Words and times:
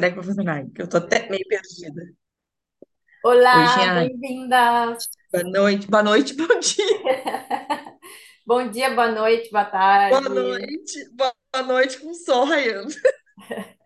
Será 0.00 0.10
que? 0.64 0.70
Que 0.72 0.82
eu 0.82 0.88
tô 0.88 0.96
até 0.96 1.28
meio 1.28 1.46
perdida. 1.48 2.02
Oi, 3.24 3.36
Olá, 3.36 3.66
Jean. 3.66 3.94
bem-vindas! 4.08 5.08
Boa 5.32 5.44
noite, 5.44 5.86
boa 5.86 6.02
noite, 6.02 6.34
bom 6.36 6.58
dia. 6.60 6.84
Bom 8.46 8.68
dia, 8.70 8.94
boa 8.94 9.10
noite, 9.10 9.50
boa 9.50 9.64
Boa 10.08 10.20
tarde. 10.20 10.28
noite, 10.28 11.10
boa 11.12 11.62
noite 11.66 11.98
com 11.98 12.10
o 12.10 12.14
sol 12.14 12.44
raiando. 12.44 12.92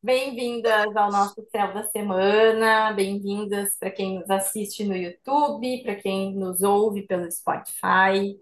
Bem-vindas 0.00 0.94
ao 0.94 1.10
nosso 1.10 1.42
Céu 1.50 1.74
da 1.74 1.82
Semana. 1.84 2.92
Bem-vindas 2.92 3.76
para 3.80 3.90
quem 3.90 4.20
nos 4.20 4.30
assiste 4.30 4.84
no 4.84 4.94
YouTube, 4.94 5.82
para 5.82 5.96
quem 5.96 6.36
nos 6.36 6.62
ouve 6.62 7.02
pelo 7.06 7.28
Spotify. 7.32 8.38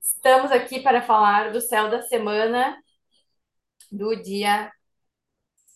Estamos 0.00 0.50
aqui 0.50 0.80
para 0.80 1.02
falar 1.02 1.52
do 1.52 1.60
Céu 1.60 1.90
da 1.90 2.00
Semana 2.00 2.78
do 3.92 4.14
dia 4.22 4.72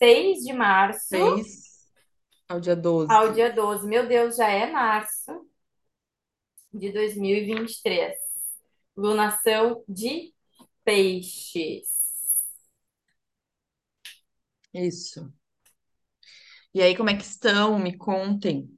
6 0.03 0.39
de 0.45 0.53
março 0.55 1.09
6 1.09 1.71
ao 2.49 2.59
dia 2.59 2.75
ao 3.09 3.29
12. 3.29 3.35
dia 3.35 3.53
12. 3.53 3.87
Meu 3.87 4.09
Deus, 4.09 4.37
já 4.37 4.49
é 4.49 4.71
março 4.71 5.47
de 6.73 6.91
2023. 6.91 8.17
Lunação 8.97 9.85
de 9.89 10.35
Peixes. 10.85 11.89
Isso. 14.73 15.33
E 16.73 16.81
aí, 16.81 16.97
como 16.97 17.11
é 17.11 17.17
que 17.17 17.25
estão? 17.25 17.79
Me 17.79 17.97
contem. 17.97 18.71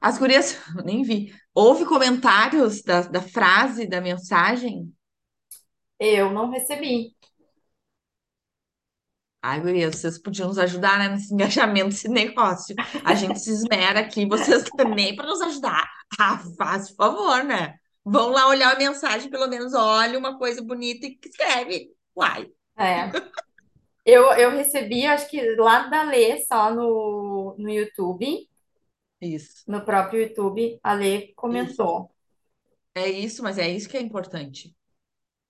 As 0.00 0.18
gurias, 0.18 0.56
nem 0.84 1.02
vi. 1.02 1.34
Houve 1.54 1.84
comentários 1.84 2.82
da, 2.82 3.02
da 3.02 3.20
frase, 3.20 3.86
da 3.86 4.00
mensagem? 4.00 4.92
Eu 5.98 6.32
não 6.32 6.50
recebi. 6.50 7.16
Ai, 9.48 9.60
gurias, 9.60 9.94
vocês 9.94 10.18
podiam 10.18 10.48
nos 10.48 10.58
ajudar, 10.58 10.98
né, 10.98 11.08
nesse 11.08 11.32
engajamento, 11.32 11.86
nesse 11.86 12.08
negócio. 12.08 12.74
A 13.04 13.14
gente 13.14 13.38
se 13.38 13.50
esmera 13.50 14.00
aqui, 14.00 14.26
vocês 14.26 14.64
também 14.76 15.14
para 15.14 15.28
nos 15.28 15.40
ajudar. 15.40 15.88
Ah, 16.18 16.36
faz, 16.58 16.90
favor, 16.90 17.44
né? 17.44 17.76
Vão 18.04 18.30
lá 18.30 18.48
olhar 18.48 18.74
a 18.74 18.78
mensagem, 18.78 19.30
pelo 19.30 19.46
menos 19.46 19.72
olha 19.72 20.18
uma 20.18 20.36
coisa 20.36 20.60
bonita 20.60 21.06
e 21.06 21.16
escreve. 21.24 21.92
Uai. 22.16 22.50
É. 22.76 23.08
Eu, 24.04 24.24
eu 24.32 24.50
recebi, 24.50 25.06
acho 25.06 25.30
que 25.30 25.40
lá 25.54 25.86
da 25.86 26.02
Lê, 26.02 26.44
só 26.44 26.74
no, 26.74 27.54
no 27.56 27.70
YouTube, 27.70 28.48
Isso, 29.20 29.62
no 29.68 29.84
próprio 29.84 30.22
YouTube, 30.22 30.80
a 30.82 30.92
Lê 30.92 31.18
isso. 31.18 31.32
comentou. 31.36 32.10
É 32.96 33.08
isso, 33.08 33.44
mas 33.44 33.58
é 33.58 33.68
isso 33.68 33.88
que 33.88 33.96
é 33.96 34.00
importante. 34.00 34.74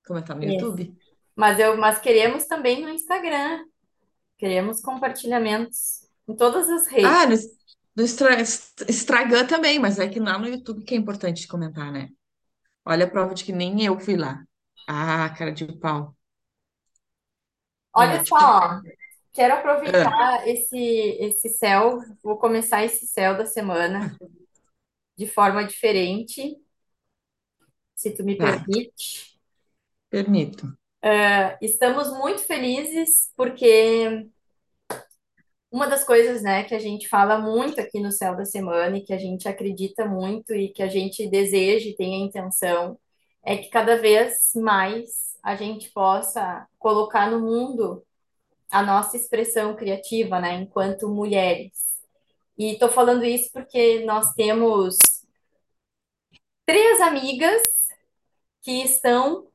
Comentar 0.07 0.37
no 0.37 0.45
Isso. 0.45 0.53
YouTube. 0.53 0.95
Mas, 1.35 1.59
eu, 1.59 1.79
mas 1.79 1.99
queremos 1.99 2.45
também 2.45 2.83
no 2.83 2.91
Instagram. 2.91 3.65
Queremos 4.39 4.81
compartilhamentos 4.81 6.07
em 6.29 6.35
todas 6.35 6.69
as 6.69 6.87
redes. 6.87 7.07
Ah, 7.07 7.27
no, 7.27 8.03
Instagram 8.89 9.47
também, 9.47 9.79
mas 9.79 9.99
é 9.99 10.09
que 10.09 10.21
lá 10.21 10.39
no 10.39 10.49
YouTube 10.49 10.85
que 10.85 10.95
é 10.95 10.99
importante 10.99 11.49
comentar, 11.49 11.91
né? 11.91 12.11
Olha 12.85 13.07
a 13.07 13.11
prova 13.11 13.35
de 13.35 13.45
que 13.45 13.53
nem 13.53 13.85
eu 13.85 13.99
fui 13.99 14.17
lá. 14.17 14.45
Ah, 14.87 15.29
cara 15.31 15.51
de 15.53 15.67
pau. 15.79 16.15
Olha 17.95 18.25
só, 18.25 18.37
Tipo, 18.37 18.37
ó, 18.37 18.81
quero 19.33 19.55
ah, 19.55 19.59
aproveitar 19.59 20.47
esse, 20.47 20.79
esse 20.79 21.49
céu, 21.49 21.99
vou 22.23 22.37
começar 22.37 22.85
esse 22.85 23.07
céu 23.07 23.37
da 23.37 23.47
semana 23.47 24.15
de 25.17 25.27
forma 25.27 25.65
diferente, 25.65 26.57
se 27.95 28.11
tu 28.11 28.23
me 28.23 28.37
permite. 28.37 29.41
permito. 30.11 30.77
Estamos 31.61 32.11
muito 32.11 32.41
felizes 32.43 33.31
porque 33.37 34.27
Uma 35.71 35.87
das 35.89 36.05
coisas, 36.05 36.43
né, 36.43 36.65
que 36.65 36.75
a 36.75 36.79
gente 36.79 37.09
fala 37.09 37.39
muito 37.39 37.81
aqui 37.81 38.01
no 38.01 38.13
Céu 38.13 38.37
da 38.37 38.45
Semana 38.45 38.97
e 38.97 39.03
que 39.03 39.13
a 39.13 39.19
gente 39.19 39.49
acredita 39.49 40.07
muito 40.07 40.55
e 40.55 40.69
que 40.71 40.83
a 40.83 40.89
gente 40.89 41.29
deseja 41.29 41.89
e 41.91 41.97
tem 41.97 42.15
a 42.15 42.27
intenção 42.27 42.99
é 43.43 43.57
que 43.57 43.69
cada 43.69 43.97
vez 43.97 44.53
mais 44.55 45.37
a 45.43 45.55
gente 45.57 45.91
possa 45.93 46.67
colocar 46.79 47.31
no 47.31 47.41
mundo 47.41 48.05
a 48.71 48.83
nossa 48.83 49.17
expressão 49.17 49.77
criativa, 49.77 50.41
né, 50.41 50.55
enquanto 50.55 51.09
mulheres. 51.09 51.73
E 52.59 52.73
estou 52.75 52.89
falando 52.89 53.25
isso 53.25 53.51
porque 53.53 54.05
nós 54.05 54.33
temos 54.35 54.97
três 56.65 57.01
amigas 57.01 57.63
que 58.63 58.83
estão 58.83 59.49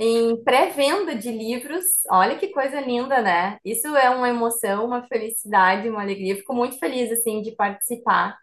em 0.00 0.42
pré-venda 0.42 1.14
de 1.14 1.30
livros. 1.30 1.84
Olha 2.10 2.38
que 2.38 2.48
coisa 2.48 2.80
linda, 2.80 3.20
né? 3.22 3.58
Isso 3.64 3.88
é 3.96 4.10
uma 4.10 4.28
emoção, 4.30 4.86
uma 4.86 5.02
felicidade, 5.06 5.90
uma 5.90 6.02
alegria. 6.02 6.36
Fico 6.36 6.54
muito 6.54 6.78
feliz 6.78 7.12
assim 7.12 7.42
de 7.42 7.52
participar 7.52 8.38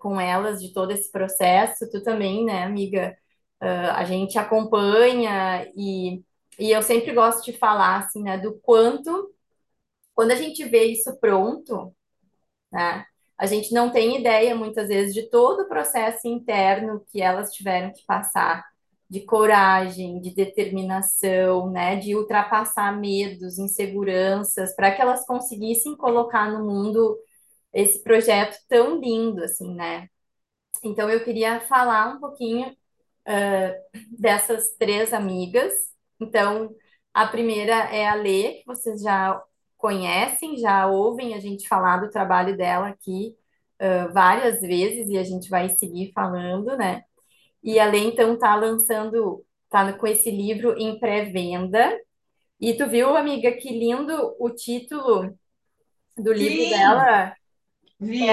com 0.00 0.20
elas 0.20 0.62
de 0.62 0.72
todo 0.72 0.92
esse 0.92 1.10
processo. 1.12 1.90
Tu 1.90 2.02
também, 2.02 2.44
né, 2.44 2.64
amiga? 2.64 3.16
Ah, 3.60 4.00
a 4.00 4.04
gente 4.04 4.38
acompanha 4.38 5.66
e, 5.76 6.22
e 6.58 6.70
eu 6.70 6.82
sempre 6.82 7.12
gosto 7.14 7.44
de 7.44 7.56
falar, 7.58 7.98
assim, 7.98 8.22
né, 8.22 8.38
do 8.38 8.58
quanto, 8.60 9.32
quando 10.14 10.32
a 10.32 10.36
gente 10.36 10.64
vê 10.64 10.84
isso 10.86 11.18
pronto, 11.20 11.94
né, 12.72 13.06
a 13.38 13.46
gente 13.46 13.72
não 13.74 13.90
tem 13.90 14.18
ideia, 14.20 14.54
muitas 14.54 14.88
vezes, 14.88 15.14
de 15.14 15.30
todo 15.30 15.62
o 15.62 15.68
processo 15.68 16.28
interno 16.28 17.04
que 17.10 17.22
elas 17.22 17.52
tiveram 17.52 17.92
que 17.92 18.04
passar, 18.06 18.64
de 19.08 19.20
coragem, 19.22 20.20
de 20.20 20.34
determinação, 20.34 21.70
né, 21.70 21.96
de 21.96 22.16
ultrapassar 22.16 22.98
medos, 22.98 23.58
inseguranças, 23.58 24.74
para 24.74 24.90
que 24.94 25.00
elas 25.02 25.26
conseguissem 25.26 25.96
colocar 25.96 26.50
no 26.50 26.64
mundo 26.66 27.16
esse 27.72 28.02
projeto 28.02 28.56
tão 28.68 29.00
lindo, 29.00 29.42
assim, 29.44 29.74
né? 29.74 30.08
Então, 30.84 31.10
eu 31.10 31.24
queria 31.24 31.60
falar 31.60 32.16
um 32.16 32.20
pouquinho 32.20 32.74
dessas 34.18 34.70
três 34.78 35.12
amigas. 35.12 35.72
Então, 36.20 36.74
a 37.12 37.26
primeira 37.26 37.74
é 37.94 38.06
a 38.06 38.14
Lê, 38.14 38.54
que 38.54 38.66
vocês 38.66 39.00
já 39.02 39.40
conhecem, 39.76 40.56
já 40.58 40.86
ouvem 40.86 41.34
a 41.34 41.40
gente 41.40 41.68
falar 41.68 41.98
do 41.98 42.10
trabalho 42.10 42.56
dela 42.56 42.88
aqui 42.88 43.36
uh, 43.80 44.12
várias 44.12 44.60
vezes 44.60 45.08
e 45.08 45.18
a 45.18 45.24
gente 45.24 45.48
vai 45.50 45.68
seguir 45.70 46.12
falando, 46.12 46.76
né? 46.76 47.04
E 47.64 47.80
a 47.80 47.86
Lê, 47.86 47.98
então, 48.00 48.38
tá 48.38 48.54
lançando, 48.54 49.44
tá 49.70 49.90
com 49.94 50.06
esse 50.06 50.30
livro 50.30 50.78
em 50.78 51.00
pré-venda. 51.00 51.98
E 52.60 52.74
tu 52.74 52.86
viu, 52.86 53.16
amiga, 53.16 53.50
que 53.52 53.70
lindo 53.70 54.36
o 54.38 54.50
título 54.50 55.36
do 56.16 56.32
livro 56.32 56.62
Sim, 56.62 56.70
dela? 56.70 57.34
vi. 57.98 58.26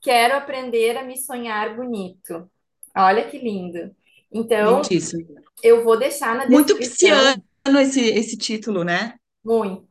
Quero 0.00 0.36
aprender 0.36 0.96
a 0.96 1.02
me 1.02 1.16
sonhar 1.16 1.74
bonito. 1.74 2.48
Olha 2.96 3.28
que 3.28 3.38
lindo. 3.38 3.94
Então, 4.30 4.82
Lindíssimo. 4.82 5.26
eu 5.62 5.82
vou 5.82 5.98
deixar 5.98 6.36
na 6.36 6.46
Muito 6.46 6.76
pisciano 6.76 7.42
descrição, 7.64 7.80
esse, 7.80 8.00
esse 8.00 8.36
título, 8.36 8.84
né? 8.84 9.18
muito. 9.44 9.88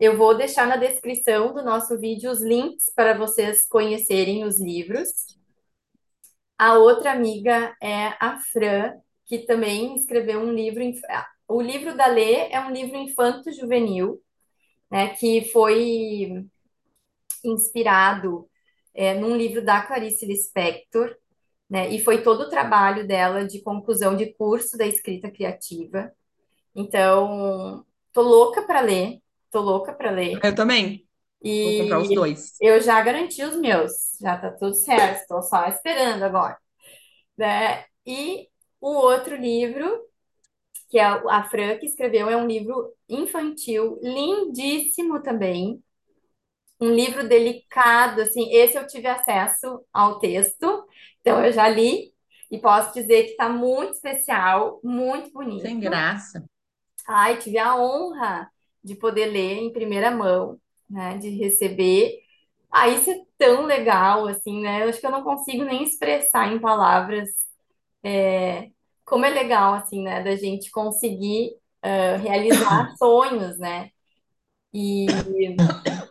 Eu 0.00 0.16
vou 0.16 0.36
deixar 0.36 0.66
na 0.66 0.76
descrição 0.76 1.54
do 1.54 1.62
nosso 1.62 1.98
vídeo 1.98 2.30
os 2.30 2.42
links 2.42 2.92
para 2.94 3.16
vocês 3.16 3.66
conhecerem 3.68 4.44
os 4.44 4.60
livros. 4.60 5.08
A 6.56 6.74
outra 6.74 7.12
amiga 7.12 7.74
é 7.82 8.14
a 8.20 8.38
Fran, 8.52 8.94
que 9.26 9.40
também 9.40 9.96
escreveu 9.96 10.40
um 10.40 10.52
livro. 10.52 10.82
O 11.48 11.60
livro 11.60 11.96
da 11.96 12.06
Lê 12.06 12.48
é 12.50 12.60
um 12.60 12.70
livro 12.70 12.96
infanto-juvenil, 12.96 14.20
né, 14.90 15.08
que 15.16 15.50
foi 15.52 16.46
inspirado 17.44 18.48
é, 18.94 19.14
num 19.14 19.36
livro 19.36 19.64
da 19.64 19.82
Clarice 19.82 20.24
Lispector, 20.24 21.14
né, 21.68 21.90
e 21.90 22.02
foi 22.02 22.22
todo 22.22 22.42
o 22.42 22.50
trabalho 22.50 23.06
dela 23.06 23.44
de 23.44 23.60
conclusão 23.62 24.16
de 24.16 24.32
curso 24.34 24.78
da 24.78 24.86
escrita 24.86 25.30
criativa. 25.30 26.12
Então, 26.74 27.84
tô 28.12 28.22
louca 28.22 28.62
para 28.62 28.80
ler, 28.80 29.18
tô 29.50 29.60
louca 29.60 29.92
para 29.92 30.10
ler. 30.10 30.38
Eu 30.42 30.54
também. 30.54 31.03
Vou 31.62 31.74
comprar 31.74 32.00
os 32.00 32.12
E 32.12 32.14
dois. 32.14 32.60
eu 32.60 32.80
já 32.80 33.02
garanti 33.02 33.42
os 33.42 33.56
meus, 33.58 33.92
já 34.20 34.36
tá 34.38 34.50
tudo 34.52 34.74
certo, 34.74 35.20
estou 35.22 35.42
só 35.42 35.66
esperando 35.68 36.22
agora, 36.24 36.58
né? 37.38 37.84
E 38.06 38.48
o 38.80 38.88
outro 38.90 39.36
livro, 39.36 40.00
que 40.90 40.98
é 40.98 41.04
a 41.04 41.44
Fran 41.50 41.78
que 41.78 41.86
escreveu, 41.86 42.28
é 42.30 42.36
um 42.36 42.46
livro 42.46 42.94
infantil, 43.08 43.98
lindíssimo 44.02 45.22
também, 45.22 45.82
um 46.80 46.90
livro 46.94 47.28
delicado, 47.28 48.20
assim, 48.22 48.52
esse 48.52 48.76
eu 48.76 48.86
tive 48.86 49.06
acesso 49.08 49.84
ao 49.92 50.18
texto, 50.18 50.84
então 51.20 51.44
eu 51.44 51.52
já 51.52 51.68
li 51.68 52.12
e 52.50 52.58
posso 52.60 52.92
dizer 52.94 53.24
que 53.24 53.30
está 53.32 53.48
muito 53.48 53.94
especial, 53.94 54.80
muito 54.84 55.32
Sem 55.56 55.80
bonito. 55.80 55.80
graça. 55.80 56.44
Ai, 57.08 57.38
tive 57.38 57.58
a 57.58 57.76
honra 57.76 58.50
de 58.82 58.94
poder 58.94 59.26
ler 59.26 59.58
em 59.58 59.72
primeira 59.72 60.10
mão, 60.10 60.60
né, 60.88 61.18
de 61.18 61.30
receber 61.30 62.20
Ah, 62.72 62.88
isso 62.88 63.10
é 63.10 63.16
tão 63.38 63.64
legal, 63.66 64.26
assim, 64.28 64.62
né? 64.62 64.84
Eu 64.84 64.90
acho 64.90 65.00
que 65.00 65.06
eu 65.06 65.12
não 65.12 65.24
consigo 65.24 65.64
nem 65.64 65.84
expressar 65.84 66.52
em 66.52 66.60
palavras 66.60 67.30
é, 68.04 68.70
como 69.04 69.24
é 69.26 69.30
legal, 69.30 69.74
assim, 69.74 70.02
né? 70.02 70.22
Da 70.22 70.36
gente 70.36 70.70
conseguir 70.70 71.52
ah, 71.82 72.16
realizar 72.18 72.94
sonhos, 72.98 73.58
né? 73.58 73.90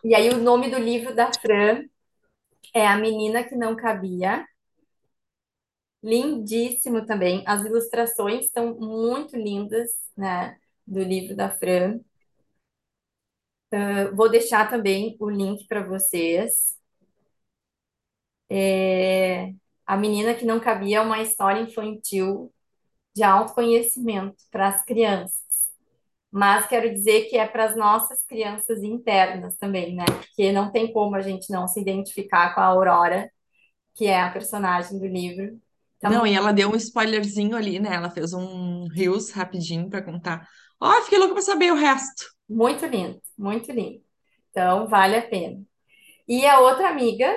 E 0.03 0.15
aí 0.15 0.29
o 0.29 0.37
nome 0.37 0.69
do 0.69 0.77
livro 0.77 1.15
da 1.15 1.31
Fran 1.33 1.85
é 2.73 2.87
A 2.87 2.97
Menina 2.97 3.43
que 3.43 3.55
Não 3.55 3.75
Cabia. 3.75 4.45
Lindíssimo 6.03 7.05
também. 7.05 7.43
As 7.47 7.65
ilustrações 7.65 8.45
estão 8.45 8.75
muito 8.75 9.37
lindas, 9.37 9.89
né, 10.17 10.57
do 10.85 10.99
livro 11.01 11.35
da 11.35 11.49
Fran. 11.49 11.99
Vou 14.15 14.29
deixar 14.29 14.69
também 14.69 15.15
o 15.19 15.29
link 15.29 15.67
para 15.67 15.83
vocês. 15.83 16.75
É, 18.49 19.53
A 19.85 19.97
Menina 19.97 20.33
que 20.35 20.45
Não 20.45 20.59
Cabia 20.59 20.97
é 20.97 21.01
uma 21.01 21.21
história 21.21 21.61
infantil 21.61 22.53
de 23.15 23.23
autoconhecimento 23.23 24.37
para 24.51 24.69
as 24.69 24.85
crianças. 24.85 25.37
Mas 26.31 26.67
quero 26.67 26.93
dizer 26.93 27.25
que 27.29 27.37
é 27.37 27.47
para 27.47 27.65
as 27.65 27.75
nossas 27.77 28.23
crianças 28.25 28.83
internas 28.83 29.55
também, 29.57 29.95
né? 29.95 30.05
Porque 30.07 30.51
não 30.51 30.71
tem 30.71 30.91
como 30.93 31.15
a 31.15 31.21
gente 31.21 31.51
não 31.51 31.67
se 31.67 31.79
identificar 31.81 32.55
com 32.55 32.61
a 32.61 32.65
Aurora, 32.65 33.31
que 33.95 34.07
é 34.07 34.21
a 34.21 34.31
personagem 34.31 34.99
do 34.99 35.07
livro. 35.07 35.59
Tá 36.03 36.09
Não, 36.09 36.27
e 36.27 36.33
ela 36.33 36.51
deu 36.51 36.69
um 36.69 36.75
spoilerzinho 36.75 37.55
ali, 37.55 37.79
né? 37.79 37.95
Ela 37.95 38.09
fez 38.09 38.33
um 38.33 38.87
Reels 38.89 39.31
rapidinho 39.31 39.89
pra 39.89 40.03
contar. 40.03 40.45
Ó, 40.79 41.01
fiquei 41.03 41.17
louca 41.17 41.33
pra 41.33 41.41
saber 41.41 41.71
o 41.71 41.75
resto. 41.75 42.25
muito 42.47 42.85
lindo, 42.85 43.21
muito 43.37 43.71
lindo. 43.71 44.03
Então, 44.49 44.87
vale 44.87 45.15
a 45.15 45.21
pena. 45.21 45.63
E 46.27 46.45
a 46.45 46.59
outra 46.59 46.89
amiga, 46.89 47.27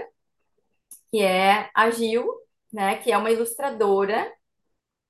que 1.10 1.20
é 1.22 1.70
a 1.74 1.90
Gil, 1.90 2.26
né? 2.72 2.96
Que 2.96 3.12
é 3.12 3.18
uma 3.18 3.30
ilustradora 3.30 4.30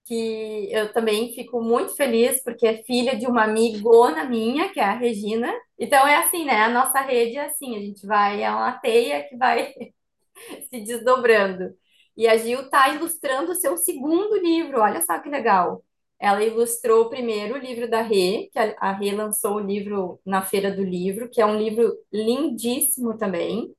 que 0.07 0.69
eu 0.73 0.93
também 0.93 1.35
fico 1.35 1.61
muito 1.63 1.97
feliz 1.97 2.43
porque 2.45 2.67
é 2.67 2.83
filha 2.85 3.17
de 3.17 3.27
uma 3.27 3.45
amigona 3.45 4.25
minha, 4.25 4.73
que 4.73 4.81
é 4.81 4.85
a 4.85 4.95
Regina. 4.99 5.53
Então 5.79 6.07
é 6.07 6.17
assim, 6.19 6.45
né? 6.45 6.63
A 6.63 6.69
nossa 6.69 7.01
rede 7.03 7.37
é 7.39 7.47
assim, 7.47 7.77
a 7.77 7.81
gente 7.81 8.07
vai, 8.07 8.43
é 8.43 8.51
uma 8.51 8.73
teia 8.73 9.29
que 9.29 9.37
vai 9.37 9.73
se 10.71 10.81
desdobrando. 10.83 11.75
E 12.17 12.27
a 12.29 12.37
Gil 12.37 12.63
está 12.63 12.89
ilustrando 12.95 13.53
o 13.53 13.55
seu 13.55 13.77
segundo 13.77 14.37
livro, 14.39 14.81
olha 14.81 15.03
só 15.03 15.19
que 15.19 15.29
legal. 15.29 15.85
Ela 16.19 16.43
ilustrou 16.45 17.11
primeiro 17.11 17.55
o 17.57 17.59
livro 17.59 17.89
da 17.91 18.01
Rê, 18.03 18.49
que 18.53 18.59
a 18.59 18.75
a 18.81 18.93
Rê 18.93 19.13
lançou 19.13 19.57
o 19.57 19.61
livro 19.61 20.21
na 20.25 20.43
Feira 20.43 20.75
do 20.75 20.83
Livro, 20.83 21.29
que 21.31 21.41
é 21.43 21.47
um 21.47 21.59
livro 21.59 21.93
lindíssimo 22.13 23.19
também. 23.19 23.75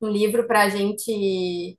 Um 0.00 0.08
livro 0.08 0.46
para 0.46 0.62
a 0.62 0.68
gente 0.68 1.78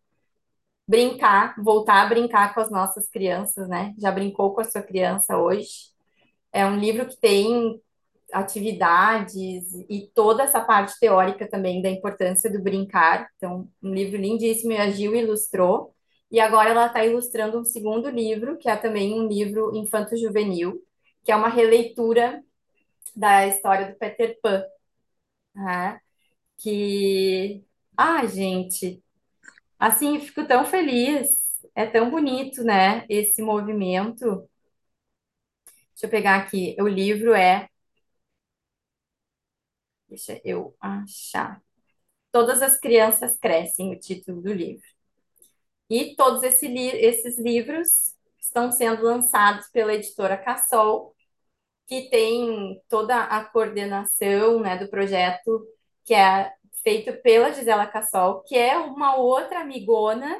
brincar, 0.88 1.56
voltar 1.63 2.04
a 2.06 2.09
brincar 2.09 2.54
com 2.54 2.62
as 2.62 2.71
nossas 2.71 3.09
crianças, 3.09 3.68
né? 3.69 3.94
Já 4.00 4.12
brincou 4.12 4.54
com 4.54 4.62
a 4.62 4.65
sua 4.65 4.81
criança 4.83 5.38
hoje? 5.38 5.92
É 6.54 6.65
um 6.65 6.77
livro 6.80 7.07
que 7.07 7.18
tem 7.19 7.81
atividades 8.33 9.74
e 9.89 10.10
toda 10.13 10.44
essa 10.44 10.62
parte 10.62 11.00
teórica 11.00 11.50
também 11.50 11.81
da 11.81 11.89
importância 11.89 12.50
do 12.51 12.62
brincar. 12.62 13.30
Então, 13.38 13.69
um 13.81 13.94
livro 13.94 14.18
lindíssimo, 14.18 14.74
a 14.74 14.89
Gil 14.89 15.16
ilustrou. 15.16 15.94
E 16.31 16.39
agora 16.39 16.69
ela 16.72 16.88
está 16.88 17.06
ilustrando 17.06 17.60
um 17.60 17.66
segundo 17.66 18.10
livro, 18.10 18.57
que 18.57 18.69
é 18.69 18.75
também 18.78 19.13
um 19.13 19.28
livro 19.28 19.75
infanto-juvenil, 19.75 20.81
que 21.24 21.31
é 21.31 21.36
uma 21.36 21.50
releitura 21.50 22.42
da 23.16 23.48
história 23.48 23.92
do 23.92 23.98
Peter 23.98 24.38
Pan, 24.42 24.63
né? 25.56 26.00
Que, 26.57 27.63
ah, 27.98 28.25
gente, 28.25 29.04
assim, 29.80 30.16
eu 30.18 30.22
fico 30.22 30.45
tão 30.48 30.66
feliz. 30.66 31.30
É 31.75 31.86
tão 31.86 32.10
bonito, 32.12 32.63
né? 32.63 33.06
Esse 33.10 33.42
movimento. 33.42 34.50
Deixa 35.94 36.06
eu 36.06 36.10
pegar 36.10 36.36
aqui. 36.38 36.75
O 36.80 36.88
livro 36.88 37.33
é 37.33 37.68
Deixa 40.12 40.42
eu 40.46 40.75
achar. 40.81 41.62
Todas 42.31 42.62
as 42.62 42.80
crianças 42.80 43.38
crescem, 43.40 43.94
o 43.94 44.00
título 44.00 44.42
do 44.42 44.54
livro. 44.54 44.86
E 45.90 46.16
todos 46.16 46.44
esse 46.44 46.68
li- 46.68 46.90
esses 46.90 47.38
livros 47.38 47.88
estão 48.40 48.72
sendo 48.72 49.04
lançados 49.04 49.68
pela 49.72 49.94
editora 49.94 50.38
Cassol, 50.38 51.13
que 51.88 52.10
tem 52.10 52.81
toda 52.90 53.18
a 53.25 53.46
coordenação, 53.46 54.62
né, 54.62 54.78
do 54.78 54.90
projeto, 54.90 55.66
que 56.06 56.14
é 56.14 56.52
feito 56.84 57.14
pela 57.24 57.54
Gisela 57.54 57.88
Cassol, 57.88 58.44
que 58.44 58.57
é 58.57 58.78
uma 58.78 59.18
outra 59.18 59.62
amigona, 59.62 60.40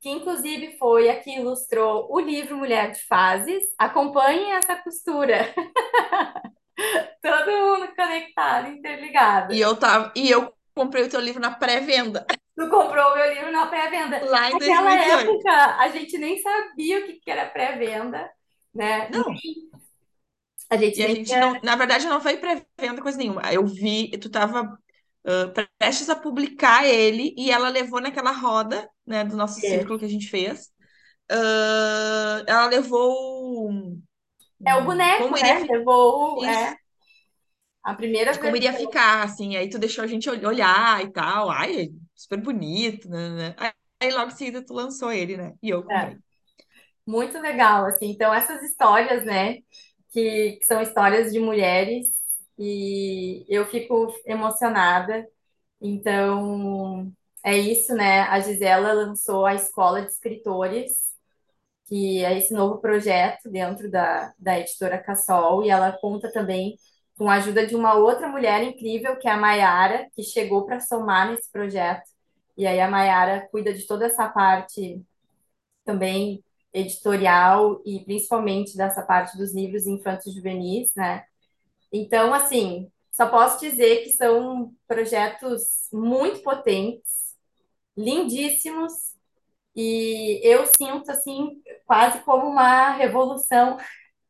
que 0.00 0.10
inclusive 0.10 0.78
foi 0.78 1.10
a 1.10 1.20
que 1.20 1.36
ilustrou 1.36 2.08
o 2.12 2.20
livro 2.20 2.56
Mulher 2.58 2.92
de 2.92 3.02
Fases. 3.06 3.64
Acompanhem 3.78 4.52
essa 4.52 4.76
costura. 4.76 5.54
Todo 7.22 7.50
mundo 7.50 7.94
conectado, 7.94 8.68
interligado. 8.68 9.54
E 9.54 9.60
eu 9.60 9.76
tava, 9.76 10.12
e 10.16 10.30
eu 10.30 10.52
comprei 10.74 11.04
o 11.04 11.08
teu 11.08 11.20
livro 11.20 11.40
na 11.40 11.50
pré-venda, 11.54 12.26
Tu 12.56 12.68
comprou 12.70 13.12
o 13.12 13.14
meu 13.16 13.34
livro 13.34 13.50
na 13.52 13.66
pré-venda. 13.66 14.20
lá 14.20 14.50
em 14.50 14.52
Naquela 14.52 14.58
2018. 14.58 15.30
época, 15.30 15.50
a 15.78 15.88
gente 15.88 16.16
nem 16.18 16.38
sabia 16.40 17.00
o 17.00 17.06
que 17.06 17.14
que 17.20 17.30
era 17.30 17.46
pré-venda, 17.50 18.30
né? 18.72 19.10
Não, 19.10 19.24
A 20.70 20.76
gente 20.76 21.02
a 21.02 21.08
gente 21.08 21.36
não, 21.36 21.60
na 21.62 21.76
verdade, 21.76 22.06
não 22.06 22.20
foi 22.20 22.36
pré-venda 22.38 23.02
coisa 23.02 23.18
nenhuma. 23.18 23.42
Eu 23.52 23.66
vi, 23.66 24.10
tu 24.18 24.30
tava 24.30 24.78
ah, 25.26 25.52
prestes 25.78 26.08
a 26.10 26.16
publicar 26.16 26.84
ele 26.86 27.34
e 27.36 27.50
ela 27.50 27.68
levou 27.68 28.00
naquela 28.00 28.32
roda, 28.32 28.88
né, 29.06 29.24
do 29.24 29.36
nosso 29.36 29.60
círculo 29.60 29.98
que 29.98 30.04
a 30.04 30.08
gente 30.08 30.28
fez. 30.28 30.72
ah, 31.30 32.44
ela 32.46 32.66
levou 32.66 33.72
É 34.64 34.74
o 34.76 34.84
boneco, 34.84 35.30
como 35.30 35.36
né? 35.38 35.38
iria 35.38 35.66
Levou, 35.70 36.40
o- 36.40 36.44
é, 36.44 36.76
a 37.82 37.94
primeira 37.94 38.34
de 38.34 38.40
como 38.40 38.56
iria 38.56 38.72
versão. 38.72 38.74
ficar, 38.74 39.22
assim. 39.24 39.56
Aí 39.56 39.68
tu 39.68 39.78
deixou 39.78 40.04
a 40.04 40.06
gente 40.06 40.28
ol- 40.30 40.46
olhar 40.46 41.02
e 41.04 41.10
tal. 41.12 41.50
Ai, 41.50 41.88
super 42.14 42.40
bonito, 42.40 43.08
né? 43.08 43.30
né. 43.50 43.54
Aí, 43.58 43.72
aí 44.00 44.12
logo 44.12 44.30
em 44.32 44.36
seguida 44.36 44.64
tu 44.64 44.74
lançou 44.74 45.12
ele, 45.12 45.36
né? 45.36 45.54
E 45.62 45.70
eu 45.70 45.82
É, 45.90 46.10
comprei. 46.10 46.18
muito 47.06 47.38
legal, 47.40 47.86
assim. 47.86 48.10
Então, 48.10 48.32
essas 48.34 48.62
histórias, 48.62 49.24
né? 49.24 49.58
Que, 50.12 50.58
que 50.58 50.64
são 50.66 50.82
histórias 50.82 51.32
de 51.32 51.40
mulheres 51.40 52.06
e 52.58 53.44
eu 53.48 53.66
fico 53.66 54.08
emocionada. 54.26 55.26
Então, 55.80 57.12
é 57.44 57.56
isso, 57.58 57.94
né? 57.94 58.22
A 58.22 58.40
Gisela 58.40 58.92
lançou 58.94 59.46
a 59.46 59.54
Escola 59.54 60.02
de 60.02 60.08
Escritores, 60.12 61.03
que 61.86 62.24
é 62.24 62.38
esse 62.38 62.52
novo 62.52 62.78
projeto 62.80 63.50
dentro 63.50 63.90
da, 63.90 64.32
da 64.38 64.58
editora 64.58 64.98
Cassol, 64.98 65.64
e 65.64 65.70
ela 65.70 65.92
conta 65.92 66.32
também 66.32 66.76
com 67.16 67.28
a 67.30 67.34
ajuda 67.34 67.66
de 67.66 67.76
uma 67.76 67.94
outra 67.94 68.28
mulher 68.28 68.62
incrível, 68.62 69.16
que 69.18 69.28
é 69.28 69.32
a 69.32 69.36
Maiara, 69.36 70.08
que 70.14 70.22
chegou 70.22 70.66
para 70.66 70.80
somar 70.80 71.30
nesse 71.30 71.50
projeto. 71.50 72.08
E 72.56 72.66
aí 72.66 72.80
a 72.80 72.90
Maiara 72.90 73.48
cuida 73.50 73.72
de 73.72 73.86
toda 73.86 74.06
essa 74.06 74.28
parte 74.28 75.02
também 75.84 76.42
editorial 76.72 77.80
e 77.86 78.00
principalmente 78.04 78.76
dessa 78.76 79.02
parte 79.02 79.36
dos 79.38 79.54
livros 79.54 79.86
infantos 79.86 80.34
juvenis, 80.34 80.90
né? 80.96 81.24
Então, 81.92 82.34
assim, 82.34 82.90
só 83.12 83.28
posso 83.28 83.60
dizer 83.60 84.02
que 84.02 84.10
são 84.10 84.74
projetos 84.88 85.88
muito 85.92 86.42
potentes, 86.42 87.36
lindíssimos, 87.96 89.14
e 89.76 90.40
eu 90.42 90.66
sinto 90.66 91.10
assim 91.10 91.60
quase 91.86 92.20
como 92.20 92.46
uma 92.48 92.90
revolução 92.92 93.76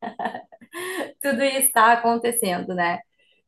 tudo 1.21 1.43
isso 1.43 1.67
está 1.67 1.93
acontecendo, 1.93 2.73
né? 2.73 2.99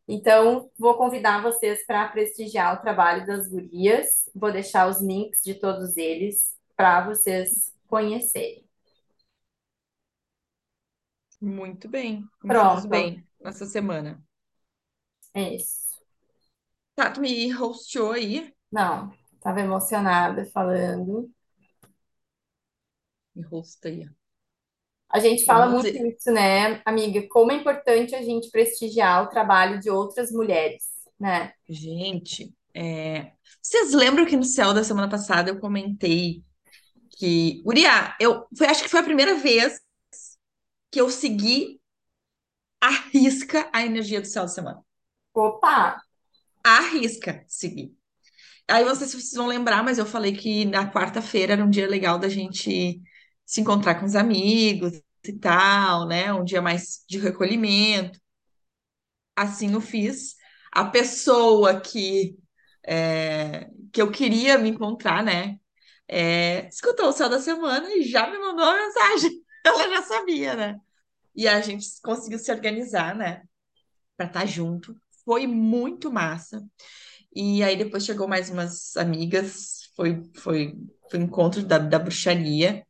Então, 0.07 0.71
vou 0.79 0.95
convidar 0.95 1.41
vocês 1.41 1.85
para 1.85 2.07
prestigiar 2.07 2.75
o 2.75 2.81
trabalho 2.81 3.25
das 3.25 3.49
gurias. 3.49 4.29
Vou 4.33 4.51
deixar 4.51 4.87
os 4.87 5.01
links 5.01 5.41
de 5.43 5.55
todos 5.55 5.97
eles 5.97 6.55
para 6.75 7.05
vocês 7.05 7.73
conhecerem. 7.87 8.65
Muito 11.41 11.89
bem. 11.89 12.23
Pronto, 12.39 12.87
bem 12.87 13.23
nessa 13.39 13.65
semana. 13.65 14.23
é 15.33 15.55
isso. 15.55 15.87
Tá, 16.95 17.11
tu 17.11 17.19
me 17.21 17.53
hosteou 17.53 18.13
aí. 18.13 18.51
Não, 18.71 19.13
estava 19.35 19.59
emocionada 19.59 20.45
falando. 20.45 21.29
Me 23.37 23.45
hosteia. 23.51 24.11
A 25.09 25.19
gente 25.19 25.45
fala 25.45 25.69
muito 25.69 25.87
isso, 25.87 26.31
né, 26.31 26.81
amiga? 26.83 27.25
Como 27.29 27.51
é 27.51 27.55
importante 27.55 28.15
a 28.15 28.21
gente 28.21 28.49
prestigiar 28.49 29.23
o 29.23 29.27
trabalho 29.27 29.79
de 29.79 29.89
outras 29.89 30.31
mulheres, 30.31 30.83
né? 31.19 31.53
Gente, 31.69 32.53
é, 32.73 33.31
vocês 33.61 33.93
lembram 33.93 34.25
que 34.25 34.35
no 34.35 34.43
céu 34.43 34.73
da 34.73 34.83
semana 34.83 35.07
passada 35.07 35.51
eu 35.51 35.59
comentei 35.59 36.43
que, 37.11 37.61
Uriah, 37.65 38.17
eu 38.19 38.47
foi, 38.57 38.67
acho 38.67 38.83
que 38.83 38.89
foi 38.89 38.99
a 38.99 39.03
primeira 39.03 39.35
vez 39.35 39.79
que 40.91 40.99
eu 40.99 41.09
segui 41.09 41.79
à 42.81 42.89
risca 42.89 43.69
a 43.71 43.85
energia 43.85 44.19
do 44.19 44.27
céu 44.27 44.43
da 44.43 44.49
semana. 44.49 44.83
Opa, 45.33 45.77
À 46.63 46.81
risca 46.81 47.43
seguir. 47.47 47.95
Aí 48.67 48.85
não 48.85 48.95
sei 48.95 49.07
se 49.07 49.13
vocês 49.13 49.33
vão 49.33 49.47
lembrar, 49.47 49.83
mas 49.83 49.97
eu 49.97 50.05
falei 50.05 50.33
que 50.35 50.65
na 50.65 50.91
quarta-feira 50.91 51.53
era 51.53 51.65
um 51.65 51.69
dia 51.69 51.87
legal 51.87 52.19
da 52.19 52.29
gente 52.29 53.01
se 53.47 53.61
encontrar 53.61 53.95
com 53.99 54.05
os 54.05 54.15
amigos 54.15 55.01
e 55.25 55.33
tal, 55.33 56.07
né? 56.07 56.33
Um 56.33 56.43
dia 56.45 56.61
mais 56.61 57.03
de 57.09 57.19
recolhimento. 57.19 58.19
Assim 59.35 59.73
eu 59.73 59.81
fiz. 59.81 60.35
a 60.71 60.85
pessoa 60.85 61.79
que, 61.79 62.37
é, 62.85 63.69
que 63.91 64.01
eu 64.01 64.11
queria 64.11 64.57
me 64.57 64.69
encontrar, 64.69 65.23
né? 65.23 65.57
É, 66.07 66.67
escutou 66.69 67.09
o 67.09 67.11
Céu 67.13 67.29
da 67.29 67.39
Semana 67.39 67.89
e 67.95 68.03
já 68.03 68.29
me 68.29 68.37
mandou 68.39 68.65
uma 68.65 68.75
mensagem. 68.75 69.43
Ela 69.65 69.89
já 69.89 70.01
sabia, 70.03 70.55
né? 70.55 70.79
E 71.35 71.47
a 71.47 71.61
gente 71.61 71.87
conseguiu 72.03 72.39
se 72.39 72.51
organizar, 72.51 73.15
né? 73.15 73.43
Pra 74.17 74.27
estar 74.27 74.45
junto. 74.47 74.95
Foi 75.25 75.47
muito 75.47 76.11
massa. 76.11 76.65
E 77.35 77.63
aí 77.63 77.77
depois 77.77 78.05
chegou 78.05 78.27
mais 78.27 78.49
umas 78.49 78.97
amigas, 78.97 79.91
foi, 79.95 80.23
foi, 80.37 80.75
foi 81.11 81.19
um 81.19 81.23
encontro 81.23 81.63
da, 81.65 81.77
da 81.79 81.99
bruxaria. 81.99 82.86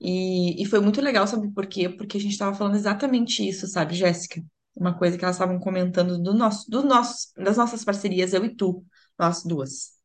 E, 0.00 0.62
e 0.62 0.66
foi 0.66 0.80
muito 0.80 1.00
legal, 1.00 1.26
sabe 1.26 1.50
por 1.52 1.66
quê? 1.66 1.88
Porque 1.88 2.18
a 2.18 2.20
gente 2.20 2.32
estava 2.32 2.54
falando 2.56 2.76
exatamente 2.76 3.46
isso, 3.46 3.66
sabe, 3.66 3.94
Jéssica? 3.94 4.42
Uma 4.74 4.96
coisa 4.96 5.16
que 5.16 5.24
elas 5.24 5.36
estavam 5.36 5.58
comentando 5.58 6.18
do 6.22 6.34
nosso, 6.34 6.70
do 6.70 6.82
nosso, 6.84 7.28
das 7.36 7.56
nossas 7.56 7.84
parcerias, 7.84 8.32
eu 8.34 8.44
e 8.44 8.54
tu, 8.54 8.84
nós 9.18 9.42
duas. 9.44 9.96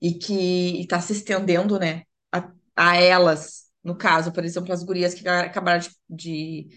E 0.00 0.14
que 0.14 0.80
está 0.80 1.00
se 1.00 1.12
estendendo, 1.12 1.78
né, 1.78 2.02
a, 2.32 2.50
a 2.76 2.96
elas, 2.96 3.66
no 3.84 3.96
caso, 3.96 4.32
por 4.32 4.44
exemplo, 4.44 4.72
as 4.72 4.82
gurias 4.82 5.14
que 5.14 5.26
acabaram 5.28 5.80
de, 5.80 5.90
de, 6.08 6.68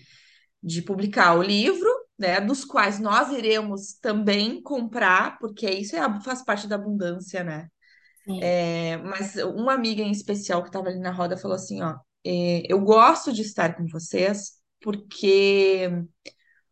de 0.62 0.82
publicar 0.82 1.36
o 1.38 1.42
livro, 1.44 1.90
né, 2.18 2.40
dos 2.42 2.66
quais 2.66 3.00
nós 3.00 3.32
iremos 3.32 3.94
também 3.96 4.62
comprar, 4.62 5.40
porque 5.40 5.70
isso 5.70 5.96
é, 5.96 6.22
faz 6.22 6.44
parte 6.44 6.68
da 6.68 6.75
abundância, 6.75 7.44
né? 7.44 7.70
É, 8.41 8.98
mas 8.98 9.36
uma 9.36 9.74
amiga 9.74 10.01
em 10.01 10.12
especial 10.12 10.62
que 10.62 10.70
estava 10.70 10.89
ali 10.89 11.00
na 11.00 11.12
roda 11.12 11.38
falou 11.38 11.55
assim, 11.55 11.82
ó, 11.82 11.96
é, 12.25 12.63
eu 12.72 12.79
gosto 12.82 13.32
de 13.32 13.41
estar 13.41 13.75
com 13.75 13.88
vocês 13.88 14.53
porque 14.82 15.89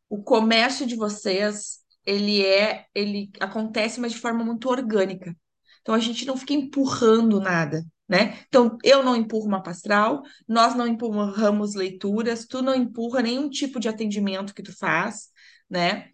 o 0.10 0.22
comércio 0.24 0.86
de 0.86 0.95
vocês, 0.95 1.79
ele 2.05 2.45
é, 2.45 2.86
ele 2.93 3.31
acontece, 3.39 4.00
mas 4.00 4.12
de 4.13 4.19
forma 4.19 4.43
muito 4.43 4.69
orgânica. 4.69 5.36
Então 5.81 5.95
a 5.95 6.00
gente 6.00 6.25
não 6.25 6.38
fica 6.38 6.53
empurrando 6.53 7.39
nada, 7.39 7.83
né? 8.07 8.39
Então 8.48 8.77
eu 8.83 9.03
não 9.03 9.15
empurro 9.15 9.48
uma 9.48 9.63
pastral, 9.63 10.22
nós 10.48 10.75
não 10.75 10.88
empurramos 10.88 11.75
leituras, 11.75 12.45
tu 12.45 12.62
não 12.62 12.75
empurra 12.75 13.22
nenhum 13.22 13.50
tipo 13.50 13.79
de 13.79 13.89
atendimento 13.89 14.53
que 14.53 14.63
tu 14.63 14.75
faz, 14.77 15.29
né? 15.69 16.10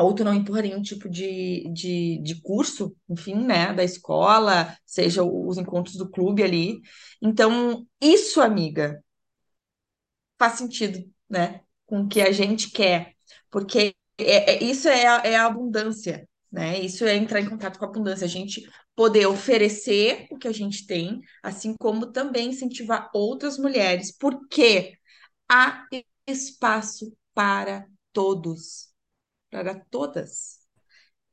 Ou 0.00 0.14
tu 0.14 0.24
não 0.24 0.34
empurra 0.34 0.62
nenhum 0.62 0.82
tipo 0.82 1.08
de, 1.08 1.68
de, 1.72 2.18
de 2.22 2.40
curso, 2.42 2.96
enfim, 3.08 3.34
né, 3.34 3.72
da 3.74 3.84
escola, 3.84 4.76
seja 4.86 5.22
os 5.24 5.58
encontros 5.58 5.96
do 5.96 6.10
clube 6.10 6.42
ali. 6.42 6.80
Então, 7.22 7.86
isso, 8.00 8.40
amiga, 8.40 9.02
faz 10.38 10.54
sentido, 10.54 10.98
né, 11.28 11.60
com 11.86 12.02
o 12.02 12.08
que 12.08 12.20
a 12.20 12.32
gente 12.32 12.70
quer, 12.70 13.14
porque 13.50 13.94
é, 14.18 14.54
é- 14.56 14.64
isso 14.64 14.88
é 14.88 15.06
a, 15.06 15.16
é 15.24 15.36
a 15.36 15.46
abundância, 15.46 16.28
né, 16.50 16.78
isso 16.80 17.04
é 17.04 17.16
entrar 17.16 17.40
em 17.40 17.48
contato 17.48 17.78
com 17.78 17.84
a 17.84 17.88
abundância, 17.88 18.24
a 18.24 18.28
gente 18.28 18.62
poder 18.94 19.26
oferecer 19.26 20.26
o 20.30 20.38
que 20.38 20.48
a 20.48 20.52
gente 20.52 20.86
tem, 20.86 21.20
assim 21.42 21.74
como 21.78 22.12
também 22.12 22.48
incentivar 22.50 23.10
outras 23.14 23.58
mulheres, 23.58 24.16
porque 24.16 24.94
há 25.50 25.86
espaço 26.28 27.16
para 27.34 27.86
todos, 28.12 28.89
para 29.50 29.74
todas. 29.90 30.60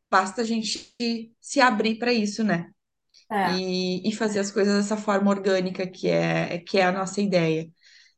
Basta 0.09 0.41
a 0.41 0.45
gente 0.45 0.93
se 1.39 1.59
abrir 1.61 1.95
para 1.99 2.11
isso, 2.13 2.43
né? 2.43 2.71
é. 3.31 3.57
E, 3.57 4.07
e 4.07 4.15
fazer 4.15 4.39
as 4.39 4.51
coisas 4.51 4.75
dessa 4.75 4.97
forma 4.97 5.29
orgânica 5.29 5.85
que 5.87 6.07
é, 6.07 6.59
que 6.59 6.77
é 6.77 6.85
a 6.85 6.91
nossa 6.91 7.21
ideia. 7.21 7.69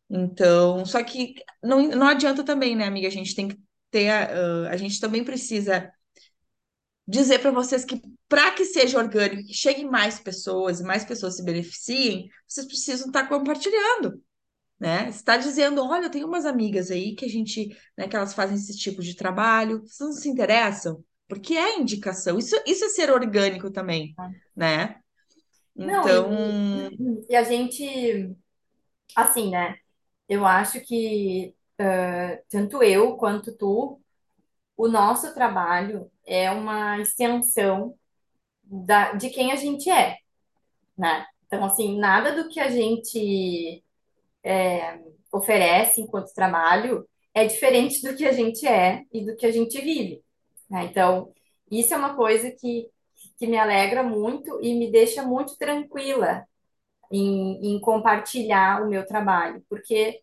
Então, 0.10 0.86
só 0.86 1.03
que 1.03 1.36
não, 1.63 1.88
não 1.89 2.08
adianta 2.08 2.44
também, 2.44 2.75
né, 2.75 2.86
amiga? 2.86 3.08
A 3.08 3.12
gente 3.12 3.36
tem 3.36 3.48
que 3.48 3.60
ter, 3.91 4.10
a, 4.10 4.70
a 4.70 4.77
gente 4.77 5.00
também 5.00 5.24
precisa 5.24 5.91
dizer 7.08 7.39
para 7.39 7.51
vocês 7.51 7.84
que 7.84 8.01
para 8.27 8.51
que 8.51 8.65
seja 8.65 9.00
orgânico, 9.00 9.48
que 9.48 9.53
chegue 9.53 9.84
mais 9.84 10.20
pessoas 10.20 10.79
e 10.79 10.84
mais 10.84 11.03
pessoas 11.03 11.36
se 11.36 11.44
beneficiem, 11.44 12.29
vocês 12.48 12.68
precisam 12.68 13.08
estar 13.08 13.27
compartilhando, 13.27 14.22
né? 14.79 15.09
Está 15.09 15.38
dizendo, 15.38 15.83
olha, 15.86 16.05
eu 16.05 16.12
tenho 16.12 16.27
umas 16.27 16.45
amigas 16.45 16.91
aí 16.91 17.15
que 17.15 17.25
a 17.25 17.29
gente, 17.29 17.69
né, 17.98 18.07
que 18.07 18.15
elas 18.15 18.33
fazem 18.33 18.55
esse 18.55 18.77
tipo 18.77 19.01
de 19.01 19.15
trabalho, 19.15 19.81
vocês 19.81 20.00
não 20.09 20.13
se 20.13 20.29
interessam? 20.29 21.03
Porque 21.27 21.55
é 21.55 21.77
indicação. 21.79 22.38
Isso, 22.38 22.55
isso 22.65 22.86
é 22.86 22.89
ser 22.89 23.12
orgânico 23.12 23.71
também, 23.71 24.17
né? 24.55 25.00
Não, 25.75 26.01
Então, 26.01 26.31
e, 26.33 27.25
e 27.29 27.36
a 27.36 27.43
gente, 27.43 28.36
assim, 29.15 29.51
né? 29.51 29.77
Eu 30.27 30.45
acho 30.45 30.81
que 30.81 31.55
eh, 31.77 32.43
tanto 32.50 32.83
eu 32.83 33.17
quanto 33.17 33.55
tu, 33.57 34.01
o 34.77 34.88
nosso 34.88 35.33
trabalho 35.33 36.12
é 36.25 36.51
uma 36.51 37.00
extensão 37.00 37.95
da, 38.63 39.13
de 39.13 39.29
quem 39.29 39.51
a 39.51 39.55
gente 39.55 39.89
é, 39.89 40.17
né? 40.98 41.25
Então, 41.48 41.65
assim, 41.65 42.00
nada 42.00 42.36
do 42.36 42.50
que 42.50 42.59
a 42.59 42.69
gente 42.69 43.83
oferece 45.31 46.01
enquanto 46.01 46.34
trabalho 46.34 47.08
é 47.34 47.46
diferente 47.46 48.01
do 48.01 48.15
que 48.15 48.25
a 48.25 48.31
gente 48.31 48.67
é 48.67 49.03
e 49.12 49.25
do 49.25 49.36
que 49.36 49.46
a 49.46 49.51
gente 49.51 49.79
vive, 49.81 50.24
né? 50.69 50.86
Então, 50.86 51.34
isso 51.72 51.93
é 51.93 51.98
uma 51.98 52.15
coisa 52.15 52.51
que, 52.51 52.89
que 53.38 53.48
me 53.48 53.58
alegra 53.58 54.03
muito 54.03 54.60
e 54.62 54.74
me 54.75 54.91
deixa 54.91 55.24
muito 55.24 55.58
tranquila 55.58 56.46
em, 57.12 57.75
em 57.75 57.79
compartilhar 57.81 58.84
o 58.84 58.89
meu 58.89 59.05
trabalho, 59.05 59.63
porque 59.69 60.22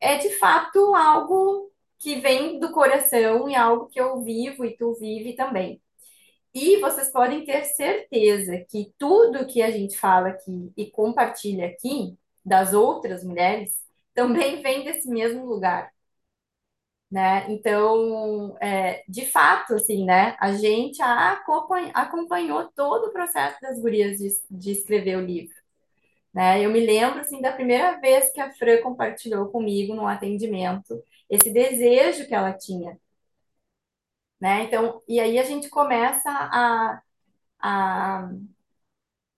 é 0.00 0.18
de 0.18 0.30
fato 0.38 0.94
algo 0.94 1.70
que 1.98 2.16
vem 2.20 2.58
do 2.58 2.72
coração 2.72 3.48
e 3.48 3.54
algo 3.54 3.86
que 3.88 4.00
eu 4.00 4.20
vivo 4.22 4.64
e 4.64 4.76
tu 4.76 4.94
vive 4.94 5.34
também. 5.34 5.80
E 6.54 6.78
vocês 6.80 7.10
podem 7.10 7.44
ter 7.44 7.64
certeza 7.64 8.64
que 8.70 8.92
tudo 8.98 9.46
que 9.46 9.62
a 9.62 9.70
gente 9.70 9.96
fala 9.98 10.28
aqui 10.28 10.72
e 10.76 10.90
compartilha 10.90 11.66
aqui 11.66 12.16
das 12.44 12.72
outras 12.74 13.24
mulheres 13.24 13.72
também 14.14 14.60
vem 14.62 14.84
desse 14.84 15.08
mesmo 15.08 15.44
lugar, 15.46 15.90
né? 17.10 17.50
Então, 17.52 18.56
é, 18.60 19.04
de 19.08 19.26
fato, 19.26 19.74
assim, 19.74 20.04
né? 20.04 20.36
A 20.40 20.52
gente 20.52 21.00
acompanha- 21.02 21.92
acompanhou 21.94 22.68
todo 22.74 23.06
o 23.08 23.12
processo 23.12 23.60
das 23.60 23.80
gurias 23.80 24.18
de, 24.18 24.28
de 24.50 24.72
escrever 24.72 25.16
o 25.18 25.20
livro, 25.24 25.54
né? 26.34 26.64
Eu 26.64 26.70
me 26.72 26.80
lembro, 26.86 27.20
assim, 27.20 27.40
da 27.42 27.52
primeira 27.52 28.00
vez 28.00 28.32
que 28.32 28.40
a 28.40 28.52
Fran 28.54 28.82
compartilhou 28.82 29.48
comigo 29.50 29.94
no 29.94 30.06
atendimento 30.08 31.02
esse 31.30 31.52
desejo 31.52 32.26
que 32.28 32.34
ela 32.34 32.52
tinha, 32.54 32.98
né? 34.40 34.64
Então, 34.64 35.02
e 35.08 35.20
aí 35.20 35.38
a 35.38 35.42
gente 35.44 35.68
começa 35.70 36.30
a, 36.30 37.02
a 37.60 38.30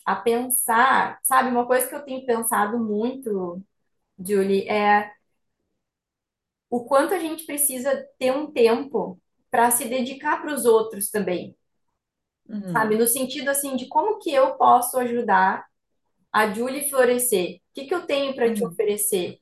a 0.07 0.17
pensar, 0.17 1.21
sabe? 1.25 1.51
Uma 1.51 1.67
coisa 1.67 1.89
que 1.89 1.97
eu 1.97 2.05
tenho 2.05 2.27
pensado 2.27 2.79
muito, 2.81 3.63
Julie, 4.19 4.69
é 4.69 5.13
o 6.71 6.85
quanto 6.85 7.13
a 7.15 7.19
gente 7.19 7.45
precisa 7.45 8.07
ter 8.21 8.31
um 8.33 8.53
tempo 8.53 9.21
para 9.51 9.71
se 9.73 9.85
dedicar 9.89 10.41
para 10.41 10.55
os 10.55 10.65
outros 10.65 11.11
também, 11.11 11.57
sabe? 12.67 12.97
uhum, 12.97 12.99
No 12.99 13.07
sentido 13.07 13.49
assim 13.51 13.77
de 13.77 13.87
como 13.89 14.19
que 14.19 14.33
eu 14.33 14.55
posso 14.57 14.99
ajudar 14.99 15.67
a 16.33 16.53
Julie 16.53 16.91
florescer? 16.91 17.57
O 17.59 17.61
que 17.75 17.87
que 17.87 17.95
eu 17.95 18.07
tenho 18.07 18.35
para 18.35 18.53
te 18.53 18.65
uhum. 18.65 18.67
oferecer? 18.67 19.41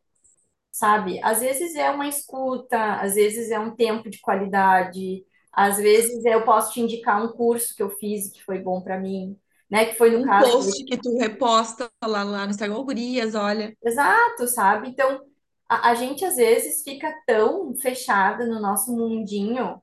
Sabe? 0.72 1.20
Às 1.22 1.40
vezes 1.40 1.76
é 1.76 1.90
uma 1.90 2.08
escuta, 2.08 2.96
às 3.00 3.14
vezes 3.16 3.50
é 3.50 3.58
um 3.60 3.74
tempo 3.76 4.10
de 4.10 4.20
qualidade, 4.20 5.24
às 5.52 5.78
vezes 5.78 6.24
eu 6.24 6.44
posso 6.44 6.72
te 6.74 6.80
indicar 6.80 7.22
um 7.24 7.32
curso 7.32 7.74
que 7.76 7.82
eu 7.82 7.90
fiz 7.90 8.26
e 8.28 8.32
que 8.32 8.44
foi 8.44 8.60
bom 8.60 8.82
para 8.82 9.00
mim, 9.00 9.38
né? 9.74 9.86
Que 9.86 9.96
foi 9.96 10.10
no 10.10 10.20
Um 10.20 10.24
caso 10.24 10.52
post 10.52 10.84
que 10.84 10.96
tu 10.96 11.18
reposta 11.18 11.90
lá, 12.00 12.22
lá 12.22 12.44
no 12.44 12.52
Instagram, 12.52 12.84
gurias, 12.84 13.34
olha. 13.34 13.76
Exato, 13.82 14.46
sabe? 14.46 14.88
Então, 14.88 15.20
a, 15.68 15.90
a 15.90 15.94
gente 15.96 16.24
às 16.24 16.36
vezes 16.36 16.84
fica 16.84 17.12
tão 17.26 17.74
fechada 17.74 18.46
no 18.46 18.60
nosso 18.60 18.92
mundinho, 18.96 19.82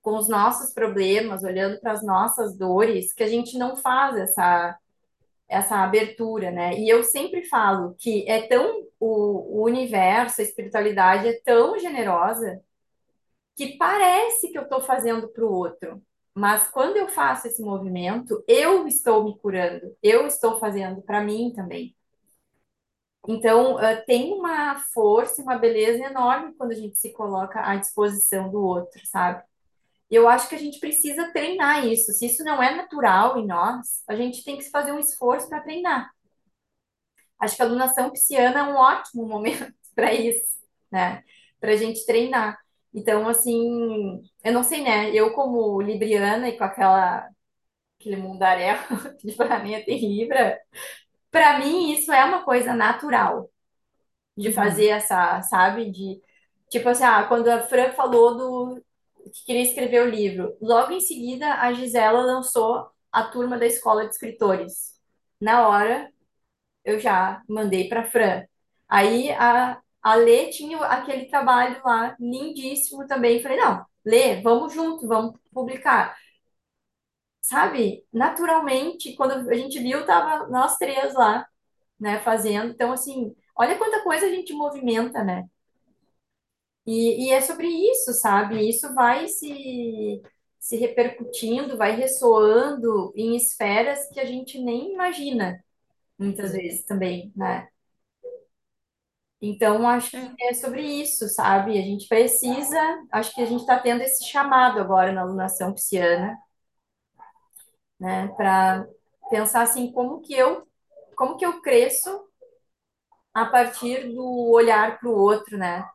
com 0.00 0.16
os 0.16 0.28
nossos 0.28 0.72
problemas, 0.72 1.42
olhando 1.42 1.80
para 1.80 1.90
as 1.90 2.04
nossas 2.04 2.56
dores, 2.56 3.12
que 3.12 3.24
a 3.24 3.26
gente 3.26 3.58
não 3.58 3.74
faz 3.74 4.16
essa, 4.16 4.78
essa 5.48 5.78
abertura, 5.78 6.52
né? 6.52 6.78
E 6.78 6.88
eu 6.88 7.02
sempre 7.02 7.42
falo 7.46 7.96
que 7.98 8.24
é 8.30 8.46
tão, 8.46 8.84
o, 9.00 9.58
o 9.58 9.64
universo, 9.64 10.40
a 10.40 10.44
espiritualidade 10.44 11.26
é 11.26 11.40
tão 11.44 11.76
generosa 11.80 12.62
que 13.56 13.76
parece 13.76 14.52
que 14.52 14.58
eu 14.58 14.62
estou 14.62 14.80
fazendo 14.80 15.26
para 15.26 15.44
o 15.44 15.52
outro. 15.52 16.00
Mas 16.36 16.68
quando 16.68 16.98
eu 16.98 17.08
faço 17.08 17.46
esse 17.48 17.62
movimento, 17.62 18.44
eu 18.46 18.86
estou 18.86 19.24
me 19.24 19.38
curando, 19.38 19.96
eu 20.02 20.26
estou 20.26 20.58
fazendo 20.58 21.00
para 21.02 21.22
mim 21.24 21.52
também. 21.54 21.96
Então, 23.28 23.80
eh, 23.80 23.96
tem 24.02 24.32
uma 24.34 24.76
força 24.94 25.42
uma 25.42 25.58
beleza 25.58 26.04
enorme 26.04 26.54
quando 26.54 26.72
a 26.72 26.74
gente 26.74 26.96
se 26.98 27.12
coloca 27.12 27.60
à 27.60 27.76
disposição 27.76 28.50
do 28.50 28.60
outro, 28.62 29.00
sabe? 29.06 29.42
E 30.10 30.14
eu 30.16 30.28
acho 30.28 30.48
que 30.48 30.54
a 30.56 30.58
gente 30.58 30.80
precisa 30.80 31.32
treinar 31.32 31.86
isso. 31.86 32.12
Se 32.12 32.26
isso 32.26 32.44
não 32.44 32.62
é 32.62 32.76
natural 32.76 33.38
em 33.38 33.46
nós, 33.46 34.02
a 34.08 34.16
gente 34.16 34.44
tem 34.44 34.58
que 34.58 34.70
fazer 34.70 34.92
um 34.92 35.00
esforço 35.00 35.48
para 35.48 35.60
treinar. 35.62 36.10
Acho 37.38 37.56
que 37.56 37.62
a 37.62 37.64
alunação 37.66 38.10
pisciana 38.10 38.60
é 38.60 38.62
um 38.62 38.76
ótimo 38.76 39.26
momento 39.26 39.72
para 39.94 40.12
isso, 40.14 40.56
né? 40.90 41.22
Para 41.60 41.72
a 41.72 41.76
gente 41.76 42.04
treinar. 42.06 42.58
Então, 42.96 43.28
assim, 43.28 44.22
eu 44.44 44.52
não 44.54 44.64
sei, 44.64 44.82
né? 44.84 45.10
Eu, 45.14 45.34
como 45.34 45.82
libriana 45.82 46.48
e 46.50 46.58
com 46.58 46.64
aquela, 46.64 47.28
aquele 48.00 48.16
mundaréu 48.16 48.76
que 49.20 49.32
pra 49.36 49.60
mim 49.62 49.74
é 49.74 49.82
terrível, 49.84 50.36
pra 51.30 51.58
mim 51.60 51.92
isso 51.92 52.12
é 52.12 52.24
uma 52.24 52.44
coisa 52.44 52.74
natural 52.74 53.50
de 54.36 54.52
fazer 54.52 54.88
Uhum. 54.90 54.92
essa, 54.96 55.42
sabe? 55.42 55.90
De, 55.90 56.20
tipo 56.70 56.88
assim, 56.88 57.04
ah, 57.04 57.24
quando 57.28 57.48
a 57.48 57.60
Fran 57.68 57.92
falou 57.92 58.36
do 58.36 58.82
que 59.32 59.44
queria 59.46 59.62
escrever 59.62 60.02
o 60.02 60.10
livro, 60.10 60.56
logo 60.60 60.92
em 60.92 61.00
seguida 61.00 61.54
a 61.60 61.72
Gisela 61.72 62.22
lançou 62.22 62.88
a 63.12 63.24
turma 63.24 63.58
da 63.58 63.66
escola 63.66 64.04
de 64.06 64.12
escritores. 64.12 64.94
Na 65.40 65.68
hora, 65.68 66.10
eu 66.84 66.98
já 67.00 67.42
mandei 67.48 67.88
para 67.88 68.04
Fran. 68.10 68.44
Aí 68.88 69.30
a, 69.32 69.80
a 70.06 70.14
Lê 70.14 70.50
tinha 70.50 70.78
aquele 70.86 71.26
trabalho 71.26 71.80
lá 71.84 72.16
lindíssimo 72.20 73.06
também. 73.08 73.42
Falei, 73.42 73.58
não, 73.58 73.84
Lê, 74.04 74.40
vamos 74.40 74.72
junto, 74.72 75.06
vamos 75.08 75.34
publicar. 75.52 76.16
Sabe? 77.42 78.06
Naturalmente, 78.12 79.14
quando 79.16 79.48
a 79.50 79.54
gente 79.54 79.78
viu, 79.80 80.04
tava 80.06 80.46
nós 80.48 80.76
três 80.78 81.14
lá, 81.14 81.46
né, 81.98 82.20
fazendo. 82.20 82.72
Então, 82.72 82.92
assim, 82.92 83.34
olha 83.56 83.78
quanta 83.78 84.02
coisa 84.04 84.26
a 84.26 84.30
gente 84.30 84.52
movimenta, 84.52 85.24
né? 85.24 85.44
E, 86.86 87.26
e 87.28 87.30
é 87.32 87.40
sobre 87.40 87.66
isso, 87.68 88.12
sabe? 88.12 88.68
Isso 88.68 88.94
vai 88.94 89.26
se, 89.28 90.22
se 90.58 90.76
repercutindo, 90.76 91.76
vai 91.76 91.92
ressoando 91.96 93.12
em 93.16 93.36
esferas 93.36 94.08
que 94.10 94.20
a 94.20 94.24
gente 94.24 94.60
nem 94.62 94.92
imagina, 94.94 95.64
muitas 96.18 96.52
vezes 96.52 96.84
também, 96.86 97.32
né? 97.36 97.68
Então, 99.40 99.86
acho 99.88 100.10
que 100.10 100.16
É, 100.42 100.50
é 100.50 100.54
sobre 100.54 100.82
isso, 100.82 101.28
sabe? 101.28 101.78
A 101.78 101.82
gente 101.82 102.08
precisa, 102.08 102.78
acho 103.12 103.34
que 103.34 103.42
a 103.42 103.46
gente 103.46 103.60
está 103.60 103.78
tendo 103.78 104.02
esse 104.02 104.24
chamado 104.24 104.80
agora 104.80 105.12
na 105.12 105.20
alunação 105.22 105.72
pisciana, 105.74 106.36
né? 107.98 108.28
Para 108.36 108.86
pensar 109.30 109.62
assim, 109.62 109.90
como 109.92 110.20
que 110.20 110.34
eu, 110.34 110.66
como 111.16 111.36
que 111.36 111.44
eu 111.46 111.60
cresço 111.62 112.26
a 113.32 113.44
partir 113.46 114.12
do 114.12 114.50
olhar 114.50 114.98
para 114.98 115.08
o 115.08 115.12
outro, 115.16 115.56
né? 115.56 115.88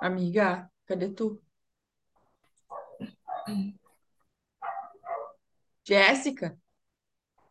amiga, 0.00 0.70
cadê 0.86 1.08
tu? 1.16 1.42
Jéssica? 5.84 6.56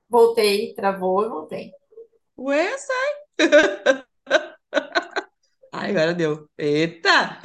Voltei, 0.09 0.73
travou 0.75 1.29
voltei. 1.29 1.73
Ué, 2.37 2.77
sai. 2.77 3.13
Ai, 5.71 5.89
agora 5.91 6.13
deu. 6.13 6.49
Eita! 6.57 7.39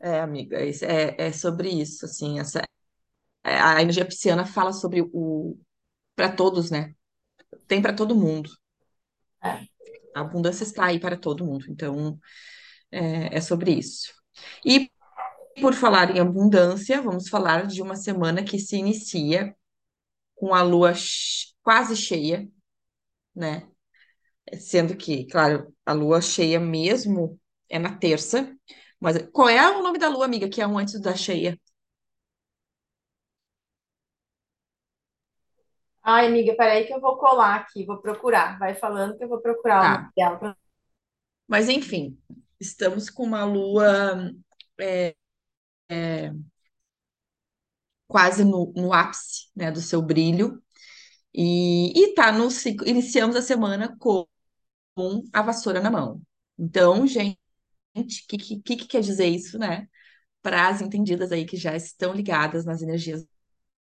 É, 0.00 0.20
amiga, 0.20 0.58
é, 0.58 1.28
é, 1.28 1.32
sobre 1.32 1.68
isso, 1.70 2.04
assim, 2.04 2.40
essa, 2.40 2.60
é, 3.44 3.56
a 3.60 3.80
energia 3.82 4.04
pisciana 4.06 4.44
fala 4.46 4.72
sobre 4.72 5.02
o 5.12 5.58
para 6.16 6.32
todos, 6.34 6.70
né? 6.70 6.94
Tem 7.68 7.82
para 7.82 7.94
todo 7.94 8.14
mundo. 8.16 8.50
É. 9.42 9.66
A 10.14 10.20
abundância 10.22 10.64
está 10.64 10.86
aí 10.86 11.00
para 11.00 11.16
todo 11.16 11.44
mundo. 11.44 11.66
Então, 11.68 12.18
é, 12.90 13.36
é 13.36 13.40
sobre 13.40 13.72
isso. 13.72 14.12
E 14.64 14.90
por 15.60 15.74
falar 15.74 16.16
em 16.16 16.20
abundância, 16.20 17.02
vamos 17.02 17.28
falar 17.28 17.66
de 17.66 17.82
uma 17.82 17.96
semana 17.96 18.44
que 18.44 18.58
se 18.58 18.76
inicia 18.76 19.56
com 20.36 20.54
a 20.54 20.62
lua 20.62 20.94
quase 21.62 21.96
cheia, 21.96 22.48
né? 23.34 23.68
Sendo 24.60 24.96
que, 24.96 25.26
claro, 25.26 25.74
a 25.86 25.92
lua 25.92 26.20
cheia 26.20 26.60
mesmo 26.60 27.40
é 27.68 27.78
na 27.78 27.96
terça. 27.96 28.54
Mas 29.00 29.18
qual 29.32 29.48
é 29.48 29.70
o 29.78 29.82
nome 29.82 29.98
da 29.98 30.08
lua, 30.08 30.24
amiga, 30.26 30.48
que 30.48 30.60
é 30.62 30.66
um 30.66 30.78
antes 30.78 31.00
da 31.00 31.16
cheia? 31.16 31.58
Ai, 36.04 36.26
amiga, 36.26 36.54
peraí 36.56 36.86
que 36.86 36.92
eu 36.94 37.00
vou 37.00 37.16
colar 37.18 37.56
aqui, 37.56 37.84
vou 37.84 37.98
procurar. 38.00 38.58
Vai 38.58 38.74
falando 38.74 39.16
que 39.16 39.24
eu 39.24 39.28
vou 39.28 39.40
procurar 39.40 39.86
o 39.86 39.90
nome 39.90 40.04
Tá. 40.04 40.12
dela. 40.16 40.56
Mas 41.46 41.68
enfim, 41.68 42.18
estamos 42.60 43.10
com 43.10 43.24
uma 43.24 43.44
lua 43.44 44.32
quase 48.08 48.44
no, 48.44 48.72
no 48.76 48.92
ápice, 48.92 49.48
né, 49.54 49.70
do 49.70 49.80
seu 49.80 50.02
brilho. 50.02 50.62
E, 51.34 51.92
e 51.98 52.14
tá 52.14 52.32
no 52.32 52.50
ciclo, 52.50 52.86
iniciamos 52.88 53.36
a 53.36 53.42
semana 53.42 53.96
com 53.98 54.26
a 55.32 55.42
vassoura 55.42 55.80
na 55.80 55.90
mão. 55.90 56.22
Então, 56.58 57.06
gente, 57.06 57.38
o 57.96 58.04
que, 58.28 58.38
que, 58.38 58.76
que 58.76 58.86
quer 58.86 59.00
dizer 59.00 59.26
isso, 59.26 59.58
né? 59.58 59.88
Para 60.42 60.68
as 60.68 60.80
entendidas 60.82 61.32
aí 61.32 61.44
que 61.46 61.56
já 61.56 61.76
estão 61.76 62.12
ligadas 62.14 62.64
nas 62.64 62.82
energias 62.82 63.26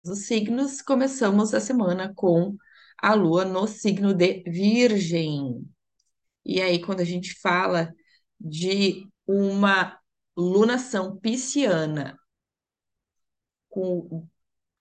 dos 0.04 0.26
signos, 0.28 0.82
começamos 0.82 1.54
a 1.54 1.60
semana 1.60 2.13
com 2.13 2.56
a 3.02 3.13
lua 3.13 3.46
no 3.46 3.67
signo 3.67 4.13
de 4.13 4.43
Virgem. 4.48 5.65
E 6.46 6.62
aí, 6.62 6.82
quando 6.82 7.02
a 7.02 7.06
gente 7.06 7.39
fala 7.41 7.93
de 8.39 9.08
uma 9.26 10.00
lunação 10.36 11.17
pisciana 11.17 12.17
com, 13.69 14.28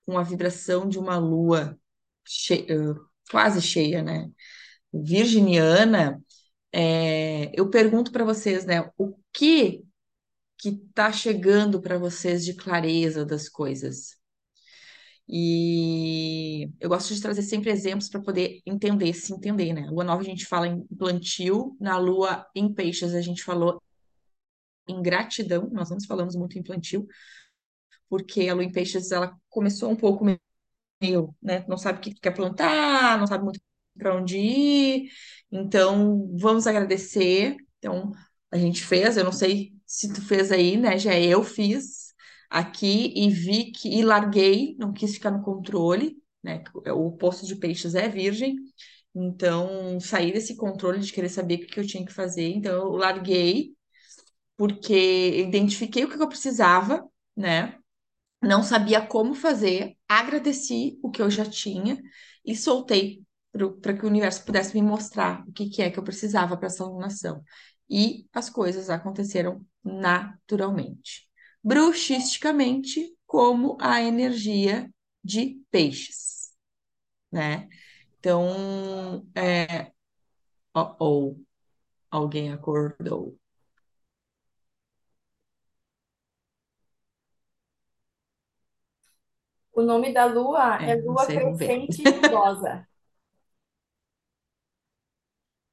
com 0.07 0.19
a 0.19 0.23
vibração 0.23 0.89
de 0.89 0.99
uma 0.99 1.17
lua 1.19 1.79
che- 2.25 2.67
eh, 2.69 2.95
quase 3.31 3.61
cheia, 3.63 4.03
né? 4.03 4.31
Virginiana, 4.93 6.23
é, 6.73 7.51
eu 7.59 7.71
pergunto 7.71 8.13
para 8.13 8.25
vocês, 8.25 8.65
né? 8.67 8.91
O 8.99 9.15
que 9.33 9.85
que 10.59 10.71
está 10.71 11.13
chegando 11.13 11.81
para 11.83 11.99
vocês 11.99 12.45
de 12.45 12.55
clareza 12.55 13.25
das 13.27 13.49
coisas? 13.49 14.19
E 15.29 16.69
eu 16.81 16.89
gosto 16.89 17.15
de 17.15 17.21
trazer 17.23 17.43
sempre 17.43 17.71
exemplos 17.71 18.09
para 18.09 18.21
poder 18.21 18.61
entender, 18.67 19.15
se 19.15 19.33
entender, 19.33 19.73
né? 19.73 19.87
Lua 19.91 20.05
nova 20.05 20.21
a 20.23 20.25
gente 20.25 20.45
fala 20.47 20.67
em 20.67 20.85
plantio, 20.99 21.77
na 21.81 21.97
lua 21.99 22.47
em 22.55 22.73
peixes 22.73 23.15
a 23.15 23.21
gente 23.21 23.43
falou 23.43 23.81
em 24.89 25.01
gratidão, 25.03 25.69
nós 25.73 25.91
não 25.91 25.99
falamos 26.07 26.35
muito 26.37 26.59
em 26.59 26.63
plantio, 26.63 27.07
porque 28.09 28.49
a 28.49 28.55
lua 28.55 28.65
em 28.65 28.73
peixes 28.73 29.11
ela 29.11 29.35
começou 29.49 29.91
um 29.91 29.97
pouco 29.97 30.25
meio, 31.03 31.35
né? 31.43 31.65
Não 31.69 31.77
sabe 31.77 31.99
o 31.99 32.03
que 32.03 32.15
quer 32.15 32.33
plantar, 32.33 33.19
não 33.19 33.27
sabe 33.27 33.45
muito 33.45 33.61
para 33.99 34.15
onde 34.17 34.39
ir, 34.39 35.11
então 35.51 36.31
vamos 36.39 36.67
agradecer. 36.67 37.57
Então 37.79 38.13
a 38.51 38.57
gente 38.57 38.85
fez, 38.85 39.17
eu 39.17 39.25
não 39.25 39.33
sei 39.33 39.73
se 39.87 40.13
tu 40.13 40.23
fez 40.23 40.53
aí, 40.53 40.77
né? 40.77 40.99
Já 40.99 41.19
eu 41.19 41.43
fiz 41.45 42.15
aqui 42.51 43.13
e 43.17 43.31
vi 43.31 43.73
que 43.73 43.89
e 43.89 44.03
larguei, 44.05 44.77
não 44.79 44.93
quis 44.93 45.15
ficar 45.15 45.31
no 45.31 45.43
controle, 45.43 46.17
né? 46.43 46.63
O 46.95 47.13
poço 47.13 47.47
de 47.47 47.57
peixes 47.57 47.95
é 47.95 48.09
virgem. 48.09 48.57
Então, 49.15 50.01
saí 50.01 50.33
desse 50.33 50.57
controle 50.57 51.01
de 51.01 51.13
querer 51.13 51.29
saber 51.29 51.57
o 51.57 51.67
que 51.67 51.79
eu 51.81 51.87
tinha 51.87 52.05
que 52.05 52.13
fazer. 52.13 52.49
Então, 52.49 52.73
eu 52.73 52.91
larguei, 52.93 53.75
porque 54.57 55.41
identifiquei 55.41 56.05
o 56.05 56.09
que 56.11 56.23
eu 56.23 56.29
precisava, 56.29 57.07
né? 57.37 57.79
não 58.43 58.63
sabia 58.63 59.01
como 59.07 59.35
fazer, 59.35 59.97
agradeci 60.19 60.99
o 61.03 61.11
que 61.11 61.23
eu 61.23 61.31
já 61.31 61.45
tinha 61.45 62.01
e 62.45 62.57
soltei 62.57 63.23
para 63.81 63.95
que 63.97 64.05
o 64.05 64.09
universo 64.09 64.45
pudesse 64.45 64.75
me 64.75 64.83
mostrar 64.83 65.47
o 65.47 65.53
que, 65.53 65.69
que 65.69 65.83
é 65.83 65.91
que 65.91 65.99
eu 65.99 66.03
precisava 66.03 66.57
para 66.57 66.67
essa 66.67 66.85
alunação. 66.85 67.43
E 67.89 68.27
as 68.33 68.49
coisas 68.49 68.89
aconteceram 68.89 69.65
naturalmente. 69.85 71.29
Bruxisticamente, 71.63 73.15
como 73.27 73.77
a 73.81 74.01
energia 74.03 74.91
de 75.23 75.61
peixes, 75.71 76.51
né? 77.31 77.69
Então, 78.19 79.27
é, 79.35 79.93
ó, 80.75 80.97
ou 80.99 81.41
alguém 82.11 82.53
acordou. 82.53 83.39
O 89.75 89.83
nome 89.83 90.13
da 90.15 90.25
lua 90.25 90.83
é 90.87 90.95
É, 90.95 91.03
não 91.07 91.17
Lua 91.17 91.27
sei, 91.27 91.41
vamos 91.41 91.59
ver. 91.59 91.79
Crescente 91.79 92.07
Gibosa. 92.09 92.87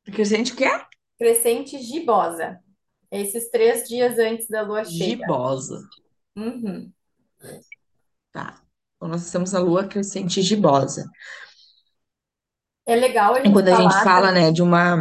Porque 0.04 0.22
a 0.24 0.26
gente 0.26 0.56
quer 0.56 0.88
Crescente 1.20 1.78
Gibosa. 1.80 2.60
Esses 3.12 3.50
três 3.52 3.88
dias 3.88 4.18
antes 4.20 4.48
da 4.48 4.62
lua 4.64 4.84
cheia. 4.86 5.18
gibosa. 5.22 5.80
Uhum. 6.36 6.94
Tá. 8.32 8.62
Então, 8.96 9.08
nós 9.08 9.26
estamos 9.26 9.52
na 9.54 9.60
lua 9.60 9.88
crescente 9.88 10.42
gibosa. 10.42 11.10
É 12.86 12.94
legal 12.96 13.36
a 13.36 13.42
E 13.44 13.50
gente 13.50 13.52
quando 13.52 13.68
a 13.70 13.74
gente 13.74 13.94
falar 13.94 14.02
fala, 14.02 14.32
também, 14.32 14.32
né, 14.32 14.52
de 14.52 14.62
uma. 14.62 14.96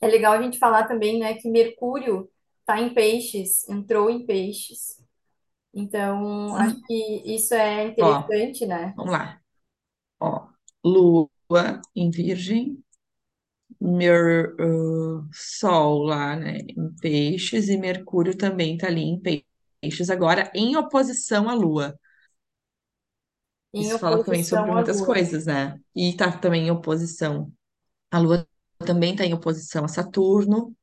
é 0.00 0.06
legal 0.06 0.34
a 0.34 0.42
gente 0.42 0.58
falar 0.58 0.86
também, 0.86 1.18
né, 1.18 1.34
que 1.34 1.48
Mercúrio 1.48 2.30
está 2.60 2.80
em 2.80 2.92
peixes, 2.94 3.68
entrou 3.68 4.10
em 4.10 4.26
peixes. 4.26 5.01
Então, 5.74 6.54
acho 6.56 6.76
que 6.86 6.94
isso 7.34 7.54
é 7.54 7.86
Ó, 8.00 8.10
interessante, 8.28 8.66
né? 8.66 8.94
vamos 8.96 9.12
lá. 9.12 9.40
Ó, 10.20 10.48
lua 10.84 11.82
em 11.96 12.10
virgem. 12.10 12.82
meu 13.80 14.54
uh, 15.20 15.28
Sol 15.32 16.02
lá, 16.04 16.36
né, 16.36 16.58
em 16.68 16.94
Peixes, 17.00 17.68
e 17.68 17.76
Mercúrio 17.76 18.36
também 18.36 18.76
tá 18.78 18.86
ali 18.86 19.02
em 19.02 19.20
Peixes, 19.20 20.10
agora 20.10 20.50
em 20.54 20.76
oposição 20.76 21.48
à 21.48 21.54
Lua. 21.54 21.98
Em 23.74 23.88
Isso 23.88 23.98
fala 23.98 24.22
também 24.22 24.44
sobre 24.44 24.70
oposição 24.70 24.74
à 24.74 24.80
muitas 24.80 25.00
Lua, 25.00 25.06
coisas, 25.06 25.46
né? 25.46 25.80
E 25.94 26.14
tá 26.16 26.30
também 26.38 26.66
em 26.68 26.70
oposição. 26.70 27.52
A 28.10 28.18
Lua 28.18 28.48
também 28.78 29.16
tá 29.16 29.24
em 29.26 29.34
oposição 29.34 29.84
a 29.84 29.88
Saturno. 29.88 30.76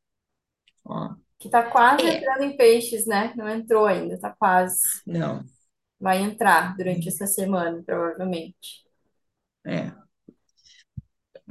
Ó, 0.86 1.16
que 1.40 1.50
tá 1.50 1.64
quase 1.64 2.06
é, 2.06 2.18
entrando 2.18 2.44
em 2.44 2.58
peixes, 2.58 3.06
né? 3.08 3.34
Não 3.36 3.48
entrou 3.50 3.86
ainda, 3.86 4.20
tá 4.20 4.36
quase. 4.38 4.80
não, 5.06 5.44
Vai 6.00 6.22
entrar 6.22 6.76
durante 6.78 7.08
essa 7.08 7.26
semana, 7.26 7.82
provavelmente. 7.86 8.84
é. 9.66 9.92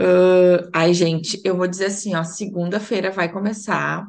Uh, 0.00 0.70
ai, 0.72 0.94
gente, 0.94 1.40
eu 1.44 1.56
vou 1.56 1.66
dizer 1.66 1.86
assim, 1.86 2.14
ó, 2.14 2.22
segunda-feira 2.22 3.10
vai 3.10 3.32
começar 3.32 4.08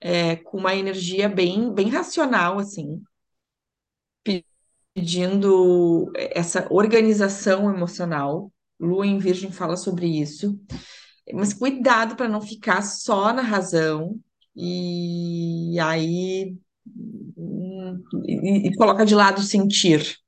é, 0.00 0.36
com 0.36 0.58
uma 0.58 0.74
energia 0.74 1.30
bem, 1.30 1.72
bem 1.72 1.88
racional, 1.88 2.58
assim, 2.58 3.02
pedindo 4.94 6.12
essa 6.14 6.66
organização 6.70 7.72
emocional. 7.74 8.52
Lua 8.78 9.06
em 9.06 9.18
Virgem 9.18 9.50
fala 9.50 9.76
sobre 9.76 10.06
isso. 10.06 10.60
Mas 11.32 11.54
cuidado 11.54 12.16
para 12.16 12.28
não 12.28 12.40
ficar 12.40 12.82
só 12.82 13.32
na 13.32 13.42
razão 13.42 14.20
e 14.56 15.78
aí 15.80 16.56
hum, 17.36 18.02
e, 18.26 18.68
e 18.68 18.76
coloca 18.76 19.04
de 19.06 19.14
lado 19.14 19.38
o 19.40 19.42
sentir. 19.42 20.18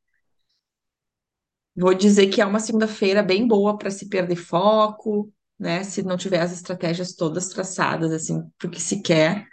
Vou 1.77 1.93
dizer 1.95 2.29
que 2.29 2.41
é 2.41 2.47
uma 2.47 2.59
segunda-feira 2.61 3.23
bem 3.23 3.47
boa 3.47 3.77
para 3.77 3.91
se 3.91 4.09
perder 4.09 4.37
foco, 4.37 5.33
né? 5.59 5.85
Se 5.85 6.03
não 6.03 6.17
tiver 6.17 6.41
as 6.41 6.53
estratégias 6.53 7.15
todas 7.15 7.49
traçadas, 7.49 8.13
assim, 8.13 8.43
porque 8.59 8.81
se 8.81 9.03
quer. 9.03 9.47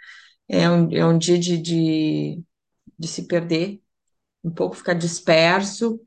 É 0.48 0.70
um, 0.70 0.92
é 0.92 1.06
um 1.06 1.18
dia 1.18 1.38
de, 1.38 1.58
de, 1.58 2.42
de 2.98 3.08
se 3.08 3.26
perder, 3.28 3.82
um 4.44 4.50
pouco 4.52 4.76
ficar 4.76 4.94
disperso. 4.94 6.00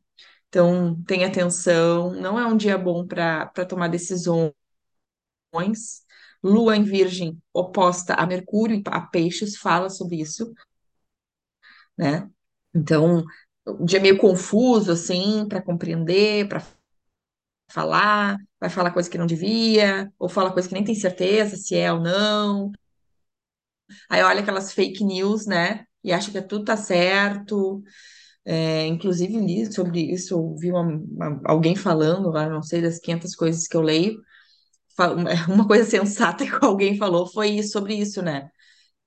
Então, 0.49 1.01
tenha 1.05 1.27
atenção. 1.27 2.13
Não 2.13 2.39
é 2.39 2.45
um 2.47 2.57
dia 2.57 2.77
bom 2.77 3.05
para 3.07 3.47
para 3.47 3.65
tomar 3.65 3.89
decisões 3.89 4.53
Lua 6.43 6.75
em 6.77 6.83
Virgem 6.83 7.37
oposta 7.53 8.13
a 8.15 8.25
Mercúrio, 8.25 8.81
a 8.87 9.01
Peixes, 9.01 9.57
fala 9.57 9.89
sobre 9.89 10.17
isso, 10.21 10.53
né? 11.97 12.29
Então, 12.73 13.23
um 13.67 13.85
dia 13.85 13.99
meio 13.99 14.17
confuso, 14.17 14.91
assim, 14.91 15.47
para 15.47 15.61
compreender, 15.61 16.47
para 16.47 16.61
falar, 17.69 18.37
vai 18.59 18.69
falar 18.69 18.91
coisa 18.91 19.09
que 19.09 19.17
não 19.17 19.25
devia, 19.27 20.11
ou 20.19 20.29
fala 20.29 20.51
coisa 20.53 20.67
que 20.67 20.73
nem 20.73 20.83
tem 20.83 20.95
certeza 20.95 21.55
se 21.57 21.75
é 21.75 21.91
ou 21.91 21.99
não. 22.01 22.71
Aí 24.09 24.21
olha 24.23 24.41
aquelas 24.41 24.73
fake 24.73 25.03
news, 25.03 25.45
né? 25.45 25.85
E 26.03 26.11
acha 26.11 26.31
que 26.31 26.41
tudo 26.41 26.65
tá 26.65 26.75
certo. 26.77 27.83
É, 28.45 28.87
inclusive, 28.87 29.39
li 29.39 29.71
sobre 29.73 30.01
isso, 30.13 30.39
ouvi 30.39 30.71
uma, 30.71 30.81
uma- 30.83 31.41
alguém 31.45 31.75
falando, 31.75 32.31
não 32.33 32.63
sei, 32.63 32.81
das 32.81 32.99
500 32.99 33.35
coisas 33.35 33.67
que 33.67 33.77
eu 33.77 33.81
leio, 33.81 34.19
uma 35.49 35.67
coisa 35.67 35.89
sensata 35.89 36.45
que 36.45 36.65
alguém 36.65 36.97
falou 36.97 37.27
foi 37.27 37.61
sobre 37.63 37.95
isso, 37.95 38.21
né? 38.21 38.49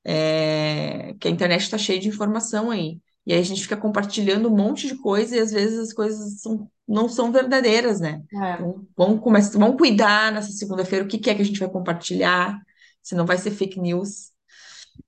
É, 0.05 1.15
que 1.21 1.29
a 1.29 1.31
internet 1.31 1.63
está 1.63 1.79
cheia 1.79 2.01
de 2.01 2.09
informação 2.09 2.71
aí. 2.71 3.01
E 3.27 3.33
aí 3.35 3.41
a 3.41 3.43
gente 3.45 3.63
fica 3.63 3.77
compartilhando 3.77 4.49
um 4.51 4.57
monte 4.57 4.87
de 4.89 4.97
coisa 4.97 5.37
e 5.37 5.41
às 5.41 5.53
vezes 5.53 5.79
as 5.79 5.93
coisas 5.93 6.41
são- 6.41 6.71
não 6.89 7.09
são 7.09 7.33
verdadeiras, 7.33 8.01
né? 8.01 8.23
É, 8.35 8.55
Então, 8.55 8.87
vamos 8.97 9.21
começar, 9.23 9.59
vamos 9.59 9.77
cuidar 9.79 10.33
nessa 10.33 10.53
segunda-feira 10.53 11.05
o 11.05 11.09
que 11.09 11.19
que 11.19 11.31
é 11.31 11.35
que 11.35 11.43
a 11.43 11.45
gente 11.45 11.61
vai 11.61 11.71
compartilhar, 11.71 12.59
se 13.03 13.15
não 13.15 13.27
vai 13.27 13.39
ser 13.39 13.51
fake 13.53 13.81
news. 13.81 14.33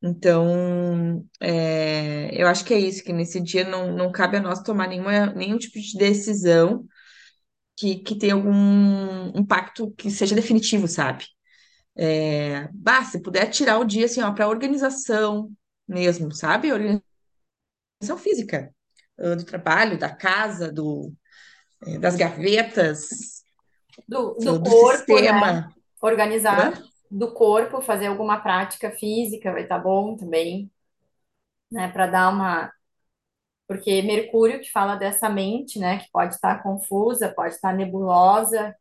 Então, 0.03 1.25
é, 1.41 2.31
eu 2.33 2.47
acho 2.49 2.65
que 2.65 2.75
é 2.75 2.79
isso, 2.79 3.05
que 3.05 3.13
nesse 3.13 3.41
dia 3.41 3.65
não, 3.69 3.93
não 3.93 4.11
cabe 4.13 4.37
a 4.37 4.41
nós 4.41 4.63
tomar 4.63 4.89
nenhuma, 4.89 5.27
nenhum 5.35 5.59
tipo 5.59 5.79
de 5.81 5.97
decisão 5.99 6.85
que, 7.77 7.97
que 7.97 8.17
tenha 8.19 8.35
algum 8.35 9.29
impacto 9.39 9.91
que 9.93 10.11
seja 10.11 10.35
definitivo, 10.35 10.89
sabe? 10.89 11.27
É, 11.97 12.69
bah, 12.75 13.05
se 13.05 13.21
puder 13.23 13.51
tirar 13.51 13.79
o 13.79 13.85
dia 13.85 14.07
assim, 14.07 14.23
ó, 14.23 14.33
para 14.33 14.49
organização 14.49 15.51
mesmo, 15.89 16.33
sabe? 16.33 16.73
Organização 16.73 17.03
física, 18.19 18.75
ah, 19.19 19.35
do 19.37 19.45
trabalho, 19.45 19.99
da 19.99 20.15
casa, 20.15 20.71
do, 20.73 21.13
eh, 21.87 21.99
das 21.99 22.17
gavetas, 22.17 23.45
do, 24.09 24.35
do 24.41 24.61
do 24.61 24.71
corpo, 24.71 25.21
né? 25.21 25.31
sistema. 25.31 25.75
Organizar 26.01 26.73
Hã? 26.73 26.83
do 27.11 27.33
corpo, 27.33 27.81
fazer 27.83 28.07
alguma 28.07 28.41
prática 28.41 28.91
física 28.91 29.53
vai 29.53 29.63
estar 29.63 29.79
bom 29.79 30.17
também, 30.17 30.71
né? 31.71 31.89
Para 31.93 32.07
dar 32.07 32.29
uma. 32.33 32.73
Porque 33.73 34.03
Mercúrio, 34.03 34.61
que 34.61 34.71
fala 34.71 34.97
dessa 34.97 35.31
mente, 35.31 35.79
né? 35.79 35.99
Que 35.99 36.11
pode 36.13 36.35
estar 36.35 36.63
confusa, 36.63 37.33
pode 37.35 37.55
estar 37.55 37.75
nebulosa. 37.75 38.77